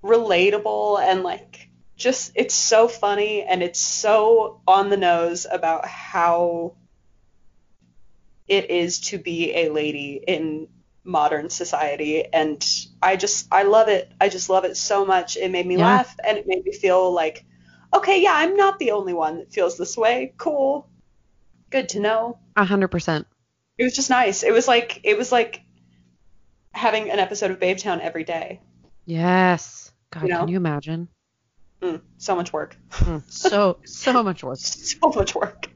relatable 0.03 1.01
and 1.01 1.23
like 1.23 1.70
just 2.01 2.31
it's 2.35 2.53
so 2.55 2.87
funny 2.87 3.43
and 3.43 3.61
it's 3.63 3.79
so 3.79 4.61
on 4.67 4.89
the 4.89 4.97
nose 4.97 5.45
about 5.49 5.85
how 5.85 6.75
it 8.47 8.69
is 8.69 8.99
to 8.99 9.17
be 9.17 9.53
a 9.55 9.69
lady 9.69 10.21
in 10.27 10.67
modern 11.03 11.49
society 11.49 12.25
and 12.31 12.63
I 13.01 13.15
just 13.15 13.47
I 13.51 13.63
love 13.63 13.87
it. 13.87 14.11
I 14.19 14.29
just 14.29 14.49
love 14.49 14.65
it 14.65 14.77
so 14.77 15.05
much. 15.05 15.37
It 15.37 15.49
made 15.51 15.65
me 15.65 15.77
Yeah. 15.77 15.85
laugh 15.85 16.15
and 16.23 16.37
it 16.37 16.45
made 16.47 16.63
me 16.65 16.73
feel 16.73 17.11
like 17.11 17.45
okay, 17.93 18.21
yeah, 18.21 18.33
I'm 18.33 18.55
not 18.55 18.79
the 18.79 18.91
only 18.91 19.13
one 19.13 19.37
that 19.39 19.51
feels 19.51 19.77
this 19.77 19.97
way. 19.97 20.33
Cool. 20.37 20.87
Good 21.69 21.89
to 21.89 21.99
know. 21.99 22.39
A 22.55 22.63
hundred 22.65 22.89
percent. 22.89 23.27
It 23.77 23.83
was 23.83 23.95
just 23.95 24.09
nice. 24.09 24.43
It 24.43 24.51
was 24.53 24.67
like 24.67 24.99
it 25.03 25.17
was 25.17 25.31
like 25.31 25.61
having 26.73 27.09
an 27.09 27.19
episode 27.19 27.51
of 27.51 27.59
Babetown 27.59 27.99
every 27.99 28.23
day. 28.23 28.61
Yes. 29.05 29.91
God, 30.11 30.23
You 30.23 30.29
know? 30.29 30.39
can 30.39 30.47
you 30.49 30.57
imagine? 30.57 31.07
Mm, 31.81 32.01
so 32.17 32.35
much 32.35 32.53
work. 32.53 32.77
Mm, 32.91 33.23
so 33.31 33.79
so 33.85 34.21
much 34.29 34.43
work. 34.43 34.57
so 34.57 35.09
much 35.09 35.33
work. 35.35 35.69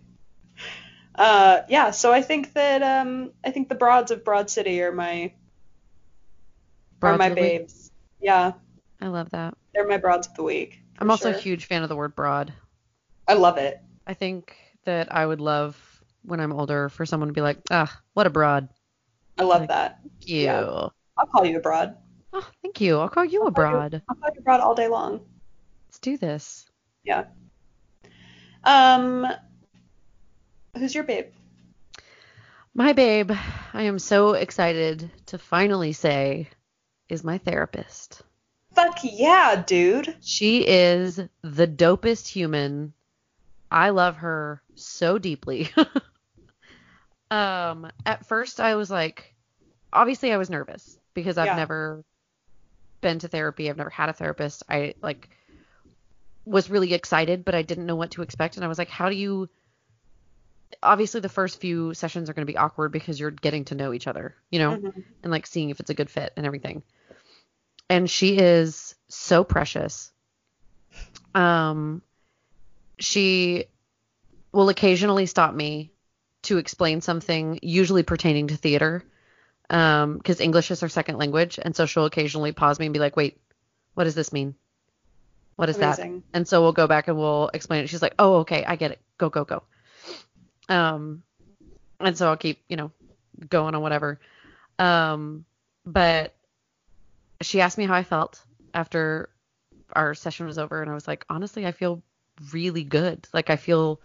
Uh, 1.16 1.62
yeah, 1.70 1.92
so 1.92 2.12
I 2.12 2.22
think 2.22 2.54
that 2.54 2.84
um, 2.84 3.32
I 3.44 3.52
think 3.52 3.70
the 3.70 3.76
broads 3.76 4.12
of 4.12 4.24
Broad 4.26 4.50
City 4.50 4.82
are 4.84 4.92
my 4.92 5.34
are 7.02 7.18
my 7.18 7.30
the 7.30 7.36
week. 7.36 7.42
babes. 7.44 7.92
Yeah, 8.22 8.54
I 9.02 9.08
love 9.08 9.30
that. 9.32 9.54
they're 9.74 9.88
my 9.88 9.98
broads 9.98 10.28
of 10.28 10.34
the 10.36 10.44
week. 10.44 10.80
I'm 11.00 11.12
also 11.12 11.30
a 11.30 11.34
huge 11.38 11.66
fan 11.66 11.84
of 11.84 11.90
the 11.90 11.96
word 11.96 12.16
broad. 12.16 12.54
I 13.28 13.34
love 13.34 13.58
it. 13.58 13.80
I 14.08 14.14
think 14.14 14.56
that 14.86 15.14
I 15.14 15.26
would 15.26 15.42
love 15.42 15.78
when 16.24 16.40
I'm 16.40 16.54
older 16.54 16.90
for 16.90 17.06
someone 17.06 17.28
to 17.30 17.34
be 17.34 17.42
like, 17.42 17.58
ah, 17.72 17.92
what 18.14 18.28
a 18.28 18.30
broad. 18.30 18.70
I 19.38 19.44
love 19.44 19.62
Like- 19.62 19.70
that. 19.70 20.00
Thank 20.02 20.28
you. 20.30 20.42
Yeah. 20.42 20.88
I'll 21.18 21.26
call 21.28 21.46
you 21.46 21.58
a 21.58 21.62
broad. 21.62 21.96
Oh, 22.34 22.48
thank 22.62 22.82
you. 22.82 22.98
I'll 23.00 23.10
call 23.10 23.26
you 23.26 23.40
a 23.42 23.44
I'll 23.44 23.48
you- 23.50 23.54
broad. 23.54 24.02
I'll 24.10 24.16
call 24.16 24.30
you 24.34 24.40
a 24.40 24.44
broad 24.44 24.60
all 24.62 24.76
day 24.76 24.88
long. 24.88 25.22
Do 26.06 26.18
this. 26.18 26.68
Yeah. 27.04 27.24
Um, 28.64 29.26
who's 30.78 30.94
your 30.94 31.04
babe? 31.04 31.32
My 32.76 32.94
babe, 32.94 33.32
I 33.74 33.82
am 33.82 33.98
so 33.98 34.34
excited 34.34 35.10
to 35.26 35.40
finally 35.40 35.94
say, 35.94 36.48
is 37.10 37.24
my 37.24 37.40
therapist. 37.40 38.22
Fuck 38.76 39.00
yeah, 39.02 39.64
dude. 39.66 40.16
She 40.22 40.60
is 40.68 41.20
the 41.42 41.68
dopest 41.68 42.28
human. 42.28 42.94
I 43.72 43.90
love 43.90 44.18
her 44.18 44.62
so 44.76 45.18
deeply. 45.18 45.72
um, 47.32 47.90
at 48.06 48.28
first 48.28 48.60
I 48.60 48.76
was 48.76 48.92
like, 48.92 49.34
obviously 49.92 50.32
I 50.32 50.38
was 50.38 50.52
nervous 50.52 51.00
because 51.16 51.40
I've 51.40 51.48
Yeah. 51.48 51.56
never 51.56 52.06
been 53.02 53.18
to 53.18 53.28
therapy. 53.28 53.72
I've 53.72 53.78
never 53.78 53.90
had 53.90 54.10
a 54.10 54.14
therapist. 54.14 54.62
I 54.70 54.94
like 55.02 55.30
was 56.46 56.70
really 56.70 56.94
excited, 56.94 57.44
but 57.44 57.56
I 57.56 57.62
didn't 57.64 57.86
know 57.86 57.96
what 57.96 58.12
to 58.12 58.22
expect. 58.22 58.56
And 58.56 58.64
I 58.66 58.68
was 58.68 58.78
like, 58.78 58.90
how 58.90 59.10
do 59.10 59.16
you 59.16 59.50
obviously 60.84 61.22
the 61.22 61.30
first 61.30 61.62
few 61.62 61.94
sessions 61.94 62.30
are 62.30 62.34
going 62.34 62.46
to 62.46 62.52
be 62.52 62.58
awkward 62.58 62.92
because 62.92 63.20
you're 63.20 63.32
getting 63.32 63.66
to 63.66 63.76
know 63.76 63.94
each 63.94 64.08
other, 64.08 64.36
you 64.52 64.60
know, 64.60 64.72
Mhm. 64.78 65.04
and 65.24 65.32
like 65.32 65.48
seeing 65.48 65.70
if 65.70 65.80
it's 65.80 65.90
a 65.90 65.94
good 65.94 66.10
fit 66.10 66.34
and 66.38 66.46
everything. 66.46 66.84
and 67.88 68.10
she 68.10 68.38
is 68.40 68.96
so 69.10 69.44
precious. 69.44 70.12
Um, 71.36 72.02
she 72.98 73.66
will 74.52 74.70
occasionally 74.70 75.28
stop 75.28 75.54
me 75.54 75.92
to 76.44 76.58
explain 76.58 77.02
something, 77.02 77.60
usually 77.62 78.02
pertaining 78.02 78.48
to 78.48 78.58
theater, 78.58 79.04
um, 79.70 80.18
because 80.18 80.40
English 80.40 80.72
is 80.72 80.80
her 80.82 80.90
second 80.90 81.18
language, 81.18 81.60
and 81.62 81.76
so 81.76 81.86
she'll 81.86 82.06
occasionally 82.06 82.54
pause 82.54 82.80
me 82.80 82.88
and 82.88 82.94
be 82.94 83.00
like, 83.00 83.16
"Wait, 83.16 83.40
what 83.94 84.06
does 84.06 84.16
this 84.16 84.34
mean? 84.34 84.56
What 85.56 85.70
is 85.70 85.78
Amazing. 85.78 86.24
that?" 86.24 86.38
And 86.38 86.48
so 86.48 86.62
we'll 86.62 86.74
go 86.74 86.88
back 86.88 87.08
and 87.08 87.18
we'll 87.18 87.50
explain 87.54 87.84
it. 87.84 87.88
She's 87.90 88.02
like, 88.02 88.16
"Oh, 88.20 88.38
okay, 88.38 88.64
I 88.66 88.76
get 88.76 88.92
it. 88.92 89.00
Go, 89.18 89.30
go, 89.30 89.46
go." 89.46 89.64
Um, 90.70 91.24
and 92.00 92.18
so 92.18 92.30
I'll 92.30 92.38
keep, 92.38 92.60
you 92.70 92.78
know, 92.78 92.92
going 93.50 93.76
on 93.76 93.82
whatever. 93.82 94.20
Um, 94.80 95.46
but 95.86 96.36
she 97.42 97.62
asked 97.62 97.78
me 97.78 97.86
how 97.86 97.94
I 97.96 98.04
felt 98.04 98.42
after 98.74 99.30
our 99.94 100.14
session 100.16 100.46
was 100.46 100.58
over, 100.58 100.82
and 100.82 100.90
I 100.90 100.94
was 100.94 101.08
like, 101.08 101.26
honestly, 101.30 101.66
I 101.66 101.72
feel 101.72 102.02
really 102.54 102.84
good. 102.84 103.28
Like 103.34 103.50
I 103.50 103.56
feel, 103.56 104.02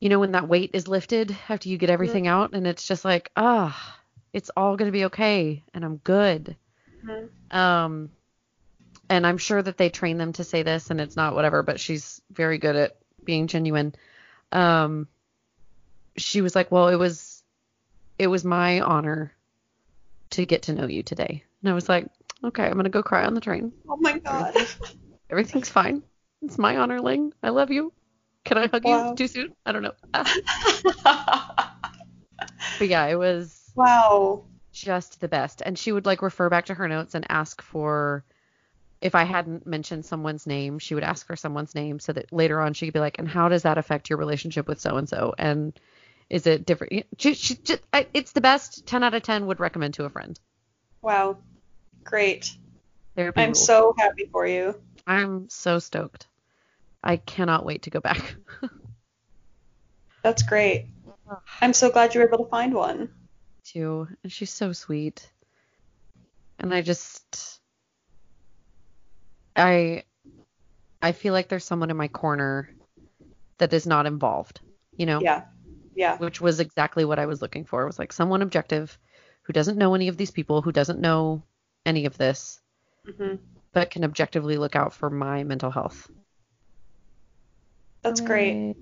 you 0.00 0.08
know, 0.08 0.18
when 0.18 0.32
that 0.32 0.48
weight 0.48 0.70
is 0.74 0.88
lifted 0.88 1.36
after 1.48 1.68
you 1.68 1.78
get 1.78 1.90
everything 1.90 2.26
out, 2.26 2.54
and 2.54 2.66
it's 2.66 2.86
just 2.86 3.04
like, 3.04 3.30
ah, 3.36 3.98
it's 4.32 4.50
all 4.56 4.76
gonna 4.76 4.90
be 4.92 5.06
okay, 5.06 5.62
and 5.74 5.84
I'm 5.84 5.96
good. 5.98 6.56
Mhm. 7.04 7.28
Um, 7.56 8.10
and 9.08 9.26
I'm 9.26 9.38
sure 9.38 9.62
that 9.62 9.76
they 9.76 9.88
train 9.88 10.18
them 10.18 10.32
to 10.34 10.44
say 10.44 10.62
this, 10.62 10.90
and 10.90 11.00
it's 11.00 11.16
not 11.16 11.34
whatever, 11.34 11.62
but 11.62 11.80
she's 11.80 12.20
very 12.30 12.58
good 12.58 12.76
at 12.76 12.96
being 13.24 13.46
genuine. 13.46 13.94
Um, 14.52 15.08
she 16.16 16.40
was 16.40 16.54
like, 16.54 16.70
well, 16.70 16.88
it 16.88 16.96
was, 16.96 17.42
it 18.18 18.26
was 18.26 18.44
my 18.44 18.80
honor 18.80 19.32
to 20.30 20.46
get 20.46 20.62
to 20.62 20.72
know 20.72 20.86
you 20.86 21.02
today, 21.02 21.44
and 21.62 21.70
I 21.70 21.74
was 21.74 21.88
like, 21.88 22.06
okay, 22.42 22.64
I'm 22.64 22.76
gonna 22.76 22.88
go 22.88 23.02
cry 23.02 23.24
on 23.24 23.34
the 23.34 23.40
train. 23.40 23.72
Oh 23.88 23.96
my 23.96 24.18
god. 24.18 24.54
Everything's 25.30 25.68
fine. 25.68 26.02
It's 26.42 26.58
my 26.58 26.76
honor, 26.76 27.00
Ling. 27.00 27.32
I 27.42 27.48
love 27.50 27.70
you. 27.70 27.92
Can 28.44 28.58
I 28.58 28.68
hug 28.68 28.84
Wow. 28.84 29.10
you 29.10 29.16
too 29.16 29.26
soon? 29.26 29.54
I 29.64 29.72
don't 29.72 29.82
know. 29.82 29.94
But 32.78 32.88
yeah, 32.88 33.06
it 33.06 33.16
was 33.16 33.72
wow. 33.74 34.44
just 34.72 35.20
the 35.20 35.28
best. 35.28 35.62
And 35.64 35.78
she 35.78 35.92
would 35.92 36.06
like 36.06 36.22
refer 36.22 36.50
back 36.50 36.66
to 36.66 36.74
her 36.74 36.88
notes 36.88 37.14
and 37.14 37.24
ask 37.30 37.62
for 37.62 38.24
if 39.06 39.14
I 39.14 39.22
hadn't 39.22 39.66
mentioned 39.66 40.04
someone's 40.04 40.46
name, 40.48 40.80
she 40.80 40.94
would 40.94 41.04
ask 41.04 41.26
for 41.26 41.36
someone's 41.36 41.74
name 41.76 42.00
so 42.00 42.12
that 42.12 42.32
later 42.32 42.60
on 42.60 42.74
she 42.74 42.86
could 42.86 42.92
be 42.94 43.00
like, 43.00 43.20
and 43.20 43.28
how 43.28 43.48
does 43.48 43.62
that 43.62 43.78
affect 43.78 44.10
your 44.10 44.18
relationship 44.18 44.66
with 44.66 44.80
so 44.80 44.96
and 44.96 45.08
so? 45.08 45.32
And 45.38 45.78
is 46.28 46.46
it 46.48 46.66
different? 46.66 47.06
She, 47.18 47.34
she 47.34 47.54
just, 47.54 47.82
I, 47.92 48.08
it's 48.12 48.32
the 48.32 48.40
best. 48.40 48.84
10 48.84 49.04
out 49.04 49.14
of 49.14 49.22
10 49.22 49.46
would 49.46 49.60
recommend 49.60 49.94
to 49.94 50.04
a 50.04 50.10
friend. 50.10 50.38
Wow. 51.02 51.38
Great. 52.02 52.50
Therapy 53.14 53.42
I'm 53.42 53.50
rules. 53.50 53.64
so 53.64 53.94
happy 53.96 54.28
for 54.32 54.44
you. 54.44 54.74
I'm 55.06 55.48
so 55.48 55.78
stoked. 55.78 56.26
I 57.02 57.16
cannot 57.16 57.64
wait 57.64 57.82
to 57.82 57.90
go 57.90 58.00
back. 58.00 58.34
That's 60.22 60.42
great. 60.42 60.86
I'm 61.60 61.72
so 61.74 61.90
glad 61.90 62.12
you 62.12 62.20
were 62.20 62.26
able 62.26 62.44
to 62.44 62.50
find 62.50 62.74
one. 62.74 63.08
too. 63.64 64.08
And 64.24 64.32
she's 64.32 64.50
so 64.52 64.72
sweet. 64.72 65.30
And 66.58 66.74
I 66.74 66.82
just 66.82 67.55
I 69.56 70.04
I 71.02 71.12
feel 71.12 71.32
like 71.32 71.48
there's 71.48 71.64
someone 71.64 71.90
in 71.90 71.96
my 71.96 72.08
corner 72.08 72.70
that 73.58 73.72
is 73.72 73.86
not 73.86 74.06
involved, 74.06 74.60
you 74.96 75.06
know? 75.06 75.20
Yeah. 75.20 75.42
Yeah. 75.94 76.18
Which 76.18 76.40
was 76.40 76.60
exactly 76.60 77.04
what 77.04 77.18
I 77.18 77.26
was 77.26 77.40
looking 77.40 77.64
for. 77.64 77.82
It 77.82 77.86
was 77.86 77.98
like 77.98 78.12
someone 78.12 78.42
objective 78.42 78.98
who 79.42 79.52
doesn't 79.52 79.78
know 79.78 79.94
any 79.94 80.08
of 80.08 80.16
these 80.16 80.30
people, 80.30 80.62
who 80.62 80.72
doesn't 80.72 81.00
know 81.00 81.42
any 81.84 82.06
of 82.06 82.18
this, 82.18 82.60
hmm 83.04 83.36
but 83.72 83.90
can 83.90 84.04
objectively 84.04 84.56
look 84.56 84.74
out 84.74 84.94
for 84.94 85.10
my 85.10 85.44
mental 85.44 85.70
health. 85.70 86.10
That's 88.02 88.22
great. 88.22 88.74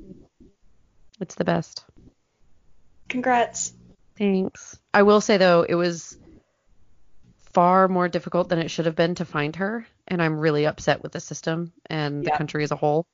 It's 1.20 1.35
the 1.35 1.45
best. 1.45 1.85
Congrats. 3.09 3.72
Thanks. 4.16 4.79
I 4.93 5.03
will 5.03 5.20
say 5.20 5.37
though, 5.37 5.64
it 5.68 5.75
was 5.75 6.16
far 7.53 7.89
more 7.89 8.09
difficult 8.09 8.49
than 8.49 8.61
it 8.61 8.70
should 8.70 8.87
have 8.87 8.97
been 8.97 9.16
to 9.16 9.25
find 9.25 9.57
her, 9.57 9.85
and 10.09 10.23
I'm 10.23 10.39
really 10.39 10.67
upset 10.67 11.03
with 11.03 11.13
the 11.13 11.21
system 11.21 11.73
and 11.89 12.25
the 12.25 12.31
country 12.31 12.63
as 12.65 12.71
a 12.71 12.77
whole. 12.77 13.07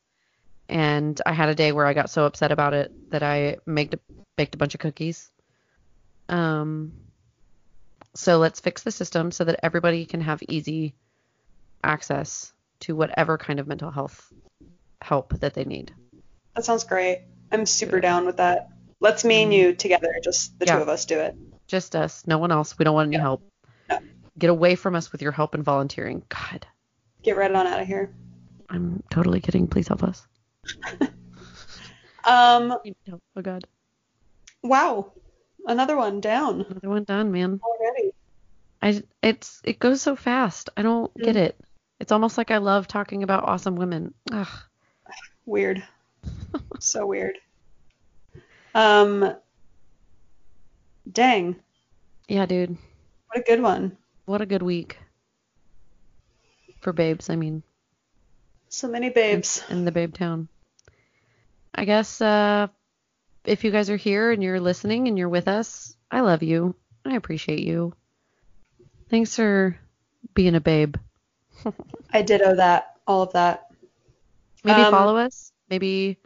And 0.68 1.20
I 1.26 1.32
had 1.32 1.48
a 1.48 1.54
day 1.54 1.72
where 1.72 1.86
I 1.86 1.94
got 1.94 2.10
so 2.10 2.24
upset 2.26 2.52
about 2.52 2.74
it 2.74 2.92
that 3.10 3.22
I 3.22 3.56
baked 3.66 3.94
a, 3.94 4.00
baked 4.36 4.54
a 4.54 4.58
bunch 4.58 4.74
of 4.74 4.80
cookies. 4.80 5.30
Um, 6.28 6.92
so 8.14 8.38
let's 8.38 8.60
fix 8.60 8.82
the 8.82 8.90
system 8.92 9.30
so 9.30 9.44
that 9.44 9.60
everybody 9.64 10.04
can 10.06 10.20
have 10.20 10.42
easy 10.48 10.94
access 11.82 12.52
to 12.80 12.94
whatever 12.94 13.36
kind 13.38 13.58
of 13.60 13.66
mental 13.66 13.90
health 13.90 14.32
help 15.02 15.38
that 15.40 15.54
they 15.54 15.64
need. 15.64 15.92
That 16.54 16.64
sounds 16.64 16.84
great. 16.84 17.22
I'm 17.52 17.66
super 17.66 18.00
down 18.00 18.26
with 18.26 18.36
that. 18.36 18.68
Let's 19.00 19.24
me 19.24 19.42
and 19.42 19.52
you 19.52 19.74
together, 19.74 20.14
just 20.22 20.58
the 20.58 20.66
Yeah. 20.66 20.76
two 20.76 20.82
of 20.82 20.88
us 20.88 21.04
do 21.06 21.18
it. 21.18 21.34
Just 21.66 21.96
us, 21.96 22.26
no 22.26 22.38
one 22.38 22.52
else. 22.52 22.78
We 22.78 22.84
don't 22.84 22.94
want 22.94 23.08
any 23.08 23.16
Yeah. 23.16 23.22
help. 23.22 23.42
No. 23.88 23.98
Get 24.38 24.50
away 24.50 24.74
from 24.76 24.94
us 24.94 25.10
with 25.10 25.22
your 25.22 25.32
help 25.32 25.54
and 25.54 25.64
volunteering. 25.64 26.22
God. 26.28 26.66
Get 27.22 27.36
right 27.36 27.50
on 27.52 27.66
out 27.66 27.80
of 27.80 27.86
here. 27.86 28.14
I'm 28.68 29.02
totally 29.10 29.40
kidding. 29.40 29.66
Please 29.66 29.88
help 29.88 30.02
us. 30.02 30.26
Um, 32.22 32.76
Oh 33.10 33.40
God, 33.42 33.64
wow. 34.62 35.12
Another 35.66 35.96
one 35.96 36.20
down 36.20 36.60
another 36.68 36.90
one 36.90 37.04
done, 37.04 37.32
man. 37.32 37.60
already. 37.62 38.10
I 38.82 39.02
it's 39.22 39.60
it 39.64 39.78
goes 39.78 40.02
so 40.02 40.16
fast. 40.16 40.68
I 40.76 40.82
don't 40.82 41.12
get 41.16 41.36
Mm. 41.36 41.46
it. 41.46 41.60
It's 41.98 42.12
almost 42.12 42.36
like 42.36 42.50
I 42.50 42.58
love 42.58 42.86
talking 42.86 43.22
about 43.22 43.44
awesome 43.44 43.74
women. 43.76 44.12
Ugh. 44.32 44.48
Weird. 45.46 45.82
so 46.78 47.06
weird. 47.06 47.38
Um, 48.74 49.34
dang. 51.10 51.56
Yeah, 52.28 52.44
dude. 52.44 52.76
What 53.28 53.38
a 53.40 53.42
good 53.42 53.62
one. 53.62 53.96
What 54.26 54.42
a 54.42 54.46
good 54.46 54.62
week 54.62 54.98
for 56.80 56.92
babes. 56.92 57.30
I 57.30 57.36
mean, 57.36 57.62
So 58.68 58.88
many 58.88 59.10
babes. 59.10 59.62
in 59.68 59.84
the 59.84 59.92
babe 59.92 60.14
town. 60.14 60.48
I 61.74 61.84
guess 61.84 62.20
uh, 62.20 62.68
if 63.44 63.64
you 63.64 63.70
guys 63.70 63.90
are 63.90 63.96
here 63.96 64.32
and 64.32 64.42
you're 64.42 64.60
listening 64.60 65.08
and 65.08 65.16
you're 65.16 65.28
with 65.28 65.48
us, 65.48 65.96
I 66.10 66.20
love 66.20 66.42
you. 66.42 66.74
I 67.04 67.14
appreciate 67.16 67.60
you. 67.60 67.94
Thanks 69.08 69.36
for 69.36 69.78
being 70.34 70.54
a 70.54 70.60
babe. 70.60 70.96
I 72.12 72.22
ditto 72.22 72.56
that. 72.56 72.96
All 73.06 73.22
of 73.22 73.32
that. 73.32 73.66
Maybe 74.64 74.80
Um, 74.82 74.90
follow 74.92 75.16
us. 75.16 75.52
Maybe 75.68 76.18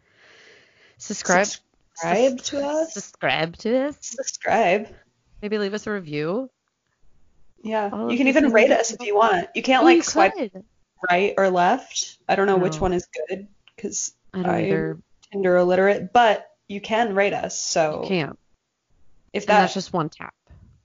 subscribe. 0.99 1.47
Subscribe 1.47 2.39
to 2.43 2.67
us. 2.67 2.93
Subscribe 2.95 3.57
to 3.59 3.87
us. 3.89 3.97
Subscribe. 4.01 4.89
Maybe 5.43 5.59
leave 5.59 5.75
us 5.75 5.87
a 5.87 5.93
review. 5.93 6.51
Yeah. 7.65 8.09
You 8.09 8.17
can 8.17 8.29
even 8.29 8.53
rate 8.53 8.71
us 8.71 8.93
if 8.93 9.01
you 9.01 9.17
want. 9.17 9.49
You 9.55 9.63
can't 9.63 9.83
Oh, 9.83 9.87
like 9.87 9.97
you 9.97 10.03
swipe 10.03 10.35
could. 10.35 10.65
right 11.11 11.35
or 11.39 11.51
left. 11.51 12.19
I 12.29 12.37
don't 12.37 12.47
know 12.47 12.57
which 12.59 12.79
one 12.81 12.93
is 12.93 13.07
good 13.29 13.49
because 13.75 14.13
I 14.33 14.43
don't 14.43 14.47
I'm 14.55 14.65
either. 14.65 14.99
Tinder 15.33 15.57
illiterate, 15.57 16.13
but 16.13 16.47
you 16.69 16.81
can 16.81 17.15
rate 17.15 17.33
us. 17.33 17.59
So 17.61 18.03
You 18.03 18.09
can't. 18.09 18.39
if 19.33 19.43
And 19.45 19.49
that's 19.49 19.75
just 19.75 19.93
one 19.93 20.09
tap. 20.11 20.35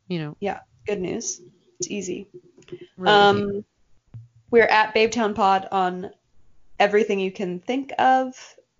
You 0.07 0.19
know. 0.19 0.37
yeah, 0.39 0.61
good 0.87 0.99
news. 1.01 1.41
It's 1.79 1.89
easy. 1.89 2.27
Really 2.97 3.13
easy. 3.37 3.43
um, 3.43 3.65
we're 4.51 4.63
at 4.65 4.95
Babetown 4.95 5.35
Pod 5.35 5.67
on 5.71 6.09
everything 6.79 7.19
you 7.19 7.31
can 7.31 7.59
think 7.59 7.91
of, 7.99 8.33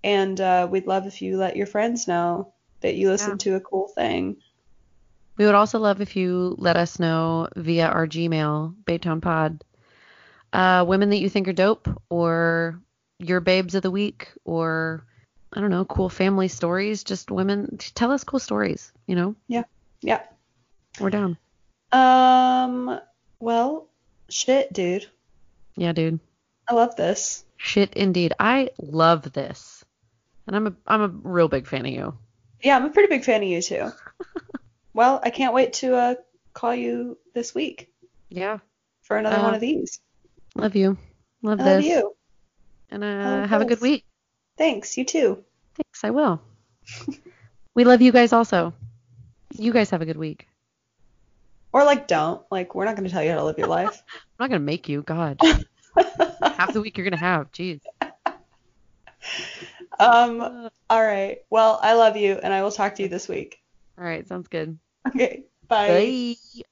and 0.03 0.39
uh, 0.41 0.67
we'd 0.71 0.87
love 0.87 1.05
if 1.05 1.21
you 1.21 1.37
let 1.37 1.55
your 1.55 1.67
friends 1.67 2.07
know 2.07 2.53
that 2.81 2.95
you 2.95 3.09
listen 3.09 3.31
Yeah. 3.31 3.37
to 3.37 3.55
a 3.55 3.59
cool 3.59 3.89
thing. 3.89 4.37
We 5.39 5.45
would 5.45 5.55
also 5.55 5.79
love 5.79 6.01
if 6.01 6.17
you 6.17 6.55
let 6.57 6.75
us 6.75 6.99
know 6.99 7.47
via 7.55 7.87
our 7.87 8.05
Gmail, 8.05 8.75
BabetownPod, 8.83 9.61
uh, 10.51 10.83
women 10.85 11.11
that 11.11 11.21
you 11.21 11.29
think 11.29 11.47
are 11.47 11.53
dope, 11.53 11.87
or 12.09 12.81
your 13.19 13.39
babes 13.39 13.73
of 13.73 13.81
the 13.81 13.89
week, 13.89 14.33
or 14.43 15.05
I 15.53 15.61
don't 15.61 15.69
know, 15.69 15.85
cool 15.85 16.09
family 16.09 16.49
stories. 16.49 17.05
Just 17.05 17.31
women, 17.31 17.77
tell 17.77 18.11
us 18.11 18.25
cool 18.25 18.41
stories. 18.41 18.91
You 19.07 19.15
know, 19.15 19.35
Yeah. 19.47 19.63
Yeah. 20.01 20.23
we're 20.99 21.09
down. 21.09 21.37
Um. 21.93 22.99
Well, 23.39 23.87
shit, 24.27 24.73
dude. 24.73 25.07
Yeah, 25.77 25.93
dude. 25.93 26.19
I 26.67 26.73
love 26.73 26.97
this. 26.97 27.45
Shit, 27.55 27.93
indeed. 27.93 28.33
I 28.37 28.71
love 28.77 29.31
this, 29.31 29.85
and 30.47 30.55
I'm 30.57 30.67
a 30.67 30.73
I'm 30.85 31.01
a 31.01 31.07
real 31.07 31.47
big 31.47 31.65
fan 31.65 31.85
of 31.85 31.93
you. 31.93 32.17
Yeah, 32.61 32.75
I'm 32.75 32.83
a 32.83 32.89
pretty 32.89 33.07
big 33.07 33.23
fan 33.23 33.41
of 33.41 33.47
you 33.47 33.61
too. 33.61 33.89
well, 34.99 35.21
I 35.23 35.29
can't 35.29 35.53
wait 35.53 35.71
to 35.75 35.95
uh, 35.95 36.15
call 36.53 36.75
you 36.75 37.17
this 37.33 37.55
week 37.55 37.87
Yeah, 38.27 38.57
for 39.03 39.15
another 39.15 39.37
Uh, 39.39 39.43
one 39.43 39.53
of 39.53 39.61
these. 39.61 40.01
love 40.55 40.75
you. 40.75 40.97
Love 41.41 41.61
I 41.61 41.63
this. 41.63 41.73
love 41.75 41.83
you. 41.85 42.15
And 42.89 43.01
uh, 43.05 43.07
love 43.07 43.49
have 43.49 43.61
a 43.61 43.65
good 43.65 43.79
week. 43.79 44.03
Thanks. 44.57 44.97
You 44.97 45.05
too. 45.05 45.45
Thanks. 45.75 46.03
I 46.03 46.09
will. 46.09 46.41
we 47.75 47.85
love 47.85 48.01
you 48.01 48.11
guys 48.11 48.33
also. 48.33 48.73
You 49.53 49.71
guys 49.71 49.89
have 49.91 50.01
a 50.01 50.05
good 50.05 50.17
week. 50.17 50.49
Or 51.71 51.85
like 51.85 52.09
don't. 52.09 52.43
Like 52.51 52.75
we're 52.75 52.83
not 52.83 52.97
gonna 52.97 53.07
tell 53.07 53.23
you 53.23 53.29
how 53.29 53.37
to 53.37 53.45
live 53.45 53.57
your 53.57 53.69
life. 53.69 54.03
I'm 54.13 54.19
not 54.37 54.49
gonna 54.49 54.59
make 54.59 54.89
you. 54.89 55.01
God, 55.01 55.39
half 56.41 56.73
the 56.73 56.81
week 56.81 56.97
you're 56.97 57.09
gonna 57.09 57.15
have. 57.15 57.49
Jeez. 57.53 57.79
um. 59.97 60.69
All 60.89 61.01
right. 61.01 61.37
Well, 61.49 61.79
I 61.81 61.93
love 61.93 62.17
you, 62.17 62.33
and 62.43 62.53
I 62.53 62.63
will 62.63 62.71
talk 62.71 62.95
to 62.95 63.03
you 63.03 63.07
this 63.07 63.29
week. 63.29 63.59
All 63.97 64.03
right, 64.03 64.27
sounds 64.27 64.49
good. 64.49 64.77
Okay. 65.07 65.45
Bye. 65.85 66.15
Bye. 66.45 66.63